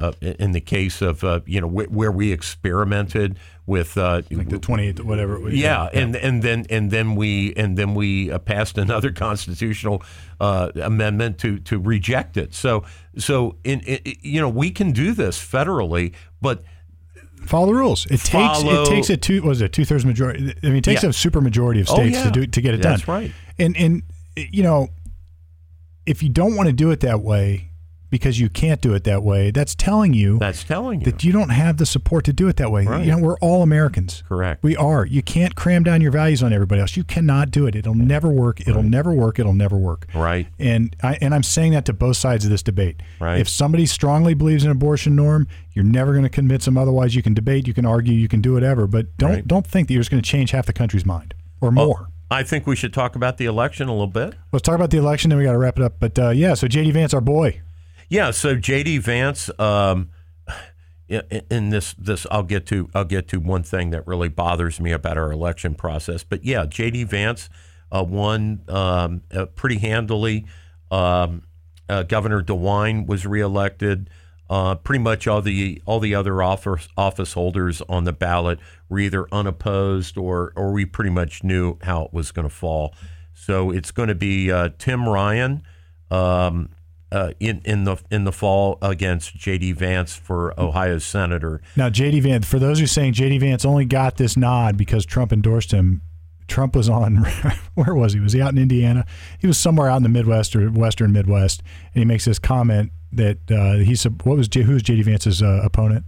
uh, 0.03 0.12
in 0.20 0.53
the 0.53 0.61
case 0.61 1.00
of 1.03 1.22
uh, 1.24 1.40
you 1.46 1.61
know 1.61 1.68
wh- 1.68 1.90
where 1.92 2.11
we 2.12 2.32
experimented 2.32 3.38
with 3.66 3.96
uh, 3.96 4.22
like 4.30 4.48
the 4.48 4.59
28th, 4.59 5.00
whatever. 5.00 5.36
it 5.36 5.40
was. 5.42 5.55
yeah, 5.55 5.88
and 5.92 6.16
and 6.16 6.42
then 6.42 6.66
and 6.70 6.90
then 6.90 7.14
we 7.14 7.55
and 7.55 7.76
then 7.78 7.94
we 7.94 8.30
uh, 8.30 8.38
passed 8.38 8.76
another 8.78 9.12
constitutional 9.26 10.03
uh, 10.40 10.70
amendment 10.82 11.38
to 11.38 11.59
to 11.61 11.78
reject 11.78 12.36
it. 12.36 12.55
So 12.55 12.84
so 13.16 13.57
in, 13.64 13.80
in 13.80 14.00
you 14.20 14.40
know 14.40 14.48
we 14.48 14.70
can 14.70 14.92
do 14.92 15.12
this 15.12 15.38
federally, 15.38 16.12
but 16.40 16.62
Follow 17.46 17.66
the 17.66 17.74
rules. 17.74 18.07
It 18.07 18.20
takes 18.20 18.61
it 18.62 18.86
takes 18.86 19.11
a 19.11 19.16
two 19.16 19.42
was 19.42 19.61
it 19.62 19.72
two 19.72 19.84
thirds 19.84 20.05
majority. 20.07 20.55
I 20.62 20.66
mean, 20.66 20.76
it 20.76 20.84
takes 20.84 21.03
Yeah. 21.03 21.09
a 21.11 21.12
super 21.12 21.40
majority 21.40 21.80
of 21.80 21.90
Oh, 21.90 21.94
states 21.94 22.16
yeah. 22.18 22.24
to 22.24 22.30
do 22.30 22.46
to 22.46 22.61
get 22.61 22.74
it 22.74 22.82
That's 22.82 23.03
done. 23.05 23.14
right. 23.16 23.32
And 23.59 23.76
and 23.76 24.03
you 24.36 24.62
know, 24.62 24.88
if 26.07 26.22
you 26.22 26.28
don't 26.28 26.55
want 26.55 26.68
to 26.68 26.72
do 26.72 26.92
it 26.92 27.00
that 27.00 27.20
way 27.20 27.68
because 28.13 28.39
you 28.39 28.49
can't 28.49 28.81
do 28.81 28.95
it 28.95 29.03
that 29.05 29.25
way, 29.25 29.51
that's 29.51 29.75
telling 29.75 30.13
you 30.15 30.39
that's 30.39 30.63
telling 30.63 31.01
you 31.01 31.05
that 31.07 31.25
you 31.25 31.33
don't 31.33 31.49
have 31.49 31.79
the 31.79 31.87
support 31.87 32.25
to 32.27 32.33
do 32.33 32.47
it 32.47 32.57
that 32.59 32.71
way. 32.71 32.85
Right. 32.85 33.05
You 33.05 33.11
know, 33.11 33.19
we're 33.19 33.39
all 33.39 33.63
Americans. 33.63 34.23
correct. 34.29 34.63
We 34.63 34.77
are. 34.77 35.05
You 35.05 35.23
can't 35.23 35.57
cram 35.57 35.83
down 35.83 36.01
your 36.01 36.13
values 36.13 36.43
on 36.43 36.53
everybody 36.53 36.81
else. 36.81 36.97
You 36.97 37.03
cannot 37.03 37.51
do 37.51 37.67
it. 37.67 37.75
It'll 37.75 37.95
never 37.97 38.29
work. 38.29 38.61
It'll 38.61 38.83
never 38.85 39.13
work. 39.13 39.41
It'll 39.41 39.55
never 39.55 39.77
work. 39.77 40.07
right. 40.15 40.47
And 40.61 40.95
I 41.03 41.19
and 41.21 41.35
I'm 41.35 41.43
saying 41.43 41.73
that 41.73 41.85
to 41.87 41.93
both 41.93 42.17
sides 42.19 42.45
of 42.45 42.51
this 42.51 42.63
debate. 42.63 43.03
Right. 43.19 43.41
If 43.41 43.49
somebody 43.49 43.87
strongly 43.87 44.35
believes 44.35 44.63
in 44.65 44.71
abortion 44.71 45.17
norm, 45.17 45.49
you're 45.73 45.85
never 45.85 46.13
going 46.13 46.25
to 46.25 46.29
convince 46.29 46.67
them. 46.67 46.77
Otherwise, 46.77 47.15
you 47.17 47.23
can 47.23 47.33
debate, 47.35 47.67
you 47.67 47.73
can 47.75 47.87
argue, 47.87 48.13
you 48.13 48.29
can 48.29 48.41
do 48.43 48.53
whatever. 48.53 48.87
But 48.87 49.17
don't 49.17 49.31
Right. 49.31 49.49
don't 49.49 49.67
think 49.67 49.89
that 49.89 49.95
you're 49.95 50.03
just 50.03 50.11
going 50.11 50.23
to 50.23 50.29
change 50.29 50.51
half 50.51 50.67
the 50.67 50.73
country's 50.75 51.07
mind 51.07 51.33
or 51.63 51.73
more. 51.73 52.09
I 52.31 52.43
think 52.43 52.67
we 52.67 52.77
should 52.77 52.95
talk 52.95 53.15
about 53.15 53.37
the 53.37 53.45
election 53.45 53.89
a 53.89 53.93
little 53.93 54.07
bit. 54.07 54.35
Let's 54.53 54.63
talk 54.63 54.75
about 54.75 54.91
the 54.91 54.97
election, 54.99 55.29
then 55.31 55.39
we 55.39 55.45
got 55.45 55.53
to 55.53 55.59
wrap 55.59 55.79
it 55.79 55.85
up. 55.85 55.97
But 55.99 56.19
uh, 56.19 56.29
yeah, 56.31 56.55
so 56.55 56.67
JD 56.67 56.93
Vance, 56.93 57.13
our 57.15 57.21
boy. 57.21 57.61
Yeah, 58.13 58.31
so 58.31 58.57
JD 58.57 59.01
Vance, 59.01 59.49
um, 59.59 60.11
in 61.09 61.71
this 61.71 61.95
this 61.95 62.27
I'll 62.31 62.43
get 62.43 62.67
to 62.67 62.91
I'll 62.95 63.07
get 63.07 63.27
to 63.29 63.41
one 63.41 63.63
thing 63.63 63.89
that 63.89 64.07
really 64.07 64.29
bothers 64.29 64.79
me 64.79 64.93
about 64.93 65.17
our 65.17 65.33
election 65.33 65.75
process. 65.75 66.23
But 66.23 66.45
yeah, 66.45 66.67
JD 66.67 67.07
Vance 67.07 67.49
uh, 67.91 68.05
won 68.07 68.65
um, 68.69 69.23
uh, 69.35 69.47
pretty 69.47 69.79
handily. 69.79 70.45
Um, 70.91 71.45
uh, 71.89 72.03
Governor 72.03 72.43
DeWine 72.43 73.07
was 73.07 73.25
reelected. 73.25 74.11
Uh, 74.51 74.75
pretty 74.75 75.03
much 75.03 75.27
all 75.27 75.41
the 75.41 75.81
all 75.87 75.99
the 75.99 76.15
other 76.15 76.43
office 76.43 76.89
office 76.99 77.33
holders 77.33 77.81
on 77.89 78.05
the 78.05 78.13
ballot 78.13 78.59
were 78.91 78.99
either 78.99 79.27
unopposed 79.33 80.19
or 80.19 80.53
or 80.55 80.73
we 80.73 80.85
pretty 80.85 81.09
much 81.09 81.43
knew 81.43 81.79
how 81.81 82.03
it 82.03 82.13
was 82.13 82.31
going 82.31 82.47
to 82.47 82.55
fall. 82.55 82.95
So 83.33 83.71
it's 83.71 83.91
going 83.91 84.11
to 84.11 84.15
be 84.15 84.53
uh, 84.53 84.69
Tim 84.77 85.09
Ryan 85.09 85.63
um, 86.11 86.69
uh, 87.13 87.33
in 87.39 87.61
in 87.65 87.85
the 87.85 87.97
in 88.11 88.25
the 88.25 88.33
fall 88.33 88.79
against 88.83 89.37
J.D. 89.37 89.73
Vance 89.73 90.17
for 90.17 90.59
Ohio 90.59 90.99
senator. 90.99 91.61
Now, 91.77 91.89
JD 91.91 92.23
Vance, 92.23 92.47
for 92.47 92.59
those 92.59 92.79
who 92.79 92.85
are 92.85 92.89
saying 92.89 93.15
JD 93.15 93.41
Vance 93.41 93.65
only 93.65 93.85
got 93.85 94.17
this 94.17 94.37
nod 94.37 94.77
because 94.77 95.05
Trump 95.05 95.33
endorsed 95.33 95.73
him, 95.73 96.03
Trump 96.49 96.75
was 96.75 96.89
on, 96.89 97.17
where 97.75 97.95
was 97.95 98.13
he? 98.13 98.21
Was 98.21 98.33
he 98.33 98.41
out 98.41 98.53
in 98.53 98.59
Indiana? 98.59 99.07
He 99.39 99.47
was 99.47 99.59
somewhere 99.59 99.89
out 99.89 99.97
in 99.97 100.03
the 100.03 100.09
Midwest 100.09 100.55
or 100.57 100.69
Western 100.69 101.13
Midwest. 101.13 101.63
And 101.95 102.01
he 102.01 102.05
makes 102.05 102.25
this 102.25 102.39
comment 102.39 102.93
that 103.13 103.39
uh, 103.51 103.75
he's, 103.85 104.05
what 104.05 104.37
was, 104.37 104.49
who 104.53 104.73
was 104.73 104.83
JD 104.83 105.05
Vance's 105.05 105.43
uh, 105.43 105.61
opponent? 105.63 106.05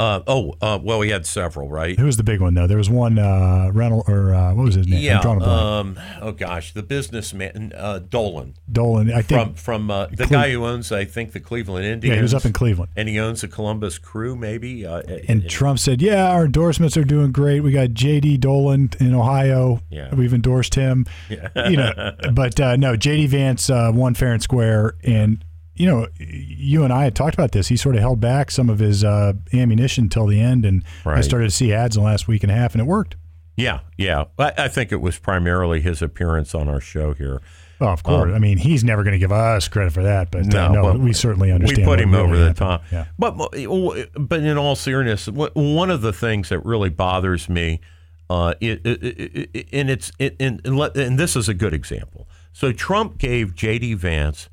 Uh, 0.00 0.22
oh, 0.26 0.54
uh, 0.62 0.78
well, 0.82 0.98
we 0.98 1.10
had 1.10 1.26
several, 1.26 1.68
right? 1.68 1.98
Who 1.98 2.06
was 2.06 2.16
the 2.16 2.22
big 2.22 2.40
one, 2.40 2.54
though? 2.54 2.66
There 2.66 2.78
was 2.78 2.88
one, 2.88 3.18
uh, 3.18 3.70
Reynolds, 3.72 4.08
or 4.08 4.32
uh, 4.34 4.54
what 4.54 4.64
was 4.64 4.74
his 4.74 4.86
name? 4.88 5.00
Yeah. 5.02 5.16
I'm 5.16 5.22
drawing 5.22 5.40
a 5.42 5.44
blank. 5.44 5.60
Um, 5.60 6.00
oh 6.22 6.32
gosh, 6.32 6.72
the 6.72 6.82
businessman 6.82 7.72
uh, 7.76 7.98
Dolan 7.98 8.54
Dolan. 8.72 9.12
I 9.12 9.20
think, 9.22 9.56
from 9.58 9.80
from 9.80 9.90
uh, 9.90 10.06
the 10.06 10.24
Cle- 10.26 10.28
guy 10.38 10.50
who 10.52 10.64
owns, 10.64 10.90
I 10.90 11.04
think, 11.04 11.32
the 11.32 11.40
Cleveland 11.40 11.84
Indians. 11.84 12.10
yeah, 12.12 12.16
he 12.16 12.22
was 12.22 12.32
up 12.32 12.44
in 12.46 12.52
Cleveland. 12.54 12.92
and 12.96 13.08
he 13.10 13.18
owns 13.20 13.42
the 13.42 13.48
Columbus 13.48 13.98
Crew, 13.98 14.36
maybe. 14.36 14.86
Uh, 14.86 15.02
And 15.28 15.48
Trump 15.50 15.78
said, 15.78 16.00
"Yeah, 16.00 16.30
our 16.30 16.46
endorsements 16.46 16.96
are 16.96 17.04
doing 17.04 17.30
great. 17.30 17.60
We 17.60 17.70
got 17.72 17.90
J.D. 17.92 18.38
Dolan 18.38 18.90
in 19.00 19.14
Ohio. 19.14 19.82
Yeah. 19.90 20.14
We've 20.14 20.32
endorsed 20.32 20.76
him. 20.76 21.04
Yeah. 21.28 21.48
You 21.68 21.76
know, 21.76 22.12
but 22.32 22.58
uh, 22.58 22.76
no, 22.76 22.96
J.D. 22.96 23.26
Vance 23.26 23.68
uh, 23.68 23.90
won 23.94 24.14
fair 24.14 24.32
and 24.32 24.42
square. 24.42 24.94
And 25.04 25.44
you 25.80 25.86
know, 25.86 26.06
you 26.18 26.84
and 26.84 26.92
I 26.92 27.04
had 27.04 27.14
talked 27.16 27.32
about 27.32 27.52
this. 27.52 27.68
He 27.68 27.76
sort 27.78 27.94
of 27.94 28.02
held 28.02 28.20
back 28.20 28.50
some 28.50 28.68
of 28.68 28.78
his 28.80 29.02
uh, 29.02 29.32
ammunition 29.54 30.10
till 30.10 30.26
the 30.26 30.38
end, 30.38 30.66
and 30.66 30.84
I 31.06 31.22
started 31.22 31.46
to 31.46 31.50
see 31.50 31.72
ads 31.72 31.96
in 31.96 32.02
the 32.02 32.06
last 32.06 32.28
week 32.28 32.42
and 32.42 32.52
a 32.52 32.54
half, 32.54 32.74
and 32.74 32.82
it 32.82 32.84
worked. 32.84 33.16
yeah, 33.56 33.80
yeah. 33.96 34.24
I, 34.38 34.52
I 34.58 34.68
think 34.68 34.92
it 34.92 35.00
was 35.00 35.18
primarily 35.18 35.80
his 35.80 36.02
appearance 36.02 36.54
on 36.54 36.68
our 36.68 36.80
show 36.80 37.14
here. 37.14 37.40
Oh, 37.80 37.86
of 37.86 38.02
course. 38.02 38.30
I 38.34 38.38
mean, 38.38 38.58
he's 38.58 38.84
never 38.84 39.02
going 39.02 39.12
to 39.14 39.18
give 39.18 39.32
us 39.32 39.68
credit 39.68 39.94
for 39.94 40.02
that, 40.02 40.30
but 40.30 40.54
uh, 40.54 40.66
Um, 40.66 40.72
No, 40.72 40.72
no, 40.72 40.84
well, 40.84 40.98
we 40.98 41.14
certainly 41.14 41.50
understand. 41.50 41.86
We 41.88 41.92
put 41.92 41.98
him 41.98 42.10
really 42.12 42.24
over 42.24 42.36
the 42.36 42.52
top. 42.52 42.82
Yeah. 42.92 43.06
But 43.18 43.38
but 44.18 44.40
in 44.40 44.58
all 44.58 44.76
seriousness, 44.76 45.34
one 45.54 45.90
of 45.90 46.02
the 46.02 46.12
things 46.12 46.50
that 46.50 46.60
really 46.66 46.90
bothers 46.90 47.48
me, 47.48 47.80
uh, 48.28 48.52
it, 48.60 48.84
it, 48.84 49.48
it, 49.54 49.68
and 49.72 49.88
it's 49.88 50.12
it, 50.18 50.36
and, 50.38 50.60
and, 50.66 50.76
let, 50.76 50.94
and 50.94 51.18
this 51.18 51.36
is 51.36 51.48
a 51.48 51.54
good 51.54 51.72
example. 51.72 52.28
So 52.52 52.70
Trump 52.70 53.16
gave 53.16 53.54
J.D. 53.54 53.94
Vance 53.94 54.50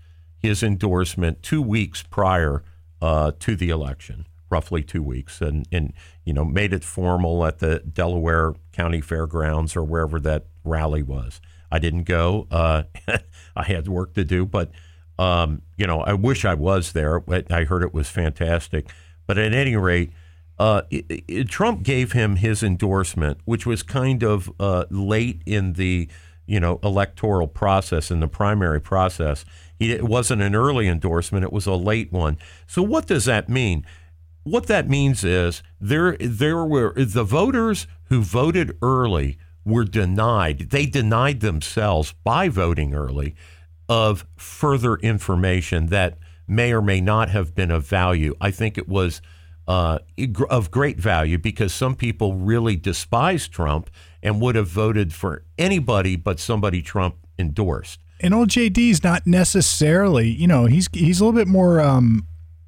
his 0.47 0.63
endorsement 0.63 1.43
two 1.43 1.61
weeks 1.61 2.03
prior 2.03 2.63
uh, 3.01 3.31
to 3.39 3.55
the 3.55 3.69
election, 3.69 4.25
roughly 4.49 4.81
two 4.81 5.03
weeks, 5.03 5.41
and 5.41 5.67
and 5.71 5.93
you 6.25 6.33
know 6.33 6.45
made 6.45 6.73
it 6.73 6.83
formal 6.83 7.45
at 7.45 7.59
the 7.59 7.79
Delaware 7.79 8.53
County 8.71 9.01
Fairgrounds 9.01 9.75
or 9.75 9.83
wherever 9.83 10.19
that 10.21 10.45
rally 10.63 11.03
was. 11.03 11.39
I 11.71 11.79
didn't 11.79 12.03
go. 12.03 12.47
Uh, 12.49 12.83
I 13.55 13.63
had 13.63 13.87
work 13.87 14.13
to 14.13 14.23
do, 14.23 14.45
but 14.45 14.71
um, 15.19 15.61
you 15.77 15.85
know, 15.87 16.01
I 16.01 16.13
wish 16.13 16.45
I 16.45 16.53
was 16.53 16.93
there. 16.93 17.23
I 17.51 17.63
heard 17.65 17.83
it 17.83 17.93
was 17.93 18.09
fantastic. 18.09 18.89
But 19.25 19.37
at 19.37 19.53
any 19.53 19.75
rate, 19.75 20.11
uh, 20.59 20.83
it, 20.89 21.23
it- 21.27 21.49
Trump 21.49 21.83
gave 21.83 22.13
him 22.13 22.37
his 22.37 22.63
endorsement, 22.63 23.39
which 23.45 23.65
was 23.65 23.83
kind 23.83 24.23
of 24.23 24.49
uh, 24.59 24.85
late 24.89 25.41
in 25.45 25.73
the 25.73 26.07
you 26.45 26.59
know 26.61 26.79
electoral 26.81 27.47
process 27.47 28.09
in 28.09 28.21
the 28.21 28.27
primary 28.27 28.79
process. 28.79 29.43
He, 29.77 29.91
it 29.91 30.03
wasn't 30.03 30.41
an 30.41 30.55
early 30.55 30.87
endorsement; 30.87 31.43
it 31.43 31.53
was 31.53 31.65
a 31.65 31.73
late 31.73 32.11
one. 32.11 32.37
So 32.65 32.81
what 32.81 33.07
does 33.07 33.25
that 33.25 33.49
mean? 33.49 33.85
What 34.43 34.67
that 34.67 34.87
means 34.87 35.23
is 35.23 35.61
there 35.79 36.15
there 36.19 36.63
were 36.63 36.93
the 36.95 37.23
voters 37.23 37.87
who 38.05 38.21
voted 38.21 38.77
early 38.81 39.37
were 39.65 39.83
denied. 39.83 40.69
They 40.69 40.85
denied 40.85 41.41
themselves 41.41 42.13
by 42.23 42.47
voting 42.47 42.93
early 42.93 43.35
of 43.89 44.25
further 44.37 44.95
information 44.95 45.87
that 45.87 46.17
may 46.47 46.71
or 46.71 46.81
may 46.81 47.01
not 47.01 47.29
have 47.29 47.53
been 47.53 47.71
of 47.71 47.85
value. 47.85 48.33
I 48.39 48.51
think 48.51 48.77
it 48.77 48.87
was 48.87 49.21
uh, 49.67 49.99
of 50.49 50.71
great 50.71 50.97
value 50.97 51.37
because 51.37 51.73
some 51.73 51.95
people 51.95 52.33
really 52.35 52.77
despised 52.77 53.51
Trump 53.51 53.89
and 54.23 54.41
would 54.41 54.55
have 54.55 54.67
voted 54.67 55.13
for 55.13 55.43
anybody 55.57 56.15
but 56.15 56.39
somebody 56.39 56.81
Trump 56.81 57.15
endorsed. 57.37 57.99
And 58.19 58.33
old 58.33 58.49
JD's 58.49 59.03
not 59.03 59.27
necessarily, 59.27 60.29
you 60.29 60.47
know, 60.47 60.65
he's 60.65 60.89
he's 60.93 61.19
a 61.19 61.25
little 61.25 61.37
bit 61.39 61.47
more 61.47 61.79
um, 61.79 62.25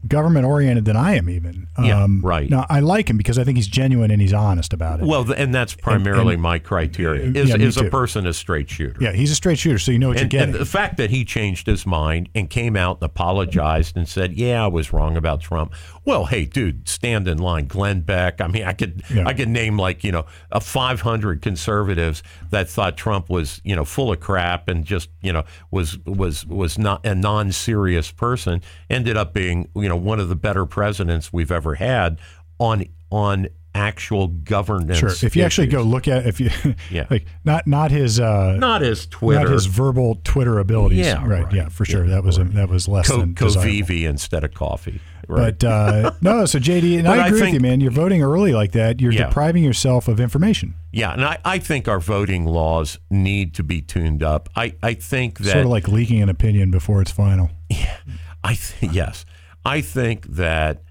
government 0.08 0.46
oriented 0.46 0.86
than 0.86 0.96
I 0.96 1.16
am 1.16 1.30
even. 1.30 1.68
Yeah, 1.82 2.04
um, 2.04 2.22
right. 2.22 2.50
Now 2.50 2.66
I 2.70 2.80
like 2.80 3.10
him 3.10 3.18
because 3.18 3.38
I 3.38 3.44
think 3.44 3.58
he's 3.58 3.68
genuine 3.68 4.12
and 4.12 4.22
he's 4.22 4.34
honest 4.34 4.74
about 4.74 5.00
it. 5.00 5.06
Well, 5.06 5.32
and 5.32 5.54
that's 5.54 5.76
primarily 5.76 6.36
and- 6.36 6.42
my 6.42 6.60
criteria. 6.60 7.32
Is, 7.32 7.50
yeah, 7.50 7.58
is 7.58 7.78
a 7.78 7.86
person 7.90 8.26
a 8.28 8.34
straight 8.34 8.70
shooter? 8.70 8.98
yeah, 9.02 9.12
he's 9.12 9.32
a 9.32 9.36
straight 9.36 9.60
shooter, 9.60 9.80
so 9.80 9.92
you 9.92 10.00
know 10.00 10.10
what 10.10 10.20
And, 10.20 10.32
you're 10.32 10.42
and 10.42 10.54
the 10.54 10.66
fact 10.66 10.98
that 10.98 11.10
he 11.10 11.26
changed 11.26 11.68
his 11.68 11.86
mind 11.86 12.30
and 12.36 12.50
came 12.50 12.76
out 12.78 12.98
and 12.98 13.04
apologized 13.04 13.98
and 13.98 14.08
said, 14.08 14.34
"Yeah, 14.34 14.64
I 14.64 14.68
was 14.68 14.94
wrong 14.94 15.18
about 15.18 15.42
Trump." 15.42 15.74
Well, 16.10 16.26
hey, 16.26 16.46
dude, 16.46 16.90
stand 16.90 17.28
in 17.28 17.38
line. 17.38 17.68
Glenn 17.68 18.02
Beck. 18.02 18.42
I 18.42 18.48
mean, 18.48 18.64
I 18.64 18.74
could 18.74 19.04
Yeah. 19.14 19.28
I 19.28 19.34
could 19.34 19.48
name 19.48 19.78
like 19.78 20.04
you 20.04 20.12
know 20.12 20.26
a 20.52 20.60
500 20.60 21.40
conservatives 21.40 22.24
that 22.50 22.68
thought 22.68 22.98
Trump 22.98 23.30
was 23.30 23.62
you 23.64 23.76
know 23.76 23.86
full 23.86 24.12
of 24.12 24.20
crap 24.20 24.68
and 24.68 24.84
just 24.84 25.10
you 25.22 25.32
know 25.32 25.44
was 25.70 26.00
was 26.06 26.48
was 26.48 26.80
not 26.80 27.06
a 27.06 27.14
non-serious 27.14 28.10
person. 28.10 28.64
Ended 28.90 29.18
up 29.18 29.36
being 29.36 29.70
you 29.76 29.88
know 29.88 29.96
one 29.96 30.20
of 30.20 30.30
the 30.30 30.36
better 30.36 30.66
presidents 30.66 31.32
we've 31.32 31.52
ever 31.52 31.76
had 31.76 32.20
on 32.58 32.86
on 33.12 33.48
actual 33.80 34.28
governance. 34.28 34.98
sure, 35.00 35.10
if 35.28 35.36
you 35.36 35.44
actually 35.44 35.68
go 35.68 35.82
look 35.82 36.08
at 36.08 36.26
if 36.28 36.40
you 36.40 36.50
Yeah. 36.92 37.08
like 37.10 37.26
not 37.46 37.66
not 37.66 37.92
his 37.92 38.20
uh, 38.20 38.58
not 38.60 38.82
his 38.82 39.08
Twitter. 39.08 39.44
not 39.46 39.52
his 39.54 39.66
verbal 39.66 40.20
Twitter 40.24 40.60
abilities. 40.60 41.06
Yeah, 41.06 41.26
right, 41.26 41.44
right. 41.46 41.54
Yeah, 41.54 41.70
for 41.70 41.86
sure. 41.86 42.04
Yeah, 42.06 42.16
that 42.16 42.24
was 42.24 42.38
a, 42.38 42.44
that 42.44 42.70
was 42.70 42.88
less 42.88 43.08
Co- 43.10 43.18
than. 43.22 43.34
Covfefe 43.36 44.04
instead 44.08 44.44
of 44.44 44.54
coffee. 44.54 45.00
Right. 45.28 45.58
But 45.60 45.64
uh, 45.68 46.12
no, 46.22 46.46
so 46.46 46.58
JD, 46.60 46.98
and 47.00 47.08
I 47.08 47.24
I 47.24 47.28
agree 47.28 47.42
with 47.42 47.54
you, 47.54 47.60
man. 47.60 47.80
You're 47.82 47.92
voting 47.92 48.22
early 48.24 48.52
like 48.54 48.72
that. 48.74 49.00
You're 49.00 49.12
Yeah. 49.14 49.28
depriving 49.28 49.64
yourself 49.64 50.08
of 50.08 50.20
information. 50.20 50.74
Yeah, 50.92 51.14
and 51.14 51.24
I, 51.24 51.38
I 51.46 51.60
think 51.60 51.88
our 51.88 52.00
voting 52.00 52.46
laws 52.46 52.98
need 53.12 53.54
to 53.56 53.64
be 53.64 53.80
tuned 53.82 54.24
up. 54.24 54.50
I, 54.56 54.74
I 54.82 54.96
think 54.96 55.38
that 55.40 55.52
Sort 55.52 55.66
of 55.66 55.70
like 55.70 55.88
leaking 55.88 56.22
an 56.24 56.30
opinion 56.30 56.72
before 56.72 57.02
it's 57.02 57.12
final. 57.12 57.50
Yeah, 57.70 57.98
I 58.44 58.56
th- 58.56 58.92
yes, 58.92 59.26
I 59.64 59.82
think 59.82 60.26
that 60.26 60.82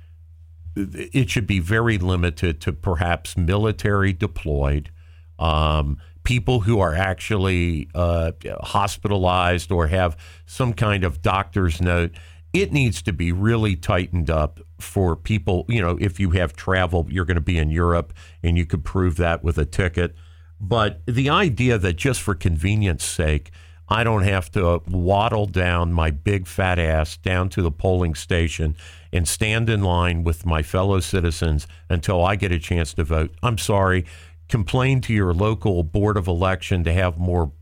it 0.78 1.30
should 1.30 1.46
be 1.46 1.60
very 1.60 1.98
limited 1.98 2.60
to 2.62 2.72
perhaps 2.72 3.36
military 3.36 4.12
deployed, 4.12 4.90
um, 5.38 5.98
people 6.24 6.60
who 6.60 6.78
are 6.78 6.94
actually 6.94 7.88
uh, 7.94 8.32
hospitalized 8.62 9.72
or 9.72 9.88
have 9.88 10.16
some 10.46 10.72
kind 10.72 11.04
of 11.04 11.22
doctor's 11.22 11.80
note. 11.80 12.12
it 12.52 12.72
needs 12.72 13.02
to 13.02 13.12
be 13.12 13.30
really 13.30 13.76
tightened 13.76 14.30
up 14.30 14.60
for 14.80 15.14
people. 15.14 15.66
You 15.68 15.82
know, 15.82 15.98
if 16.00 16.18
you 16.18 16.30
have 16.30 16.54
travel, 16.54 17.06
you're 17.10 17.26
going 17.26 17.34
to 17.36 17.40
be 17.40 17.58
in 17.58 17.70
Europe 17.70 18.12
and 18.42 18.56
you 18.56 18.64
could 18.64 18.84
prove 18.84 19.16
that 19.16 19.44
with 19.44 19.58
a 19.58 19.66
ticket. 19.66 20.14
But 20.60 21.02
the 21.06 21.28
idea 21.28 21.78
that 21.78 21.94
just 21.96 22.20
for 22.20 22.34
convenience 22.34 23.04
sake, 23.04 23.50
I 23.88 24.04
don't 24.04 24.22
have 24.22 24.50
to 24.52 24.82
waddle 24.88 25.46
down 25.46 25.92
my 25.92 26.10
big 26.10 26.46
fat 26.46 26.78
ass 26.78 27.16
down 27.16 27.48
to 27.50 27.62
the 27.62 27.70
polling 27.70 28.14
station 28.14 28.76
and 29.12 29.26
stand 29.26 29.70
in 29.70 29.82
line 29.82 30.24
with 30.24 30.44
my 30.44 30.62
fellow 30.62 31.00
citizens 31.00 31.66
until 31.88 32.24
I 32.24 32.36
get 32.36 32.52
a 32.52 32.58
chance 32.58 32.94
to 32.94 33.04
vote. 33.04 33.34
I'm 33.42 33.58
sorry. 33.58 34.04
Complain 34.48 35.00
to 35.02 35.12
your 35.12 35.34
local 35.34 35.82
board 35.82 36.16
of 36.16 36.26
election 36.26 36.84
to 36.84 36.92
have 36.92 37.18
more 37.18 37.52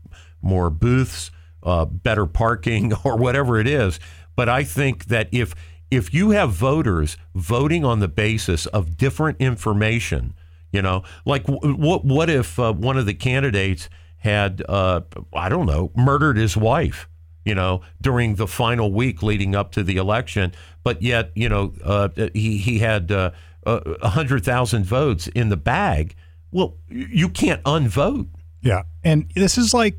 more 0.41 0.69
booths, 0.69 1.31
uh, 1.63 1.85
better 1.85 2.25
parking, 2.25 2.93
or 3.03 3.17
whatever 3.17 3.59
it 3.59 3.67
is. 3.67 3.99
But 4.35 4.49
I 4.49 4.63
think 4.63 5.05
that 5.05 5.29
if 5.31 5.55
if 5.89 6.13
you 6.13 6.31
have 6.31 6.51
voters 6.51 7.17
voting 7.33 7.85
on 7.85 7.99
the 7.99 8.07
basis 8.07 8.65
of 8.67 8.97
different 8.97 9.39
information, 9.39 10.33
you 10.71 10.81
know, 10.81 11.03
like 11.25 11.47
what 11.47 12.05
what 12.05 12.29
if 12.29 12.59
uh, 12.59 12.73
one 12.73 12.97
of 12.97 13.05
the 13.05 13.13
candidates 13.13 13.89
had 14.17 14.63
uh, 14.67 15.01
I 15.33 15.49
don't 15.49 15.65
know 15.65 15.91
murdered 15.95 16.37
his 16.37 16.57
wife, 16.57 17.07
you 17.47 17.55
know, 17.55 17.81
during 18.01 18.35
the 18.35 18.47
final 18.47 18.91
week 18.91 19.23
leading 19.23 19.55
up 19.55 19.71
to 19.73 19.83
the 19.83 19.97
election, 19.97 20.53
but 20.83 21.01
yet 21.01 21.31
you 21.35 21.49
know 21.49 21.73
uh, 21.83 22.09
he 22.33 22.57
he 22.57 22.79
had 22.79 23.11
uh, 23.11 23.31
a 23.65 24.09
hundred 24.09 24.43
thousand 24.45 24.85
votes 24.85 25.27
in 25.27 25.49
the 25.49 25.57
bag. 25.57 26.15
Well, 26.51 26.75
you 26.89 27.29
can't 27.29 27.61
unvote. 27.65 28.27
Yeah, 28.61 28.83
and 29.03 29.29
this 29.35 29.57
is 29.57 29.73
like 29.73 29.97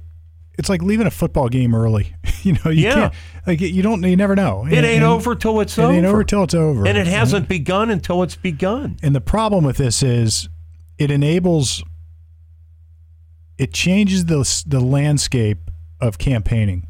it's 0.58 0.68
like 0.68 0.82
leaving 0.82 1.06
a 1.06 1.10
football 1.10 1.48
game 1.48 1.74
early. 1.74 2.14
you 2.42 2.54
know, 2.64 2.70
you 2.70 2.82
Yeah. 2.84 2.94
can't 2.94 3.14
like 3.46 3.60
you 3.60 3.82
don't 3.82 4.02
you 4.02 4.16
never 4.16 4.34
know. 4.34 4.66
It 4.66 4.72
ain't 4.74 4.84
and 4.86 5.04
over 5.04 5.34
till 5.34 5.60
it's 5.60 5.78
It 5.78 5.82
over. 5.82 5.92
ain't 5.94 6.06
over 6.06 6.24
till 6.24 6.42
it's 6.44 6.54
over. 6.54 6.86
and 6.86 6.98
it 6.98 7.06
hasn't 7.06 7.48
begun 7.48 7.90
until 7.90 8.22
it's 8.22 8.36
begun. 8.36 8.96
And 9.02 9.14
the 9.14 9.20
problem 9.20 9.64
with 9.64 9.76
this 9.76 10.02
is 10.02 10.48
it 10.98 11.10
enables 11.10 11.82
it 13.58 13.72
changes 13.72 14.24
the 14.26 14.62
the 14.66 14.80
landscape 14.80 15.70
of 16.00 16.18
campaigning 16.18 16.86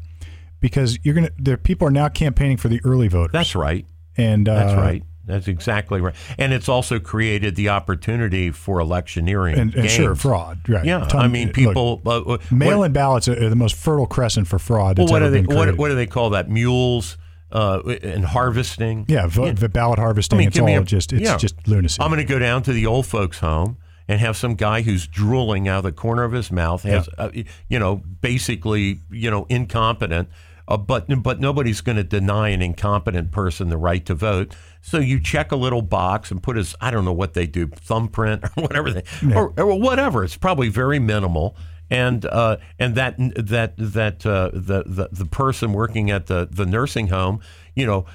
because 0.59 0.99
you're 1.03 1.15
gonna 1.15 1.31
there 1.37 1.57
people 1.57 1.87
are 1.87 1.91
now 1.91 2.09
campaigning 2.09 2.57
for 2.57 2.67
the 2.67 2.81
early 2.83 3.07
voters. 3.07 3.31
That's 3.33 3.55
right. 3.55 3.85
and 4.17 4.47
uh, 4.47 4.55
That's 4.55 4.75
right. 4.77 5.03
That's 5.25 5.47
exactly 5.47 6.01
right. 6.01 6.15
And 6.39 6.51
it's 6.53 6.67
also 6.67 6.99
created 6.99 7.55
the 7.55 7.69
opportunity 7.69 8.49
for 8.49 8.79
electioneering. 8.79 9.59
And, 9.59 9.75
and 9.75 9.87
sure, 9.87 10.15
fraud. 10.15 10.67
Right. 10.67 10.83
Yeah, 10.83 11.05
Ton- 11.05 11.21
I 11.23 11.27
mean, 11.27 11.51
people. 11.51 12.01
uh, 12.03 12.21
uh, 12.21 12.37
mail-in 12.49 12.93
ballots 12.93 13.27
are 13.27 13.47
the 13.47 13.55
most 13.55 13.75
fertile 13.75 14.07
crescent 14.07 14.47
for 14.47 14.57
fraud. 14.57 14.97
Well, 14.97 15.07
what 15.07 15.19
do 15.19 15.29
they 15.29 15.41
what, 15.43 15.77
what 15.77 15.89
do 15.89 15.95
they 15.95 16.07
call 16.07 16.31
that? 16.31 16.49
Mules 16.49 17.15
uh, 17.51 17.81
and 18.01 18.25
harvesting. 18.25 19.05
yeah, 19.07 19.27
vo- 19.27 19.51
the 19.51 19.69
ballot 19.69 19.99
harvesting. 19.99 20.37
I 20.37 20.39
mean, 20.39 20.47
it's 20.47 20.59
all 20.59 20.67
a- 20.67 20.83
just 20.83 21.13
it's 21.13 21.21
yeah. 21.21 21.37
just 21.37 21.67
lunacy. 21.67 22.01
I'm 22.01 22.09
going 22.09 22.25
to 22.25 22.25
go 22.25 22.39
down 22.39 22.63
to 22.63 22.73
the 22.73 22.87
old 22.87 23.05
folks' 23.05 23.37
home 23.37 23.77
and 24.07 24.19
have 24.19 24.35
some 24.35 24.55
guy 24.55 24.81
who's 24.81 25.05
drooling 25.05 25.67
out 25.67 25.77
of 25.77 25.83
the 25.83 25.91
corner 25.91 26.23
of 26.23 26.31
his 26.31 26.51
mouth, 26.51 26.81
has 26.81 27.07
uh, 27.19 27.29
you 27.67 27.77
know, 27.77 27.97
basically, 28.21 29.01
you 29.11 29.29
know, 29.29 29.45
incompetent. 29.49 30.27
Uh, 30.69 30.77
but 30.77 31.07
but 31.23 31.39
nobody's 31.39 31.81
going 31.81 31.95
to 31.95 32.03
deny 32.03 32.49
an 32.49 32.61
incompetent 32.61 33.31
person 33.31 33.69
the 33.69 33.77
right 33.77 34.05
to 34.05 34.13
vote. 34.13 34.55
So 34.81 34.99
you 34.99 35.19
check 35.19 35.51
a 35.51 35.55
little 35.55 35.81
box 35.81 36.29
and 36.29 36.41
put 36.41 36.55
his 36.55 36.75
I 36.79 36.91
don't 36.91 37.05
know 37.05 37.13
what 37.13 37.33
they 37.33 37.47
do 37.47 37.67
thumbprint 37.67 38.43
or 38.57 38.61
whatever 38.61 38.91
they 38.91 39.03
or, 39.33 39.51
or 39.57 39.79
whatever. 39.79 40.23
It's 40.23 40.37
probably 40.37 40.69
very 40.69 40.99
minimal. 40.99 41.57
And 41.91 42.23
uh, 42.23 42.57
and 42.77 42.93
that 42.93 43.15
that 43.17 43.73
that 43.77 44.23
uh, 44.23 44.51
the, 44.53 44.83
the 44.85 45.09
the 45.11 45.25
person 45.25 45.73
working 45.73 46.11
at 46.11 46.27
the, 46.27 46.47
the 46.51 46.67
nursing 46.67 47.07
home, 47.07 47.39
you 47.73 47.87
know, 47.87 48.05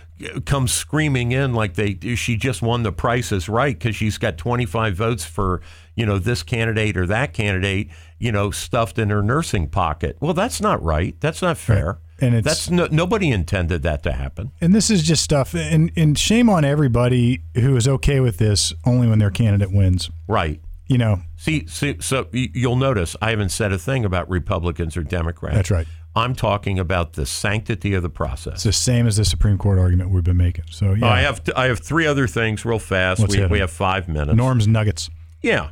comes 0.47 0.73
screaming 0.73 1.33
in 1.33 1.55
like 1.55 1.75
they 1.75 1.99
she 2.15 2.37
just 2.37 2.63
won 2.63 2.85
the 2.85 2.93
Price 2.93 3.33
is 3.33 3.49
Right 3.49 3.77
because 3.77 3.97
she's 3.97 4.17
got 4.17 4.39
25 4.39 4.95
votes 4.95 5.25
for 5.25 5.61
you 5.97 6.07
know 6.07 6.21
this 6.21 6.45
candidate 6.45 6.97
or 6.97 7.05
that 7.09 7.33
candidate, 7.33 7.91
you 8.21 8.31
know, 8.31 8.53
stuffed 8.53 8.97
in 8.97 9.11
her 9.11 9.25
nursing 9.25 9.69
pocket. 9.69 10.19
Well, 10.21 10.35
that's 10.35 10.61
not 10.61 10.81
right. 10.81 11.17
That's 11.21 11.43
not 11.43 11.59
fair. 11.59 11.99
And 12.25 12.35
it's- 12.35 12.45
that's 12.67 12.71
no, 12.71 12.89
nobody 12.91 13.31
intended 13.31 13.83
that 13.83 14.03
to 14.05 14.13
happen. 14.13 14.51
and 14.61 14.75
this 14.75 14.91
is 14.91 15.03
just 15.03 15.23
stuff. 15.23 15.55
And 15.55 15.91
and 15.97 16.19
shame 16.19 16.49
on 16.51 16.65
everybody 16.65 17.43
who 17.55 17.77
is 17.77 17.87
okay 17.87 18.21
with 18.21 18.39
this 18.39 18.73
only 18.85 19.07
when 19.09 19.19
their 19.19 19.31
candidate 19.31 19.73
wins. 19.73 20.11
Right. 20.29 20.61
You 20.87 20.99
know, 20.99 21.23
See, 21.37 21.67
see, 21.67 21.97
so 22.01 22.27
you'll 22.33 22.77
notice 22.77 23.17
I 23.23 23.31
haven't 23.31 23.49
said 23.51 23.73
a 23.73 23.79
thing 23.79 24.05
about 24.05 24.29
Republicans 24.29 24.97
or 24.99 25.03
Democrats. 25.03 25.57
That's 25.57 25.71
right. 25.71 25.87
I'm 26.17 26.35
talking 26.35 26.79
about 26.79 27.15
the 27.15 27.25
sanctity 27.27 27.95
of 27.95 28.03
the 28.03 28.11
process. 28.11 28.55
it's 28.55 28.63
the 28.65 28.73
same 28.73 29.07
as 29.07 29.17
the 29.17 29.25
Supreme 29.25 29.57
Court 29.59 29.79
argument 29.79 30.11
we've 30.11 30.23
been 30.23 30.37
making. 30.37 30.65
So 30.71 30.93
yeah, 30.93 31.07
Oh, 31.07 31.09
I 31.09 31.21
have 31.23 31.41
I 31.57 31.65
have 31.67 31.79
three 31.81 32.07
other 32.07 32.27
things 32.27 32.65
real 32.65 32.79
fast. 32.79 33.21
Let's 33.21 33.35
we, 33.37 33.47
we 33.47 33.59
have 33.61 33.71
five 33.71 34.09
minutes. 34.09 34.37
Norm's 34.37 34.69
Nuggets. 34.69 35.09
Yeah. 35.43 35.71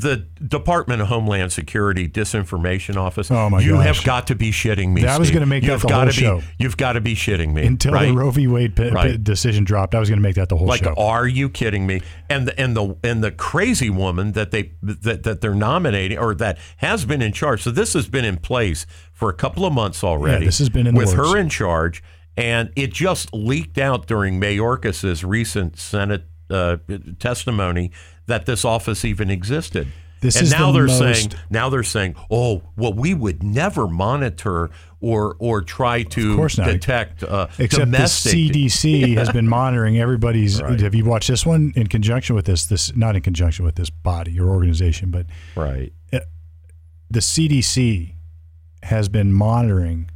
The 0.00 0.16
Department 0.46 1.00
of 1.00 1.08
Homeland 1.08 1.52
Security 1.52 2.08
Disinformation 2.08 2.96
Office. 2.96 3.30
Oh, 3.30 3.48
my 3.48 3.60
You 3.60 3.72
gosh. 3.72 3.86
have 3.86 4.04
got 4.04 4.26
to 4.26 4.34
be 4.34 4.50
shitting 4.50 4.92
me. 4.92 5.06
I 5.06 5.16
was 5.18 5.28
Steve. 5.28 5.36
gonna 5.36 5.46
make 5.46 5.62
that 5.64 5.72
You've 5.72 5.82
the 5.82 5.94
whole 5.94 6.06
be, 6.06 6.12
show. 6.12 6.42
You've 6.58 6.76
got 6.76 6.92
to 6.94 7.00
be 7.00 7.14
shitting 7.14 7.52
me. 7.54 7.64
Until 7.66 7.92
right? 7.92 8.06
the 8.06 8.12
Roe 8.14 8.30
v. 8.30 8.46
Wade 8.46 8.76
p- 8.76 8.90
p- 8.90 9.16
decision 9.16 9.64
dropped, 9.64 9.94
I 9.94 10.00
was 10.00 10.08
going 10.08 10.18
to 10.18 10.22
make 10.22 10.34
that 10.36 10.48
the 10.48 10.56
whole 10.56 10.66
show. 10.66 10.70
Like, 10.70 10.84
show. 10.84 10.94
are 10.98 11.26
you 11.26 11.48
kidding 11.48 11.86
me? 11.86 12.02
And 12.28 12.48
the 12.48 12.60
and 12.60 12.76
the 12.76 12.96
and 13.02 13.22
the 13.24 13.30
crazy 13.30 13.88
woman 13.90 14.32
that 14.32 14.50
they 14.50 14.72
that, 14.82 15.22
that 15.22 15.40
they're 15.40 15.54
nominating 15.54 16.18
or 16.18 16.34
that 16.34 16.58
has 16.78 17.04
been 17.04 17.22
in 17.22 17.32
charge. 17.32 17.62
So 17.62 17.70
this 17.70 17.92
has 17.94 18.08
been 18.08 18.24
in 18.24 18.36
place 18.36 18.86
for 19.12 19.30
a 19.30 19.34
couple 19.34 19.64
of 19.64 19.72
months 19.72 20.04
already. 20.04 20.44
this 20.44 20.58
has 20.58 20.68
been 20.68 20.86
in 20.86 20.94
the 20.94 20.98
with 20.98 21.16
works. 21.16 21.30
her 21.30 21.38
in 21.38 21.48
charge, 21.48 22.02
and 22.36 22.70
it 22.76 22.92
just 22.92 23.32
leaked 23.32 23.78
out 23.78 24.06
during 24.06 24.38
Mayorkas's 24.40 25.24
recent 25.24 25.78
Senate 25.78 26.24
uh, 26.50 26.76
testimony 27.18 27.90
that 28.26 28.46
this 28.46 28.64
office 28.64 29.04
even 29.04 29.30
existed. 29.30 29.88
This 30.20 30.36
and 30.36 30.44
is 30.44 30.52
now 30.52 30.72
the 30.72 30.78
they're 30.78 30.86
most- 30.86 30.98
saying 30.98 31.32
now 31.50 31.68
they're 31.68 31.82
saying, 31.82 32.16
oh, 32.30 32.62
well, 32.76 32.92
we 32.92 33.12
would 33.14 33.42
never 33.42 33.86
monitor 33.86 34.70
or 35.00 35.36
or 35.38 35.60
try 35.62 36.02
to 36.04 36.36
course 36.36 36.56
not. 36.56 36.66
detect 36.66 37.22
uh, 37.22 37.48
Except 37.58 37.84
domestic. 37.84 38.32
the 38.32 38.50
CDC 38.66 39.16
has 39.18 39.30
been 39.30 39.46
monitoring 39.46 39.98
everybody's. 39.98 40.58
Have 40.58 40.94
you 40.94 41.04
watched 41.04 41.28
this 41.28 41.44
one 41.44 41.72
in 41.76 41.86
conjunction 41.86 42.34
with 42.34 42.46
this? 42.46 42.64
This 42.66 42.96
not 42.96 43.14
in 43.14 43.22
conjunction 43.22 43.64
with 43.64 43.74
this 43.74 43.90
body 43.90 44.40
or 44.40 44.48
organization, 44.48 45.10
but 45.10 45.26
right. 45.54 45.92
the 47.10 47.20
CDC 47.20 48.14
has 48.84 49.08
been 49.08 49.32
monitoring. 49.32 50.10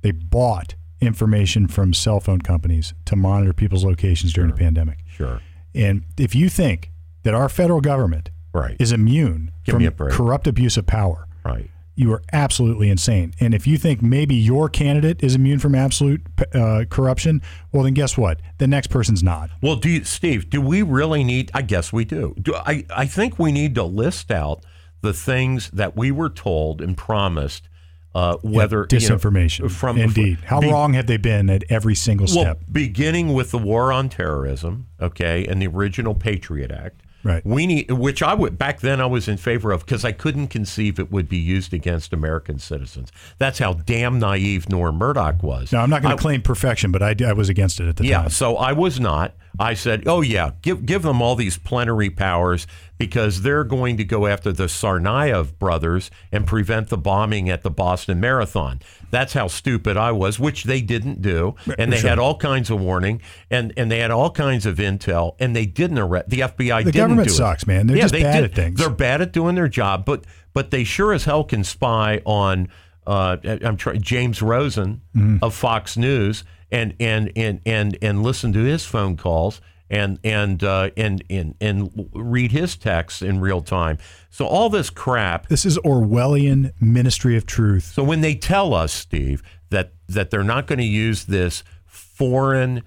They 0.00 0.12
bought 0.12 0.74
information 1.00 1.68
from 1.68 1.92
cell 1.92 2.18
phone 2.18 2.40
companies 2.40 2.94
to 3.04 3.14
monitor 3.14 3.52
people's 3.52 3.84
locations 3.84 4.32
during 4.32 4.50
the 4.50 4.56
pandemic. 4.56 4.98
Sure. 5.06 5.40
And 5.74 6.04
if 6.16 6.34
you 6.34 6.48
think 6.48 6.90
that 7.28 7.34
our 7.34 7.50
federal 7.50 7.82
government 7.82 8.30
Right. 8.54 8.74
is 8.78 8.90
immune 8.90 9.50
Give 9.64 9.74
from 9.74 9.82
me 9.82 9.86
a 9.86 9.90
break. 9.90 10.14
corrupt 10.14 10.46
abuse 10.46 10.78
of 10.78 10.86
power, 10.86 11.28
right. 11.44 11.68
you 11.94 12.10
are 12.14 12.22
absolutely 12.32 12.88
insane. 12.88 13.34
And 13.38 13.52
if 13.54 13.66
you 13.66 13.76
think 13.76 14.00
maybe 14.02 14.34
your 14.34 14.70
candidate 14.70 15.22
is 15.22 15.34
immune 15.34 15.58
from 15.58 15.74
absolute 15.74 16.22
uh, 16.54 16.86
corruption, 16.88 17.42
well, 17.70 17.82
then 17.82 17.92
guess 17.92 18.16
what? 18.16 18.40
The 18.56 18.66
next 18.66 18.86
person's 18.86 19.22
not. 19.22 19.50
Well, 19.60 19.76
do 19.76 19.90
you, 19.90 20.04
Steve? 20.04 20.48
Do 20.48 20.62
we 20.62 20.80
really 20.80 21.22
need? 21.22 21.50
I 21.52 21.60
guess 21.60 21.92
we 21.92 22.06
do. 22.06 22.34
do 22.40 22.54
I, 22.54 22.86
I 22.88 23.04
think 23.04 23.38
we 23.38 23.52
need 23.52 23.74
to 23.74 23.84
list 23.84 24.30
out 24.30 24.64
the 25.02 25.12
things 25.12 25.68
that 25.72 25.94
we 25.98 26.10
were 26.10 26.30
told 26.30 26.80
and 26.80 26.96
promised. 26.96 27.68
Uh, 28.14 28.38
whether 28.38 28.78
you 28.90 28.98
know, 28.98 29.16
Disinformation. 29.16 29.70
from 29.70 29.98
Indeed. 29.98 30.38
How 30.46 30.60
be- 30.60 30.70
wrong 30.72 30.94
have 30.94 31.06
they 31.06 31.18
been 31.18 31.50
at 31.50 31.62
every 31.68 31.94
single 31.94 32.24
Well, 32.24 32.44
step? 32.44 32.60
beginning 32.72 33.34
with 33.34 33.50
the 33.50 33.58
war 33.58 33.92
on 33.92 34.08
terrorism, 34.08 34.86
okay, 34.98 35.44
and 35.46 35.60
the 35.60 35.66
original 35.68 36.14
Patriot 36.14 36.70
Act. 36.72 37.02
Right. 37.24 37.44
We 37.44 37.66
need, 37.66 37.90
which 37.90 38.22
I 38.22 38.32
would 38.34 38.58
back 38.58 38.80
then 38.80 39.00
I 39.00 39.06
was 39.06 39.26
in 39.28 39.36
favor 39.38 39.72
of 39.72 39.84
because 39.84 40.04
I 40.04 40.12
couldn't 40.12 40.48
conceive 40.48 40.98
it 40.98 41.10
would 41.10 41.28
be 41.28 41.36
used 41.36 41.74
against 41.74 42.12
American 42.12 42.58
citizens. 42.58 43.10
That's 43.38 43.58
how 43.58 43.72
damn 43.72 44.18
naive 44.18 44.68
Norm 44.68 44.96
Murdoch 44.96 45.42
was. 45.42 45.72
Now, 45.72 45.82
I'm 45.82 45.90
not 45.90 46.02
going 46.02 46.16
to 46.16 46.20
claim 46.20 46.42
perfection, 46.42 46.92
but 46.92 47.02
I, 47.02 47.14
I 47.26 47.32
was 47.32 47.48
against 47.48 47.80
it 47.80 47.88
at 47.88 47.96
the 47.96 48.04
Yeah, 48.04 48.16
time. 48.18 48.24
Yeah, 48.26 48.28
so 48.28 48.56
I 48.56 48.72
was 48.72 49.00
not. 49.00 49.34
I 49.58 49.74
said, 49.74 50.04
"Oh 50.06 50.20
yeah, 50.20 50.50
give 50.62 50.86
give 50.86 51.02
them 51.02 51.20
all 51.20 51.34
these 51.34 51.58
plenary 51.58 52.10
powers 52.10 52.66
because 52.96 53.42
they're 53.42 53.64
going 53.64 53.96
to 53.96 54.04
go 54.04 54.26
after 54.26 54.52
the 54.52 54.64
Tsarnaev 54.64 55.58
brothers 55.58 56.10
and 56.32 56.46
prevent 56.46 56.88
the 56.88 56.98
bombing 56.98 57.48
at 57.50 57.62
the 57.62 57.70
Boston 57.70 58.20
Marathon." 58.20 58.80
That's 59.10 59.32
how 59.32 59.48
stupid 59.48 59.96
I 59.96 60.12
was, 60.12 60.38
which 60.38 60.64
they 60.64 60.80
didn't 60.80 61.22
do, 61.22 61.54
and 61.78 61.92
they 61.92 61.98
Sure. 61.98 62.10
had 62.10 62.18
all 62.18 62.36
kinds 62.36 62.70
of 62.70 62.80
warning 62.80 63.20
and 63.50 63.72
and 63.76 63.90
they 63.90 63.98
had 63.98 64.10
all 64.10 64.30
kinds 64.30 64.66
of 64.66 64.76
intel, 64.76 65.34
and 65.40 65.56
they 65.56 65.66
didn't 65.66 65.98
arrest. 65.98 66.28
The 66.28 66.40
FBI 66.40 66.84
The 66.84 66.92
didn't 66.92 66.94
government 67.08 67.28
do 67.28 67.34
it. 67.34 67.36
sucks, 67.36 67.66
man. 67.66 67.86
They're 67.86 67.96
yeah, 67.96 68.02
just 68.04 68.12
they 68.12 68.22
bad 68.22 68.40
did. 68.40 68.44
at 68.50 68.54
things. 68.54 68.78
They're 68.80 68.90
bad 68.90 69.20
at 69.22 69.32
doing 69.32 69.54
their 69.54 69.68
job, 69.68 70.04
but 70.04 70.24
but 70.54 70.70
they 70.70 70.84
sure 70.84 71.12
as 71.12 71.24
hell 71.24 71.44
can 71.44 71.64
spy 71.64 72.20
on. 72.24 72.68
Uh, 73.06 73.38
I'm 73.64 73.78
trying 73.78 74.02
James 74.02 74.42
Rosen 74.42 75.00
Mm-hmm. 75.16 75.38
of 75.42 75.54
Fox 75.54 75.96
News 75.96 76.44
and 76.70 76.94
and 77.00 77.32
and 77.36 77.60
and 77.64 77.98
and 78.02 78.22
listen 78.22 78.52
to 78.52 78.64
his 78.64 78.84
phone 78.84 79.16
calls 79.16 79.60
and 79.90 80.18
and 80.22 80.62
uh, 80.62 80.90
and 80.96 81.24
and 81.30 81.54
and 81.60 82.10
read 82.12 82.52
his 82.52 82.76
texts 82.76 83.22
in 83.22 83.40
real 83.40 83.60
time. 83.60 83.98
So 84.30 84.46
all 84.46 84.68
this 84.68 84.90
crap. 84.90 85.48
This 85.48 85.64
is 85.64 85.78
Orwellian 85.78 86.72
Ministry 86.80 87.36
of 87.36 87.46
Truth. 87.46 87.92
So 87.94 88.02
when 88.02 88.20
they 88.20 88.34
tell 88.34 88.74
us, 88.74 88.92
Steve, 88.92 89.42
that 89.70 89.92
that 90.08 90.30
they're 90.30 90.44
not 90.44 90.66
going 90.66 90.78
to 90.78 90.84
use 90.84 91.24
this 91.24 91.62
foreign 91.86 92.82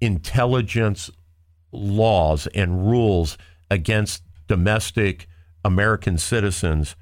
intelligence 0.00 1.10
laws 1.70 2.46
and 2.48 2.90
rules 2.90 3.38
against 3.70 4.22
domestic 4.48 5.28
American 5.64 6.18
citizens. 6.18 6.96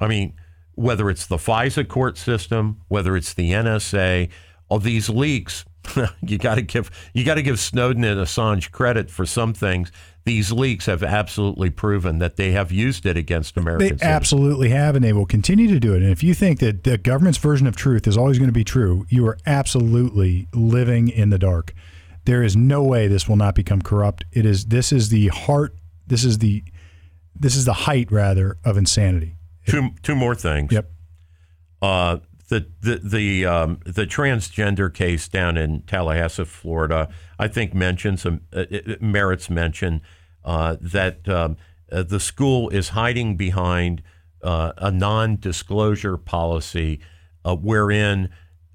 I 0.00 0.08
mean, 0.08 0.34
whether 0.74 1.08
it's 1.10 1.26
the 1.26 1.36
FISA 1.36 1.88
court 1.88 2.18
system, 2.18 2.80
whether 2.88 3.16
it's 3.16 3.34
the 3.34 3.52
NSA, 3.52 4.30
all 4.72 4.78
these 4.78 5.10
leaks. 5.10 5.66
you 6.22 6.38
got 6.38 6.54
to 6.54 6.62
give 6.62 6.90
you 7.12 7.24
got 7.24 7.34
to 7.34 7.42
give 7.42 7.58
Snowden 7.58 8.04
and 8.04 8.18
Assange 8.18 8.70
credit 8.70 9.10
for 9.10 9.26
some 9.26 9.52
things. 9.52 9.92
These 10.24 10.50
leaks 10.50 10.86
have 10.86 11.02
absolutely 11.02 11.68
proven 11.68 12.20
that 12.20 12.36
they 12.36 12.52
have 12.52 12.72
used 12.72 13.04
it 13.04 13.16
against 13.16 13.56
Americans. 13.56 14.00
They 14.00 14.06
absolutely 14.06 14.70
have, 14.70 14.94
and 14.94 15.04
they 15.04 15.12
will 15.12 15.26
continue 15.26 15.68
to 15.68 15.80
do 15.80 15.92
it. 15.92 16.02
And 16.02 16.10
if 16.10 16.22
you 16.22 16.32
think 16.32 16.60
that 16.60 16.84
the 16.84 16.96
government's 16.96 17.38
version 17.38 17.66
of 17.66 17.76
truth 17.76 18.06
is 18.06 18.16
always 18.16 18.38
going 18.38 18.48
to 18.48 18.54
be 18.54 18.64
true, 18.64 19.04
you 19.10 19.26
are 19.26 19.36
absolutely 19.44 20.48
living 20.54 21.08
in 21.08 21.30
the 21.30 21.38
dark. 21.38 21.74
There 22.24 22.42
is 22.42 22.56
no 22.56 22.82
way 22.84 23.08
this 23.08 23.28
will 23.28 23.36
not 23.36 23.54
become 23.54 23.82
corrupt. 23.82 24.24
It 24.32 24.46
is. 24.46 24.66
This 24.66 24.90
is 24.92 25.10
the 25.10 25.28
heart. 25.28 25.74
This 26.06 26.24
is 26.24 26.38
the. 26.38 26.64
This 27.34 27.56
is 27.56 27.64
the 27.64 27.72
height, 27.72 28.10
rather, 28.12 28.56
of 28.64 28.78
insanity. 28.78 29.36
Two 29.66 29.90
two 30.02 30.14
more 30.14 30.34
things. 30.34 30.72
Yep. 30.72 30.90
Uh, 31.82 32.18
the 32.52 32.66
the 32.82 32.96
the 33.02 33.46
um, 33.46 33.80
the 33.86 34.06
transgender 34.06 34.92
case 34.92 35.26
down 35.26 35.56
in 35.56 35.80
Tallahassee, 35.82 36.44
Florida, 36.44 37.08
I 37.38 37.48
think 37.48 37.72
mentions 37.72 38.22
some 38.22 38.42
uh, 38.52 38.66
merits 39.00 39.48
mention 39.48 40.02
uh, 40.44 40.76
that 40.78 41.26
um, 41.30 41.56
uh, 41.90 42.02
the 42.02 42.20
school 42.20 42.68
is 42.68 42.90
hiding 42.90 43.36
behind 43.36 44.02
uh, 44.42 44.72
a 44.76 44.90
non-disclosure 44.90 46.18
policy 46.18 47.00
uh, 47.42 47.56
wherein 47.56 48.28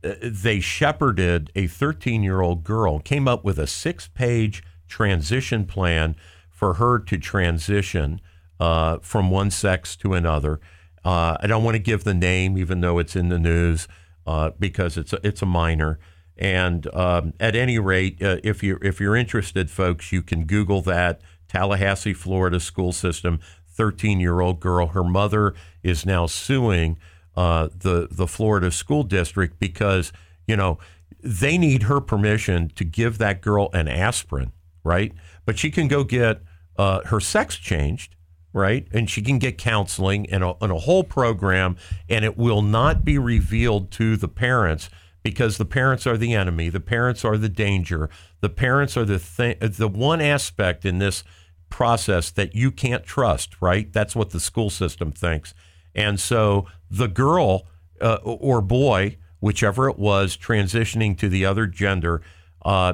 uh, 0.03 0.13
they 0.23 0.59
shepherded 0.59 1.51
a 1.55 1.67
13-year-old 1.67 2.63
girl, 2.63 2.99
came 2.99 3.27
up 3.27 3.43
with 3.43 3.59
a 3.59 3.67
six-page 3.67 4.63
transition 4.87 5.65
plan 5.65 6.15
for 6.49 6.75
her 6.75 6.97
to 6.97 7.17
transition 7.17 8.21
uh, 8.59 8.97
from 9.01 9.29
one 9.29 9.51
sex 9.51 9.95
to 9.97 10.13
another. 10.13 10.59
Uh, 11.05 11.37
I 11.39 11.47
don't 11.47 11.63
want 11.63 11.75
to 11.75 11.79
give 11.79 12.03
the 12.03 12.13
name, 12.13 12.57
even 12.57 12.81
though 12.81 12.99
it's 12.99 13.15
in 13.15 13.29
the 13.29 13.39
news, 13.39 13.87
uh, 14.25 14.51
because 14.59 14.97
it's 14.97 15.13
a, 15.13 15.19
it's 15.25 15.41
a 15.41 15.45
minor. 15.45 15.99
And 16.37 16.93
um, 16.93 17.33
at 17.39 17.55
any 17.55 17.79
rate, 17.79 18.21
uh, 18.21 18.37
if 18.43 18.61
you 18.61 18.77
if 18.81 18.99
you're 18.99 19.15
interested, 19.15 19.71
folks, 19.71 20.11
you 20.11 20.21
can 20.21 20.45
Google 20.45 20.81
that 20.81 21.21
Tallahassee, 21.47 22.13
Florida 22.13 22.59
school 22.59 22.91
system. 22.91 23.39
13 23.77 24.19
year 24.19 24.41
old 24.41 24.59
girl. 24.59 24.87
Her 24.87 25.03
mother 25.03 25.53
is 25.83 26.05
now 26.05 26.25
suing 26.25 26.97
uh, 27.35 27.69
the 27.73 28.07
the 28.11 28.27
Florida 28.27 28.71
school 28.71 29.03
district 29.03 29.59
because 29.59 30.11
you 30.47 30.57
know 30.57 30.79
they 31.23 31.57
need 31.57 31.83
her 31.83 32.01
permission 32.01 32.69
to 32.69 32.83
give 32.83 33.19
that 33.19 33.41
girl 33.41 33.69
an 33.73 33.87
aspirin, 33.87 34.51
right? 34.83 35.13
But 35.45 35.57
she 35.57 35.69
can 35.69 35.87
go 35.87 36.03
get 36.03 36.41
uh, 36.75 37.01
her 37.05 37.19
sex 37.19 37.55
changed 37.55 38.15
right? 38.53 38.87
And 38.91 39.09
she 39.09 39.21
can 39.21 39.39
get 39.39 39.57
counseling 39.57 40.29
and 40.29 40.43
a, 40.43 40.55
and 40.61 40.71
a 40.71 40.79
whole 40.79 41.03
program, 41.03 41.77
and 42.09 42.25
it 42.25 42.37
will 42.37 42.61
not 42.61 43.03
be 43.05 43.17
revealed 43.17 43.91
to 43.91 44.17
the 44.17 44.27
parents 44.27 44.89
because 45.23 45.57
the 45.57 45.65
parents 45.65 46.07
are 46.07 46.17
the 46.17 46.33
enemy. 46.33 46.69
The 46.69 46.79
parents 46.79 47.25
are 47.25 47.37
the 47.37 47.49
danger. 47.49 48.09
The 48.39 48.49
parents 48.49 48.95
are 48.95 49.05
the 49.05 49.19
th- 49.19 49.57
the 49.59 49.87
one 49.87 50.21
aspect 50.21 50.85
in 50.85 50.99
this 50.99 51.23
process 51.69 52.31
that 52.31 52.55
you 52.55 52.71
can't 52.71 53.03
trust, 53.03 53.61
right? 53.61 53.91
That's 53.91 54.15
what 54.15 54.29
the 54.29 54.39
school 54.39 54.69
system 54.69 55.11
thinks. 55.11 55.53
And 55.93 56.19
so 56.19 56.65
the 56.89 57.07
girl 57.07 57.67
uh, 57.99 58.19
or 58.23 58.61
boy, 58.61 59.17
whichever 59.39 59.89
it 59.89 59.99
was, 59.99 60.37
transitioning 60.37 61.17
to 61.17 61.29
the 61.29 61.45
other 61.45 61.67
gender 61.67 62.21
uh, 62.63 62.93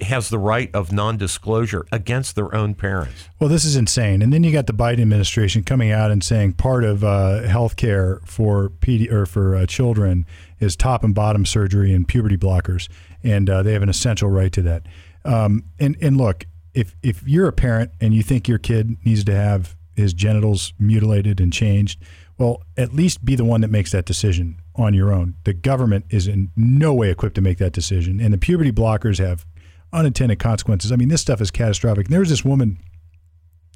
has 0.00 0.28
the 0.28 0.38
right 0.38 0.70
of 0.74 0.92
non-disclosure 0.92 1.86
against 1.92 2.34
their 2.36 2.54
own 2.54 2.74
parents. 2.74 3.28
Well, 3.38 3.48
this 3.48 3.64
is 3.64 3.76
insane. 3.76 4.22
And 4.22 4.32
then 4.32 4.42
you 4.42 4.52
got 4.52 4.66
the 4.66 4.72
Biden 4.72 5.00
administration 5.00 5.62
coming 5.62 5.92
out 5.92 6.10
and 6.10 6.22
saying 6.24 6.54
part 6.54 6.84
of 6.84 7.04
uh, 7.04 7.42
health 7.42 7.76
care 7.76 8.20
for 8.24 8.70
PD 8.70 9.10
or 9.12 9.26
for 9.26 9.54
uh, 9.54 9.66
children 9.66 10.26
is 10.58 10.74
top 10.74 11.04
and 11.04 11.14
bottom 11.14 11.44
surgery 11.46 11.94
and 11.94 12.08
puberty 12.08 12.36
blockers, 12.36 12.88
and 13.22 13.48
uh, 13.48 13.62
they 13.62 13.72
have 13.72 13.82
an 13.82 13.88
essential 13.88 14.30
right 14.30 14.52
to 14.52 14.62
that. 14.62 14.86
Um, 15.24 15.64
and 15.78 15.96
and 16.00 16.16
look, 16.16 16.46
if 16.74 16.96
if 17.02 17.22
you're 17.26 17.48
a 17.48 17.52
parent 17.52 17.92
and 18.00 18.14
you 18.14 18.22
think 18.22 18.48
your 18.48 18.58
kid 18.58 18.96
needs 19.04 19.24
to 19.24 19.34
have 19.34 19.76
his 19.94 20.12
genitals 20.12 20.72
mutilated 20.78 21.40
and 21.40 21.52
changed, 21.52 22.00
well, 22.38 22.62
at 22.76 22.92
least 22.92 23.24
be 23.24 23.36
the 23.36 23.44
one 23.44 23.60
that 23.60 23.70
makes 23.70 23.92
that 23.92 24.04
decision 24.04 24.56
on 24.76 24.94
your 24.94 25.12
own. 25.12 25.34
The 25.44 25.54
government 25.54 26.06
is 26.10 26.26
in 26.26 26.50
no 26.56 26.92
way 26.94 27.10
equipped 27.10 27.36
to 27.36 27.40
make 27.40 27.58
that 27.58 27.72
decision, 27.72 28.20
and 28.20 28.32
the 28.32 28.38
puberty 28.38 28.72
blockers 28.72 29.18
have 29.18 29.46
unintended 29.92 30.38
consequences. 30.38 30.90
I 30.90 30.96
mean, 30.96 31.08
this 31.08 31.20
stuff 31.20 31.40
is 31.40 31.50
catastrophic. 31.50 32.08
There 32.08 32.20
was 32.20 32.30
this 32.30 32.44
woman 32.44 32.78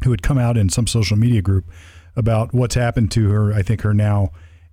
who 0.05 0.11
had 0.11 0.23
come 0.23 0.39
out 0.39 0.57
in 0.57 0.69
some 0.69 0.87
social 0.87 1.17
media 1.17 1.43
group 1.43 1.71
about 2.17 2.53
what's 2.53 2.75
happened 2.75 3.11
to 3.13 3.31
her. 3.31 3.53
I 3.53 3.63
think 3.63 3.83
her 3.83 3.95
now 3.95 4.33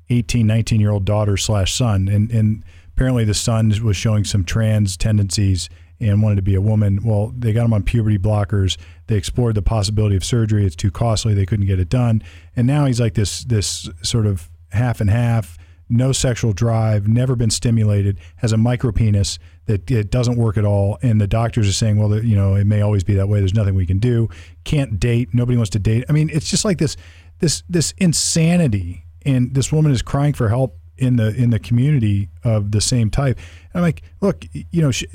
18, 0.10 0.46
19 0.46 0.80
year 0.80 0.92
old 0.92 1.06
daughter 1.06 1.38
slash 1.38 1.74
son, 1.74 2.08
and 2.08 2.32
and 2.32 2.64
apparently 2.96 3.24
the 3.24 3.34
son 3.34 3.74
was 3.84 3.98
showing 3.98 4.24
some 4.24 4.44
trans 4.44 4.98
tendencies 4.98 5.70
and 6.00 6.22
wanted 6.22 6.36
to 6.36 6.42
be 6.42 6.56
a 6.56 6.62
woman. 6.62 7.00
Well, 7.04 7.34
they 7.38 7.54
got 7.54 7.66
him 7.66 7.74
on 7.74 7.84
puberty 7.84 8.18
blockers. 8.18 8.78
They 9.08 9.16
explored 9.16 9.56
the 9.56 9.62
possibility 9.62 10.16
of 10.16 10.26
surgery. 10.26 10.66
It's 10.66 10.76
too 10.76 10.92
costly. 10.92 11.34
They 11.34 11.46
couldn't 11.46 11.68
get 11.68 11.80
it 11.80 11.90
done. 11.90 12.22
And 12.56 12.68
now 12.68 12.86
he's 12.86 13.00
like 13.00 13.14
this 13.14 13.44
this 13.44 13.90
sort 14.02 14.26
of 14.26 14.50
half 14.72 15.00
and 15.02 15.10
half, 15.10 15.58
no 15.90 16.12
sexual 16.12 16.54
drive, 16.54 17.08
never 17.08 17.36
been 17.36 17.50
stimulated, 17.50 18.20
has 18.38 18.52
a 18.52 18.58
micro 18.58 18.92
penis 18.92 19.38
that 19.66 19.90
it 19.90 20.10
doesn't 20.12 20.36
work 20.38 20.58
at 20.58 20.66
all. 20.66 20.98
And 21.02 21.20
the 21.22 21.28
doctors 21.28 21.68
are 21.68 21.74
saying, 21.74 21.98
well, 21.98 22.24
you 22.24 22.36
know, 22.36 22.56
it 22.56 22.66
may 22.66 22.82
always 22.82 23.04
be 23.04 23.14
that 23.16 23.28
way. 23.28 23.40
There's 23.40 23.54
nothing 23.54 23.76
we 23.76 23.86
can 23.86 24.00
do. 24.00 24.30
Can't 24.64 25.00
date. 25.00 25.30
Nobody 25.34 25.58
wants 25.58 25.70
to 25.72 25.80
date. 25.80 26.06
I 26.10 26.12
mean, 26.14 26.30
it's 26.34 26.50
just 26.50 26.66
like 26.66 26.78
this 26.78 26.98
this 27.40 27.64
this 27.70 27.94
insanity. 27.98 29.04
And 29.26 29.56
this 29.56 29.72
woman 29.72 29.92
is 29.92 30.02
crying 30.02 30.34
for 30.34 30.50
help 30.50 30.78
in 30.98 31.16
the 31.16 31.34
in 31.36 31.50
the 31.50 31.60
community 31.60 32.30
of 32.44 32.72
the 32.72 32.82
same 32.82 33.10
type. 33.10 33.38
And 33.74 33.76
I'm 33.76 33.82
like, 33.82 34.02
look, 34.22 34.46
you 34.54 34.82
know, 34.82 34.92
sh- 34.92 35.06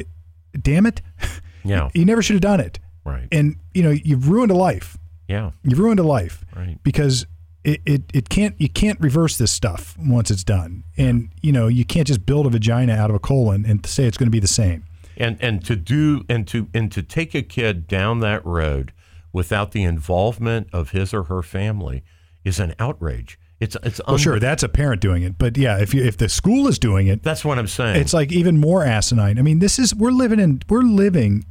damn 0.60 0.86
it. 0.86 1.02
Yeah. 1.62 1.90
you 1.92 2.06
never 2.06 2.22
should 2.22 2.36
have 2.36 2.40
done 2.40 2.58
it. 2.58 2.78
Right. 3.04 3.28
And 3.30 3.56
you 3.74 3.82
know, 3.82 3.90
you've 3.90 4.30
ruined 4.30 4.50
a 4.50 4.54
life. 4.54 4.96
Yeah. 5.28 5.50
You've 5.62 5.78
ruined 5.78 6.00
a 6.00 6.04
life. 6.04 6.42
Right. 6.56 6.82
Because 6.82 7.26
it, 7.64 7.80
it, 7.84 8.02
it 8.14 8.28
can't 8.28 8.54
you 8.61 8.68
can't 8.68 8.98
reverse 9.00 9.36
this 9.38 9.50
stuff 9.52 9.96
once 9.98 10.30
it's 10.30 10.44
done. 10.44 10.84
And 10.96 11.30
you 11.42 11.52
know, 11.52 11.68
you 11.68 11.84
can't 11.84 12.06
just 12.06 12.24
build 12.26 12.46
a 12.46 12.50
vagina 12.50 12.94
out 12.94 13.11
of 13.11 13.16
a 13.16 13.20
colon 13.20 13.64
and 13.66 13.84
say 13.86 14.04
it's 14.04 14.16
going 14.16 14.28
to 14.28 14.30
be 14.30 14.40
the 14.40 14.46
same. 14.48 14.84
and 15.16 15.36
and 15.40 15.64
to 15.66 15.76
do 15.76 16.24
and 16.28 16.46
to 16.48 16.68
and 16.72 16.90
to 16.92 17.02
take 17.02 17.34
a 17.34 17.42
kid 17.42 17.86
down 17.86 18.20
that 18.20 18.44
road 18.46 18.92
without 19.32 19.72
the 19.72 19.82
involvement 19.84 20.68
of 20.72 20.90
his 20.90 21.12
or 21.14 21.24
her 21.24 21.42
family 21.42 22.02
is 22.44 22.58
an 22.58 22.74
outrage. 22.78 23.38
It's 23.61 23.76
it's 23.82 24.00
Well, 24.08 24.16
sure, 24.16 24.38
that's 24.40 24.62
a 24.62 24.68
parent 24.70 25.02
doing 25.02 25.22
it, 25.22 25.36
but 25.36 25.58
yeah, 25.58 25.78
if 25.78 25.92
you 25.92 26.02
if 26.02 26.16
the 26.16 26.30
school 26.30 26.66
is 26.66 26.78
doing 26.78 27.08
it, 27.08 27.22
that's 27.22 27.44
what 27.44 27.58
I'm 27.58 27.66
saying. 27.66 28.00
it's 28.00 28.14
like 28.14 28.32
even 28.32 28.58
more 28.58 28.82
asinine. 28.84 29.38
I 29.38 29.42
mean, 29.42 29.58
this 29.58 29.78
is 29.78 29.94
we're 29.94 30.12
living 30.12 30.40
in 30.40 30.62
we're 30.70 30.80
living 30.80 31.44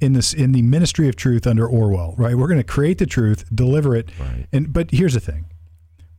in 0.00 0.12
this 0.14 0.34
in 0.34 0.50
the 0.50 0.62
ministry 0.62 1.08
of 1.08 1.14
truth 1.14 1.46
under 1.46 1.64
Orwell, 1.64 2.16
right? 2.18 2.34
We're 2.34 2.48
going 2.48 2.58
to 2.58 2.64
create 2.64 2.98
the 2.98 3.06
truth, 3.06 3.44
deliver 3.54 3.94
it, 3.94 4.10
Right. 4.18 4.48
and 4.52 4.72
but 4.72 4.90
here's 4.90 5.14
the 5.14 5.20
thing, 5.20 5.44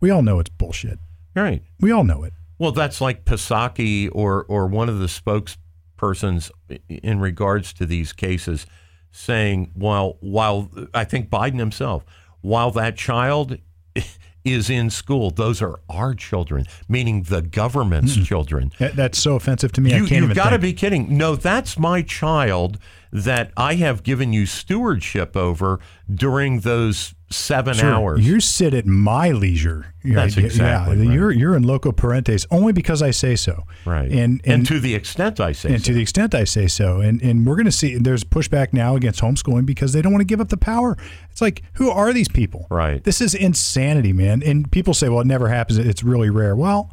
we 0.04 0.10
all 0.10 0.22
know 0.22 0.38
it's 0.40 0.50
bullshit. 0.50 1.00
right. 1.34 1.64
We 1.80 1.94
all 1.94 2.04
know 2.04 2.24
it. 2.24 2.34
Well, 2.60 2.74
that's 2.74 3.00
like 3.00 3.24
Pisaki 3.24 4.10
or 4.12 4.44
or 4.50 4.68
one 4.68 4.90
of 4.90 5.00
the 5.00 5.06
spokespersons 5.06 6.52
in 6.90 7.22
regards 7.22 7.72
to 7.76 7.86
these 7.86 8.12
cases 8.12 8.66
saying, 9.12 9.72
well, 9.74 10.18
while 10.20 10.70
I 10.94 11.06
think 11.06 11.30
Biden 11.30 11.58
himself, 11.58 12.04
while 12.42 12.70
that 12.72 12.98
child 12.98 13.58
is 14.44 14.70
in 14.70 14.90
school, 14.90 15.30
those 15.30 15.62
are 15.62 15.80
our 15.88 16.14
children, 16.14 16.66
meaning 16.90 17.24
the 17.24 17.42
government's 17.42 18.16
hmm. 18.18 18.24
children. 18.24 18.74
That's 18.80 19.18
so 19.18 19.38
offensive 19.38 19.72
to 19.72 19.82
me. 19.82 19.94
I 19.94 20.00
You, 20.00 20.06
can't 20.06 20.26
you've 20.26 20.36
got 20.36 20.50
to 20.50 20.60
be 20.60 20.74
kidding. 20.74 21.18
No, 21.18 21.38
that's 21.38 21.80
my 21.80 22.02
child 22.02 22.78
that 23.14 23.54
I 23.56 23.76
have 23.76 24.04
given 24.04 24.34
you 24.34 24.48
stewardship 24.48 25.38
over 25.38 25.80
during 26.14 26.60
those 26.60 27.16
seven 27.34 27.74
Sure. 27.74 27.90
hours. 27.94 28.26
You 28.28 28.40
sit 28.40 28.74
at 28.74 28.86
my 28.86 29.32
leisure. 29.32 29.94
You're- 30.04 30.16
That's 30.16 30.38
exactly 30.38 30.98
Yeah, 30.98 31.06
right. 31.08 31.14
you're 31.14 31.32
you're 31.32 31.56
in 31.56 31.64
loco 31.64 31.92
parentis 31.92 32.46
only 32.52 32.72
because 32.74 33.02
I 33.02 33.12
say 33.12 33.36
so. 33.36 33.64
right. 33.86 34.10
And 34.12 34.42
and, 34.44 34.54
and, 34.54 34.66
to 34.68 34.80
the 34.80 34.94
extent 34.96 35.40
I 35.40 35.52
say 35.52 35.70
and 35.74 35.82
so. 35.82 35.88
to 35.88 35.94
the 35.94 36.02
extent 36.02 36.34
I 36.36 36.44
say 36.44 36.68
so, 36.68 37.00
and 37.02 37.22
and 37.22 37.46
we're 37.46 37.56
going 37.56 37.66
to 37.66 37.72
see 37.72 37.98
there's 37.98 38.24
pushback 38.24 38.74
now 38.74 38.96
against 38.96 39.22
homeschooling 39.22 39.66
because 39.66 39.94
they 39.94 40.02
don't 40.02 40.12
want 40.12 40.22
to 40.22 40.26
give 40.26 40.40
up 40.42 40.50
the 40.50 40.58
power. 40.58 40.98
It's 41.32 41.42
like 41.42 41.64
who 41.74 41.90
are 41.90 42.14
these 42.14 42.28
people? 42.30 42.68
Right. 42.70 43.04
This 43.04 43.22
is 43.22 43.34
insanity, 43.34 44.14
man. 44.14 44.44
And 44.44 44.72
people 44.72 44.94
say, 44.94 45.10
well, 45.10 45.22
it 45.22 45.28
never 45.28 45.50
happens. 45.50 45.78
It's 45.80 46.04
really 46.04 46.30
rare. 46.30 46.56
Well, 46.56 46.92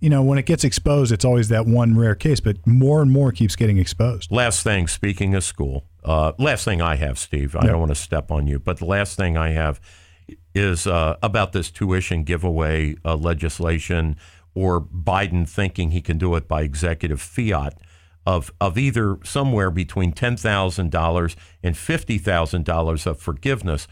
you 0.00 0.08
know, 0.08 0.22
when 0.22 0.38
it 0.38 0.46
gets 0.46 0.64
exposed, 0.64 1.12
it's 1.12 1.24
always 1.26 1.48
that 1.48 1.66
one 1.66 1.94
rare 1.98 2.14
case, 2.14 2.40
but 2.40 2.56
more 2.66 3.02
and 3.02 3.10
more 3.10 3.32
keeps 3.32 3.54
getting 3.56 3.76
exposed. 3.76 4.30
Last 4.32 4.62
thing, 4.62 4.88
speaking 4.88 5.34
of 5.34 5.44
school, 5.44 5.84
uh, 6.04 6.32
last 6.38 6.64
thing 6.64 6.80
I 6.82 6.96
have, 6.96 7.18
Steve, 7.18 7.54
I 7.56 7.64
Yeah. 7.64 7.70
don't 7.72 7.80
want 7.80 7.90
to 7.90 7.94
step 7.96 8.30
on 8.30 8.46
you, 8.46 8.58
but 8.58 8.78
the 8.78 8.84
last 8.86 9.16
thing 9.16 9.36
I 9.36 9.50
have 9.50 9.80
is 10.54 10.86
uh, 10.86 11.16
about 11.22 11.52
this 11.52 11.70
tuition 11.70 12.24
giveaway 12.24 12.94
uh, 13.04 13.16
legislation 13.16 14.16
or 14.54 14.80
Biden 14.80 15.48
thinking 15.48 15.90
he 15.92 16.00
can 16.00 16.18
do 16.18 16.34
it 16.36 16.48
by 16.48 16.62
executive 16.62 17.20
fiat. 17.20 17.74
of 18.26 18.52
of 18.60 18.76
either 18.76 19.18
somewhere 19.24 19.70
between 19.70 20.12
ten 20.12 20.36
thousand 20.36 20.90
dollars 20.90 21.36
and 21.62 21.76
fifty 21.76 22.18
thousand 22.18 22.64
dollars 22.66 23.06
of 23.06 23.18
forgiveness. 23.18 23.88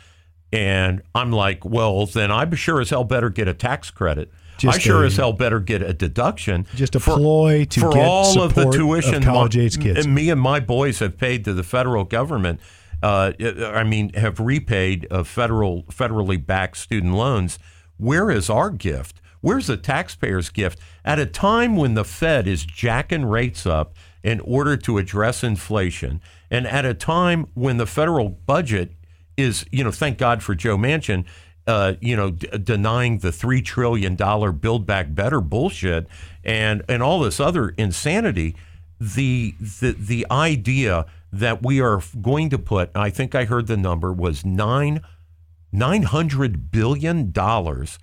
And 0.53 1.03
I'm 1.15 1.33
like, 1.33 1.65
well, 1.65 2.05
then 2.07 2.31
I 2.31 2.43
am 2.43 2.55
sure 2.55 2.81
as 2.81 2.91
hell 2.91 3.05
better 3.05 3.31
get 3.31 3.49
a 3.49 3.55
tax 3.55 3.91
credit. 3.91 4.31
Just 4.59 4.77
I 4.77 4.81
sure 4.81 5.03
a- 5.03 5.07
as 5.07 5.17
hell 5.17 5.33
better 5.33 5.61
get 5.61 5.83
a 5.83 5.93
deduction. 5.93 6.67
Just 6.75 6.95
a 6.95 7.01
for- 7.01 7.17
ploy 7.17 7.65
to 7.67 7.81
for 7.81 7.93
get 7.93 8.07
all 8.07 8.43
of 8.43 8.55
the 8.55 8.63
support 8.73 9.05
of 9.15 9.23
college-age 9.23 9.81
kids. 9.81 10.07
me 10.07 10.31
and 10.31 10.41
my 10.41 10.61
boys 10.61 10.99
have 10.99 11.17
paid 11.17 11.45
to 11.45 11.53
the 11.55 11.63
federal 11.63 12.05
government. 12.05 12.61
Uh, 13.03 13.33
I 13.41 13.85
mean, 13.85 14.13
have 14.15 14.41
repaid 14.41 15.07
of 15.07 15.29
federal 15.29 15.85
federally 15.85 16.45
backed 16.45 16.77
student 16.79 17.15
loans. 17.15 17.59
Where 17.97 18.31
is 18.31 18.51
our 18.51 18.71
gift? 18.71 19.21
Where's 19.41 19.69
the 19.69 19.77
taxpayer's 19.77 20.51
gift 20.51 20.81
at 21.05 21.21
a 21.21 21.27
time 21.27 21.77
when 21.77 21.95
the 21.95 22.05
Fed 22.05 22.49
is 22.49 22.65
jacking 22.65 23.25
rates 23.27 23.67
up 23.67 23.95
in 24.25 24.41
order 24.41 24.77
to 24.79 24.99
address 24.99 25.45
inflation, 25.45 26.21
and 26.51 26.67
at 26.67 26.85
a 26.85 26.93
time 26.93 27.47
when 27.55 27.77
the 27.77 27.87
federal 27.87 28.29
budget 28.29 28.95
is, 29.37 29.65
you 29.71 29.85
know, 29.85 29.93
thank 29.93 30.19
God 30.19 30.43
for 30.43 30.57
Joe 30.57 30.77
Manchin, 30.77 31.25
uh, 31.69 31.95
you 32.01 32.17
know, 32.17 32.31
d- 32.31 32.49
denying 32.59 33.19
the 33.19 33.31
three 33.31 33.61
trillion 33.61 34.17
dollar 34.17 34.51
Build 34.53 34.87
Back 34.87 35.15
Better 35.15 35.41
bullshit 35.41 36.09
and 36.43 36.83
and 36.89 37.03
all 37.03 37.21
this 37.21 37.39
other 37.39 37.69
insanity. 37.77 38.57
The 38.99 39.55
the 39.61 39.93
the 39.93 40.27
idea 40.31 41.07
that 41.31 41.63
we 41.63 41.81
are 41.81 42.01
going 42.21 42.49
to 42.51 42.59
put, 42.59 42.91
I 42.95 43.11
think 43.11 43.35
I 43.35 43.45
heard 43.45 43.67
the 43.67 43.77
number 43.77 44.13
was 44.13 44.45
nine 44.45 45.03
nine 45.71 46.05
hundred 46.05 46.73
billion 46.73 47.31
dollars 47.31 47.99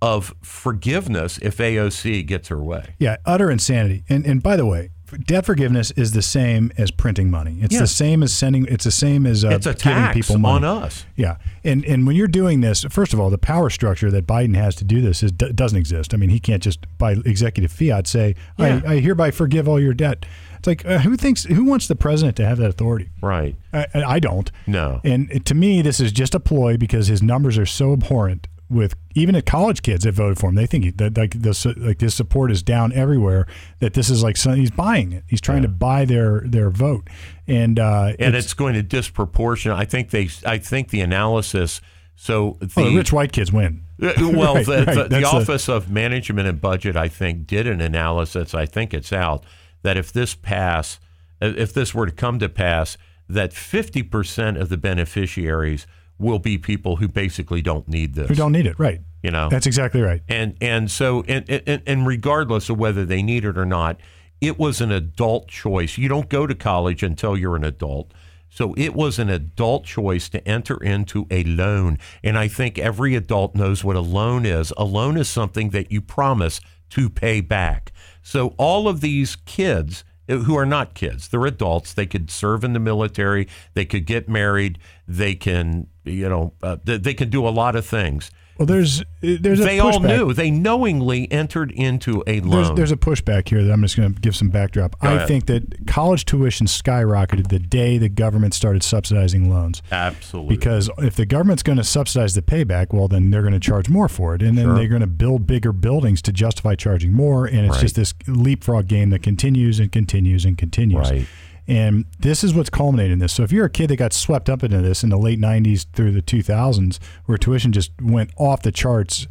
of 0.00 0.34
forgiveness 0.42 1.38
if 1.42 1.56
AOC 1.56 2.26
gets 2.26 2.48
her 2.48 2.62
way. 2.62 2.94
Yeah, 2.98 3.16
utter 3.24 3.50
insanity. 3.50 4.04
And 4.08 4.26
and 4.26 4.42
by 4.42 4.56
the 4.56 4.66
way, 4.66 4.90
debt 5.24 5.44
forgiveness 5.46 5.90
is 5.92 6.12
the 6.12 6.22
same 6.22 6.70
as 6.76 6.90
printing 6.90 7.30
money. 7.30 7.58
It's 7.60 7.74
Yeah. 7.74 7.80
the 7.80 7.86
same 7.86 8.22
as 8.22 8.32
sending. 8.32 8.66
It's 8.66 8.84
the 8.84 8.90
same 8.90 9.26
as 9.26 9.44
uh, 9.44 9.50
It's 9.50 9.66
a 9.66 9.70
giving 9.74 9.82
tax 9.94 10.14
people 10.14 10.38
money. 10.38 10.66
on 10.66 10.82
us. 10.84 11.04
Yeah, 11.16 11.36
and 11.64 11.84
and 11.84 12.06
when 12.06 12.16
you're 12.16 12.26
doing 12.28 12.60
this, 12.60 12.84
first 12.90 13.12
of 13.12 13.20
all, 13.20 13.30
the 13.30 13.38
power 13.38 13.70
structure 13.70 14.10
that 14.10 14.26
Biden 14.26 14.54
has 14.56 14.74
to 14.76 14.84
do 14.84 15.00
this 15.00 15.22
is 15.22 15.32
d- 15.32 15.52
doesn't 15.52 15.78
exist. 15.78 16.14
I 16.14 16.16
mean, 16.16 16.30
he 16.30 16.38
can't 16.40 16.62
just 16.62 16.80
by 16.98 17.12
executive 17.24 17.70
fiat 17.72 18.06
say, 18.06 18.34
Yeah. 18.58 18.80
I, 18.86 18.92
"I 18.94 19.00
hereby 19.00 19.30
forgive 19.30 19.68
all 19.68 19.80
your 19.80 19.94
debt." 19.94 20.26
It's 20.58 20.66
like 20.66 20.84
uh, 20.84 20.98
who 20.98 21.16
thinks 21.16 21.44
who 21.44 21.64
wants 21.64 21.86
the 21.86 21.94
president 21.96 22.36
to 22.38 22.44
have 22.46 22.58
that 22.58 22.68
authority? 22.70 23.08
Right. 23.22 23.54
I 23.72 23.86
I 23.94 24.18
don't. 24.18 24.50
No. 24.66 25.00
And 25.04 25.44
to 25.46 25.54
me, 25.54 25.82
this 25.82 26.00
is 26.00 26.10
just 26.12 26.34
a 26.34 26.40
ploy 26.40 26.76
because 26.76 27.06
his 27.06 27.22
numbers 27.22 27.56
are 27.58 27.66
so 27.66 27.92
abhorrent. 27.92 28.48
With 28.70 28.94
even 29.14 29.34
at 29.34 29.46
college 29.46 29.80
kids 29.80 30.04
that 30.04 30.12
voted 30.12 30.38
for 30.38 30.50
him, 30.50 30.54
they 30.54 30.66
think 30.66 30.84
he- 30.84 30.90
that 30.90 31.16
like 31.16 31.40
the 31.40 31.74
like 31.78 32.00
his 32.02 32.12
support 32.14 32.50
is 32.50 32.62
down 32.62 32.92
everywhere. 32.92 33.46
That 33.80 33.94
this 33.94 34.10
is 34.10 34.22
like 34.22 34.36
he's 34.36 34.70
buying 34.70 35.12
it. 35.12 35.24
He's 35.26 35.40
trying 35.40 35.62
to 35.62 35.68
buy 35.68 36.04
their 36.04 36.42
their 36.44 36.68
vote, 36.68 37.08
and 37.46 37.78
uh, 37.78 38.12
and 38.18 38.34
it's, 38.34 38.52
going 38.52 38.74
to 38.74 38.82
disproportion. 38.82 39.72
I 39.72 39.86
think 39.86 40.10
they. 40.10 40.28
I 40.44 40.58
think 40.58 40.90
the 40.90 41.00
analysis. 41.00 41.80
So 42.14 42.56
the, 42.60 42.70
oh, 42.76 42.90
the 42.90 42.96
rich 42.96 43.10
white 43.12 43.32
kids 43.32 43.50
win. 43.52 43.84
Uh, 44.02 44.12
Well, 44.18 44.54
Right, 44.56 44.66
the, 44.66 44.84
right. 44.84 44.86
the, 44.96 45.02
the 45.04 45.08
the- 45.20 45.24
Office 45.24 45.68
of 45.68 45.90
Management 45.90 46.46
and 46.48 46.60
Budget, 46.60 46.94
I 46.96 47.08
think, 47.08 47.46
did 47.46 47.66
an 47.66 47.80
analysis. 47.80 48.54
I 48.54 48.66
think 48.66 48.92
it's 48.92 49.12
out 49.14 49.44
that 49.82 49.96
if 49.96 50.12
this 50.12 50.34
pass, 50.34 50.98
if 51.40 51.72
this 51.72 51.94
were 51.94 52.04
to 52.06 52.12
come 52.12 52.38
to 52.40 52.48
pass, 52.50 52.98
that 53.30 53.54
fifty 53.54 54.02
percent 54.02 54.58
of 54.58 54.68
the 54.68 54.76
beneficiaries 54.76 55.86
will 56.18 56.38
be 56.38 56.58
people 56.58 56.96
who 56.96 57.08
basically 57.08 57.62
don't 57.62 57.88
need 57.88 58.14
this. 58.14 58.28
who 58.28 58.34
don't 58.34 58.52
need 58.52 58.66
it. 58.66 58.78
Right. 58.78 59.00
you 59.22 59.30
know, 59.30 59.48
That's 59.48 59.66
exactly 59.66 60.00
right. 60.02 60.22
and 60.28 60.56
and 60.60 60.90
so 60.90 61.22
and, 61.28 61.48
and 61.48 61.82
and 61.86 62.06
regardless 62.06 62.68
of 62.70 62.78
whether 62.78 63.04
they 63.04 63.22
need 63.22 63.44
it 63.44 63.56
or 63.56 63.66
not, 63.66 64.00
it 64.40 64.58
was 64.58 64.80
an 64.80 64.92
adult 64.92 65.48
choice. 65.48 65.98
You 65.98 66.08
don't 66.08 66.28
go 66.28 66.46
to 66.46 66.54
college 66.54 67.02
until 67.02 67.36
you're 67.36 67.56
an 67.56 67.64
adult. 67.64 68.12
So 68.50 68.74
it 68.78 68.94
was 68.94 69.18
an 69.18 69.28
adult 69.28 69.84
choice 69.84 70.28
to 70.30 70.48
enter 70.48 70.82
into 70.82 71.26
a 71.30 71.44
loan. 71.44 71.98
And 72.24 72.38
I 72.38 72.48
think 72.48 72.78
every 72.78 73.14
adult 73.14 73.54
knows 73.54 73.84
what 73.84 73.94
a 73.94 74.00
loan 74.00 74.46
is. 74.46 74.72
A 74.76 74.84
loan 74.84 75.16
is 75.18 75.28
something 75.28 75.70
that 75.70 75.92
you 75.92 76.00
promise 76.00 76.60
to 76.90 77.10
pay 77.10 77.42
back. 77.42 77.92
So 78.22 78.54
all 78.56 78.88
of 78.88 79.02
these 79.02 79.36
kids 79.36 80.02
who 80.28 80.56
are 80.56 80.66
not 80.66 80.94
kids, 80.94 81.28
they're 81.28 81.46
adults. 81.46 81.94
They 81.94 82.06
could 82.06 82.30
serve 82.30 82.64
in 82.64 82.72
the 82.72 82.80
military, 82.80 83.48
they 83.74 83.84
could 83.84 84.06
get 84.06 84.28
married, 84.28 84.78
they 85.06 85.34
can, 85.34 85.88
you 86.04 86.28
know, 86.28 86.52
uh, 86.62 86.76
they, 86.84 86.98
they 86.98 87.14
can 87.14 87.30
do 87.30 87.46
a 87.46 87.50
lot 87.50 87.74
of 87.74 87.86
things 87.86 88.30
Well, 88.58 88.66
there's 88.66 89.02
eh, 89.22 89.36
there's 89.40 89.60
a 89.60 89.64
they 89.64 89.78
all 89.78 90.00
knew. 90.00 90.32
They 90.32 90.50
knowingly 90.50 91.30
entered 91.30 91.70
into 91.70 92.24
a 92.26 92.40
loan. 92.40 92.50
There's, 92.50 92.76
there's 92.76 92.92
a 92.92 92.96
pushback 92.96 93.48
here 93.48 93.62
that 93.62 93.72
I'm 93.72 93.82
just 93.82 93.96
going 93.96 94.12
to 94.12 94.20
give 94.20 94.34
some 94.34 94.48
backdrop. 94.50 94.96
I 95.00 95.14
ahead. 95.14 95.28
think 95.28 95.46
that 95.46 95.86
college 95.86 96.24
tuition 96.24 96.66
skyrocketed 96.66 97.48
the 97.48 97.60
day 97.60 97.98
the 97.98 98.08
government 98.08 98.54
started 98.54 98.82
subsidizing 98.82 99.48
loans. 99.48 99.80
Absolutely. 99.92 100.56
Because 100.56 100.90
if 100.98 101.14
the 101.14 101.24
government's 101.26 101.62
going 101.62 101.78
to 101.78 101.84
subsidize 101.84 102.34
the 102.34 102.42
payback, 102.42 102.92
well, 102.92 103.06
then 103.08 103.30
they're 103.30 103.42
going 103.42 103.52
to 103.54 103.60
charge 103.60 103.88
more 103.88 104.08
for 104.08 104.34
it, 104.34 104.42
and 104.42 104.58
then 104.58 104.64
Sure. 104.66 104.74
they're 104.74 104.88
going 104.88 105.00
to 105.02 105.06
build 105.06 105.46
bigger 105.46 105.72
buildings 105.72 106.20
to 106.22 106.32
justify 106.32 106.74
charging 106.74 107.12
more, 107.12 107.46
and 107.46 107.60
it's 107.60 107.76
Right. 107.76 107.80
just 107.82 107.94
this 107.94 108.12
leapfrog 108.26 108.88
game 108.88 109.10
that 109.10 109.22
continues 109.22 109.78
and 109.78 109.92
continues 109.92 110.44
and 110.44 110.58
continues. 110.58 111.10
Right. 111.10 111.26
And 111.68 112.06
this 112.18 112.42
is 112.42 112.54
what's 112.54 112.70
culminating 112.70 113.12
in 113.12 113.18
this. 113.18 113.32
So 113.34 113.42
if 113.42 113.52
you're 113.52 113.66
a 113.66 113.70
kid 113.70 113.90
that 113.90 113.96
got 113.96 114.12
swept 114.14 114.48
up 114.48 114.62
into 114.64 114.80
this 114.80 115.04
in 115.04 115.10
the 115.10 115.18
late 115.18 115.38
'90s 115.38 115.84
through 115.92 116.12
the 116.12 116.22
2000s, 116.22 116.98
where 117.26 117.36
tuition 117.36 117.72
just 117.72 117.92
went 118.00 118.30
off 118.38 118.62
the 118.62 118.72
charts, 118.72 119.26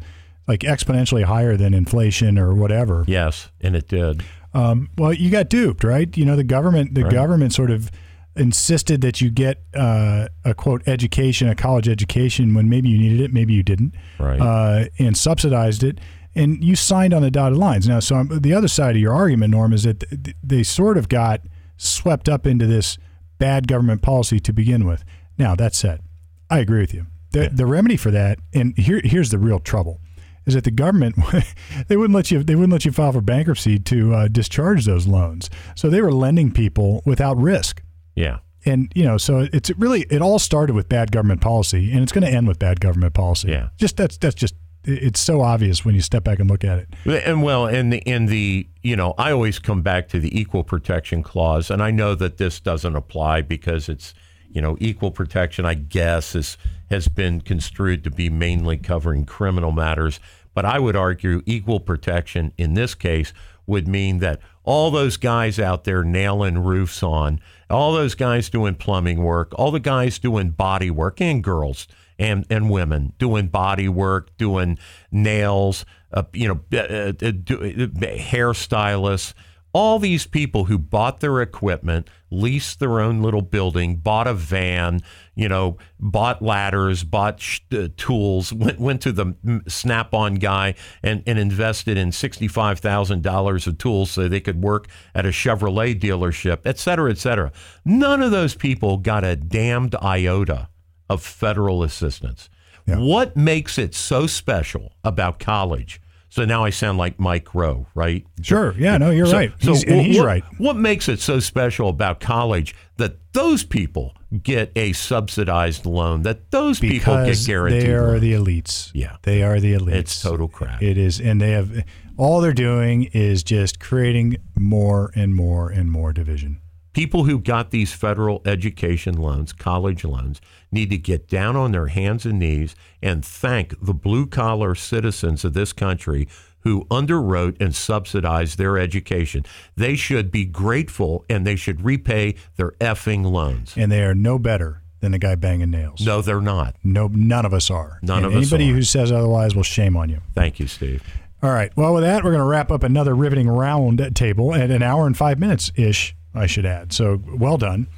like 0.46 0.60
exponentially 0.60 1.24
higher 1.24 1.56
than 1.56 1.74
inflation 1.74 2.38
or 2.38 2.54
whatever, 2.54 3.04
yes, 3.08 3.50
and 3.60 3.74
it 3.74 3.88
did. 3.88 4.22
um, 4.54 4.88
well, 4.96 5.12
you 5.12 5.30
got 5.30 5.48
duped, 5.50 5.82
right? 5.82 6.16
You 6.16 6.24
know, 6.24 6.36
the 6.36 6.44
government, 6.44 6.94
the 6.94 7.02
government 7.10 7.52
sort 7.52 7.70
of 7.72 7.90
insisted 8.36 9.00
that 9.00 9.20
you 9.20 9.30
get 9.30 9.62
uh, 9.74 10.28
a 10.44 10.54
quote 10.54 10.86
education, 10.86 11.48
a 11.48 11.56
college 11.56 11.88
education, 11.88 12.54
when 12.54 12.68
maybe 12.68 12.88
you 12.88 12.96
needed 12.98 13.20
it, 13.20 13.32
maybe 13.32 13.52
you 13.52 13.64
didn't, 13.64 13.94
Right. 14.20 14.40
uh, 14.40 14.84
and 15.00 15.16
subsidized 15.16 15.82
it, 15.82 15.98
and 16.36 16.62
you 16.62 16.76
signed 16.76 17.12
on 17.12 17.22
the 17.22 17.32
dotted 17.32 17.58
lines. 17.58 17.88
Now, 17.88 17.98
so 17.98 18.14
um, 18.14 18.28
the 18.40 18.54
other 18.54 18.68
side 18.68 18.94
of 18.94 19.02
your 19.02 19.12
argument, 19.12 19.50
Norm, 19.50 19.72
is 19.72 19.82
that 19.82 20.00
th- 20.08 20.36
they 20.40 20.62
sort 20.62 20.96
of 20.96 21.08
got 21.08 21.40
swept 21.78 22.28
up 22.28 22.46
into 22.46 22.66
this 22.66 22.98
bad 23.38 23.66
government 23.66 24.02
policy 24.02 24.38
to 24.40 24.52
begin 24.52 24.84
with. 24.84 25.04
Now, 25.38 25.54
that 25.54 25.74
said, 25.74 26.02
I 26.50 26.58
agree 26.58 26.80
with 26.80 26.92
you. 26.92 27.06
The, 27.32 27.48
the 27.48 27.66
remedy 27.66 27.96
for 27.96 28.10
that, 28.10 28.38
and 28.52 28.76
here, 28.76 29.00
here's 29.02 29.30
the 29.30 29.38
real 29.38 29.60
trouble 29.60 30.00
is 30.48 30.54
that 30.54 30.64
the 30.64 30.70
government 30.70 31.14
they 31.88 31.96
wouldn't 31.96 32.14
let 32.14 32.30
you 32.30 32.42
they 32.42 32.54
wouldn't 32.54 32.72
let 32.72 32.84
you 32.84 32.90
file 32.90 33.12
for 33.12 33.20
bankruptcy 33.20 33.78
to 33.78 34.14
uh, 34.14 34.28
discharge 34.28 34.86
those 34.86 35.06
loans. 35.06 35.48
So 35.76 35.88
they 35.88 36.00
were 36.00 36.10
lending 36.10 36.50
people 36.52 37.02
without 37.04 37.36
risk. 37.36 37.82
Yeah. 38.16 38.38
And 38.64 38.90
you 38.94 39.04
know, 39.04 39.18
so 39.18 39.46
it's 39.52 39.70
really 39.78 40.06
it 40.10 40.20
all 40.20 40.38
started 40.38 40.74
with 40.74 40.88
bad 40.88 41.12
government 41.12 41.40
policy, 41.40 41.92
and 41.92 42.02
it's 42.02 42.12
going 42.12 42.24
to 42.24 42.30
end 42.30 42.48
with 42.48 42.58
bad 42.58 42.80
government 42.80 43.14
policy. 43.14 43.50
Yeah. 43.50 43.68
just 43.76 43.96
that's 43.96 44.16
that's 44.16 44.34
just 44.34 44.54
it's 44.88 45.20
so 45.20 45.42
obvious 45.42 45.84
when 45.84 45.94
you 45.94 46.00
step 46.00 46.24
back 46.24 46.38
and 46.38 46.48
look 46.48 46.64
at 46.64 46.78
it. 46.78 46.88
And 47.26 47.42
well, 47.42 47.66
in 47.66 47.90
the 47.90 47.98
in 47.98 48.26
the 48.26 48.66
you 48.82 48.96
know, 48.96 49.14
I 49.18 49.32
always 49.32 49.58
come 49.58 49.82
back 49.82 50.08
to 50.08 50.20
the 50.20 50.38
equal 50.38 50.64
protection 50.64 51.22
clause, 51.22 51.70
and 51.70 51.82
I 51.82 51.90
know 51.90 52.14
that 52.14 52.38
this 52.38 52.58
doesn't 52.58 52.96
apply 52.96 53.42
because 53.42 53.88
it's 53.88 54.14
you 54.50 54.62
know 54.62 54.76
equal 54.80 55.10
protection. 55.10 55.64
I 55.64 55.74
guess 55.74 56.34
is 56.34 56.56
has 56.90 57.08
been 57.08 57.42
construed 57.42 58.02
to 58.04 58.10
be 58.10 58.30
mainly 58.30 58.78
covering 58.78 59.26
criminal 59.26 59.72
matters, 59.72 60.20
but 60.54 60.64
I 60.64 60.78
would 60.78 60.96
argue 60.96 61.42
equal 61.44 61.80
protection 61.80 62.52
in 62.56 62.74
this 62.74 62.94
case 62.94 63.32
would 63.66 63.86
mean 63.86 64.18
that 64.18 64.40
all 64.64 64.90
those 64.90 65.18
guys 65.18 65.58
out 65.58 65.84
there 65.84 66.02
nailing 66.02 66.58
roofs 66.58 67.02
on, 67.02 67.38
all 67.68 67.92
those 67.92 68.14
guys 68.14 68.48
doing 68.48 68.74
plumbing 68.74 69.22
work, 69.22 69.52
all 69.56 69.70
the 69.70 69.78
guys 69.78 70.18
doing 70.18 70.48
body 70.50 70.90
work, 70.90 71.20
and 71.20 71.44
girls 71.44 71.86
and 72.18 72.44
and 72.50 72.70
women 72.70 73.12
doing 73.18 73.48
body 73.48 73.88
work, 73.88 74.36
doing 74.36 74.78
nails, 75.10 75.84
uh, 76.12 76.24
you 76.32 76.48
know, 76.48 76.60
uh, 76.72 76.78
uh, 76.78 77.12
do, 77.12 77.56
uh, 77.58 78.06
hairstylists. 78.16 79.34
All 79.74 79.98
these 79.98 80.26
people 80.26 80.64
who 80.64 80.78
bought 80.78 81.20
their 81.20 81.42
equipment, 81.42 82.08
leased 82.30 82.80
their 82.80 83.00
own 83.00 83.20
little 83.20 83.42
building, 83.42 83.96
bought 83.96 84.26
a 84.26 84.32
van, 84.32 85.00
you 85.34 85.46
know, 85.46 85.76
bought 86.00 86.40
ladders, 86.40 87.04
bought 87.04 87.38
sh- 87.40 87.60
uh, 87.72 87.88
tools, 87.98 88.50
went 88.50 88.80
went 88.80 89.02
to 89.02 89.12
the 89.12 89.26
mm, 89.26 89.70
Snap-on 89.70 90.36
guy 90.36 90.74
and, 91.02 91.22
and 91.26 91.38
invested 91.38 91.98
in 91.98 92.12
sixty-five 92.12 92.80
thousand 92.80 93.22
dollars 93.22 93.66
of 93.66 93.76
tools 93.76 94.10
so 94.10 94.26
they 94.26 94.40
could 94.40 94.62
work 94.62 94.88
at 95.14 95.26
a 95.26 95.28
Chevrolet 95.28 95.94
dealership, 96.00 96.60
et 96.64 96.78
cetera, 96.78 97.10
et 97.10 97.18
cetera. 97.18 97.52
None 97.84 98.22
of 98.22 98.30
those 98.30 98.54
people 98.54 98.96
got 98.96 99.22
a 99.22 99.36
damned 99.36 99.94
iota 100.02 100.70
of 101.08 101.22
federal 101.22 101.82
assistance. 101.82 102.48
What 102.86 103.36
makes 103.36 103.76
it 103.76 103.94
so 103.94 104.26
special 104.26 104.92
about 105.04 105.38
college? 105.38 106.00
So 106.30 106.44
now 106.44 106.64
I 106.64 106.70
sound 106.70 106.96
like 106.98 107.18
Mike 107.18 107.54
Rowe, 107.54 107.86
right? 107.94 108.26
Sure, 108.42 108.74
yeah, 108.78 108.96
no, 108.98 109.10
you're 109.10 109.26
So- 109.26 109.36
right. 109.36 109.52
So 109.60 109.72
He's- 109.72 109.84
and 109.84 110.00
he's 110.06 110.16
what, 110.18 110.26
right. 110.26 110.44
What 110.58 110.76
makes 110.76 111.08
it 111.08 111.20
so 111.20 111.38
special 111.40 111.88
about 111.88 112.20
college 112.20 112.74
that 112.96 113.16
those 113.32 113.64
people 113.64 114.14
get 114.42 114.70
a 114.76 114.92
subsidized 114.92 115.84
loan, 115.86 116.22
that 116.22 116.50
those 116.50 116.80
people 116.80 117.24
get 117.24 117.38
guaranteed 117.46 117.82
they 117.82 117.92
are 117.94 118.08
loans? 118.08 118.20
the 118.22 118.32
elites. 118.32 118.90
Yeah. 118.94 119.16
they 119.22 119.42
are 119.42 119.58
the 119.60 119.72
elites. 119.74 119.94
It's 119.94 120.20
total 120.22 120.48
crap. 120.48 120.82
It 120.82 120.98
is, 120.98 121.18
and 121.20 121.40
they 121.40 121.52
have. 121.52 121.82
all 122.18 122.40
they're 122.40 122.52
doing 122.52 123.04
is 123.12 123.42
just 123.42 123.80
creating 123.80 124.36
more 124.58 125.10
and 125.14 125.34
more 125.34 125.70
and 125.70 125.90
more 125.90 126.12
division. 126.12 126.60
People 126.92 127.24
who 127.24 127.38
got 127.38 127.70
these 127.70 127.92
federal 127.92 128.42
education 128.44 129.16
loans, 129.16 129.52
college 129.52 130.04
loans, 130.04 130.40
need 130.72 130.90
to 130.90 130.98
get 130.98 131.28
down 131.28 131.54
on 131.56 131.72
their 131.72 131.88
hands 131.88 132.26
and 132.26 132.38
knees 132.38 132.74
and 133.02 133.24
thank 133.24 133.74
the 133.80 133.94
blue 133.94 134.26
collar 134.26 134.74
citizens 134.74 135.44
of 135.44 135.52
this 135.52 135.72
country 135.72 136.28
who 136.60 136.84
underwrote 136.86 137.60
and 137.60 137.74
subsidized 137.74 138.58
their 138.58 138.76
education. 138.78 139.44
They 139.76 139.94
should 139.94 140.30
be 140.30 140.44
grateful 140.44 141.24
and 141.30 141.46
they 141.46 141.56
should 141.56 141.82
repay 141.84 142.34
their 142.56 142.72
effing 142.72 143.24
loans. 143.30 143.74
And 143.76 143.92
they 143.92 144.02
are 144.02 144.14
no 144.14 144.38
better 144.38 144.82
than 145.00 145.12
the 145.12 145.18
guy 145.18 145.36
banging 145.36 145.70
nails. 145.70 146.04
No, 146.04 146.20
they're 146.20 146.40
not. 146.40 146.74
No, 146.82 147.06
none 147.06 147.46
of 147.46 147.54
us 147.54 147.70
are. 147.70 148.00
None 148.02 148.24
And 148.24 148.26
of 148.26 148.32
us 148.32 148.52
Anybody 148.52 148.70
who 148.70 148.82
says 148.82 149.12
otherwise, 149.12 149.54
will 149.54 149.62
shame 149.62 149.96
on 149.96 150.08
you. 150.08 150.20
Thank 150.34 150.58
you, 150.58 150.66
Steve. 150.66 151.02
All 151.40 151.50
right. 151.50 151.70
Well, 151.76 151.94
with 151.94 152.02
that, 152.02 152.24
we're 152.24 152.30
going 152.32 152.40
to 152.40 152.46
wrap 152.46 152.72
up 152.72 152.82
another 152.82 153.14
riveting 153.14 153.48
round 153.48 154.10
table 154.16 154.54
at 154.54 154.72
an 154.72 154.82
hour 154.82 155.06
and 155.06 155.16
five 155.16 155.38
minutes 155.38 155.70
ish. 155.76 156.16
I 156.38 156.46
should 156.46 156.66
add. 156.66 156.92
So 156.92 157.20
well 157.26 157.58
done. 157.58 157.88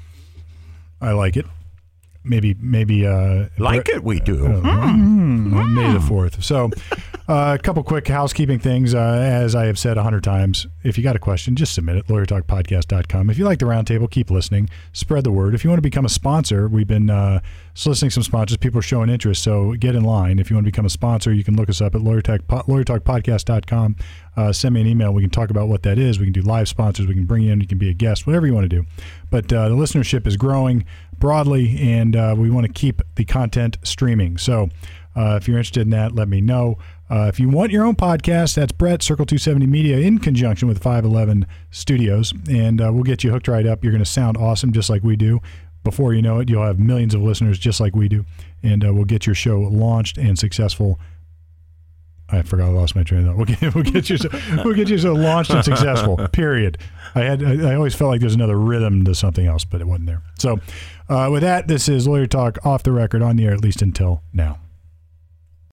I 1.00 1.12
like 1.12 1.36
it. 1.36 1.46
Maybe, 2.22 2.54
maybe. 2.60 3.06
Uh, 3.06 3.46
Like 3.58 3.88
it, 3.88 4.04
we 4.04 4.20
do. 4.20 4.36
Mm, 4.36 5.74
May 5.74 5.92
the 5.92 6.00
fourth. 6.00 6.44
So, 6.44 6.70
uh, 7.28 7.56
a 7.58 7.62
couple 7.62 7.82
quick 7.82 8.08
housekeeping 8.08 8.58
things. 8.58 8.94
Uh, 8.94 8.98
as 8.98 9.54
I 9.54 9.64
have 9.66 9.78
said 9.78 9.96
a 9.96 10.02
hundred 10.02 10.22
times, 10.24 10.66
if 10.82 10.98
you 10.98 11.04
got 11.04 11.16
a 11.16 11.20
question, 11.20 11.56
just 11.56 11.72
submit 11.74 11.96
it. 11.96 12.06
LawyerTalkPodcast.com. 12.08 13.30
If 13.30 13.38
you 13.38 13.44
like 13.46 13.58
the 13.58 13.64
roundtable, 13.66 14.10
keep 14.10 14.30
listening. 14.30 14.68
Spread 14.92 15.24
the 15.24 15.32
word. 15.32 15.54
If 15.54 15.64
you 15.64 15.70
want 15.70 15.78
to 15.78 15.82
become 15.82 16.04
a 16.04 16.08
sponsor, 16.10 16.68
we've 16.68 16.86
been 16.86 17.08
uh, 17.08 17.40
soliciting 17.74 18.10
some 18.10 18.22
sponsors. 18.22 18.58
People 18.58 18.80
are 18.80 18.82
showing 18.82 19.08
interest, 19.08 19.42
so 19.42 19.72
get 19.74 19.94
in 19.94 20.04
line. 20.04 20.38
If 20.38 20.50
you 20.50 20.56
want 20.56 20.66
to 20.66 20.70
become 20.70 20.84
a 20.86 20.90
sponsor, 20.90 21.32
you 21.32 21.44
can 21.44 21.56
look 21.56 21.70
us 21.70 21.80
up 21.80 21.94
at 21.94 22.02
LawyerTalk, 22.02 22.40
LawyerTalkPodcast.com. 23.04 23.96
Uh, 24.36 24.52
send 24.52 24.74
me 24.74 24.80
an 24.80 24.86
email. 24.86 25.12
We 25.12 25.22
can 25.22 25.30
talk 25.30 25.50
about 25.50 25.68
what 25.68 25.82
that 25.84 25.98
is. 25.98 26.18
We 26.18 26.26
can 26.26 26.32
do 26.32 26.42
live 26.42 26.68
sponsors. 26.68 27.06
We 27.06 27.14
can 27.14 27.24
bring 27.24 27.42
you 27.44 27.52
in. 27.52 27.60
You 27.60 27.66
can 27.66 27.78
be 27.78 27.90
a 27.90 27.94
guest. 27.94 28.26
Whatever 28.26 28.46
you 28.46 28.54
want 28.54 28.68
to 28.70 28.76
do. 28.76 28.86
But 29.30 29.52
uh, 29.52 29.68
the 29.68 29.74
listenership 29.74 30.26
is 30.26 30.36
growing 30.36 30.84
broadly, 31.20 31.78
and 31.80 32.16
uh, 32.16 32.34
we 32.36 32.50
want 32.50 32.66
to 32.66 32.72
keep 32.72 33.02
the 33.14 33.24
content 33.24 33.78
streaming. 33.82 34.38
So. 34.38 34.68
Uh, 35.16 35.36
if 35.36 35.48
you're 35.48 35.58
interested 35.58 35.80
in 35.80 35.90
that, 35.90 36.14
let 36.14 36.28
me 36.28 36.40
know. 36.40 36.78
Uh, 37.10 37.26
if 37.26 37.40
you 37.40 37.48
want 37.48 37.72
your 37.72 37.84
own 37.84 37.96
podcast, 37.96 38.54
that's 38.54 38.70
Brett, 38.70 39.02
Circle 39.02 39.26
270 39.26 39.66
Media, 39.66 39.98
in 39.98 40.20
conjunction 40.20 40.68
with 40.68 40.80
511 40.80 41.44
Studios, 41.72 42.32
and 42.48 42.80
uh, 42.80 42.92
we'll 42.92 43.02
get 43.02 43.24
you 43.24 43.32
hooked 43.32 43.48
right 43.48 43.66
up. 43.66 43.82
You're 43.82 43.92
going 43.92 44.04
to 44.04 44.08
sound 44.08 44.36
awesome 44.36 44.72
just 44.72 44.88
like 44.88 45.02
we 45.02 45.16
do. 45.16 45.40
Before 45.82 46.14
you 46.14 46.22
know 46.22 46.38
it, 46.38 46.48
you'll 46.48 46.64
have 46.64 46.78
millions 46.78 47.14
of 47.14 47.22
listeners 47.22 47.58
just 47.58 47.80
like 47.80 47.96
we 47.96 48.08
do, 48.08 48.24
and 48.62 48.84
uh, 48.84 48.94
we'll 48.94 49.06
get 49.06 49.26
your 49.26 49.34
show 49.34 49.58
launched 49.58 50.18
and 50.18 50.38
successful. 50.38 51.00
I 52.32 52.42
forgot 52.42 52.66
I 52.66 52.68
lost 52.68 52.94
my 52.94 53.02
train 53.02 53.26
of 53.26 53.26
thought. 53.26 53.36
We'll 53.36 53.46
get, 53.46 53.74
we'll 53.74 53.84
get 53.84 54.08
you 54.08 54.16
so, 54.16 54.28
we'll 54.64 54.74
get 54.74 54.88
you 54.88 54.98
so 54.98 55.14
launched 55.14 55.50
and 55.50 55.64
successful. 55.64 56.16
Period. 56.28 56.78
I 57.14 57.20
had 57.22 57.42
I, 57.42 57.72
I 57.72 57.74
always 57.74 57.94
felt 57.94 58.10
like 58.10 58.20
there's 58.20 58.34
another 58.34 58.58
rhythm 58.58 59.04
to 59.04 59.14
something 59.14 59.46
else, 59.46 59.64
but 59.64 59.80
it 59.80 59.88
wasn't 59.88 60.06
there. 60.06 60.22
So, 60.38 60.60
uh, 61.10 61.28
with 61.30 61.42
that, 61.42 61.68
this 61.68 61.88
is 61.88 62.06
Lawyer 62.06 62.26
Talk 62.26 62.64
off 62.64 62.82
the 62.82 62.92
record 62.92 63.20
on 63.20 63.36
the 63.36 63.44
air, 63.44 63.52
at 63.52 63.60
least 63.60 63.82
until 63.82 64.22
now. 64.32 64.58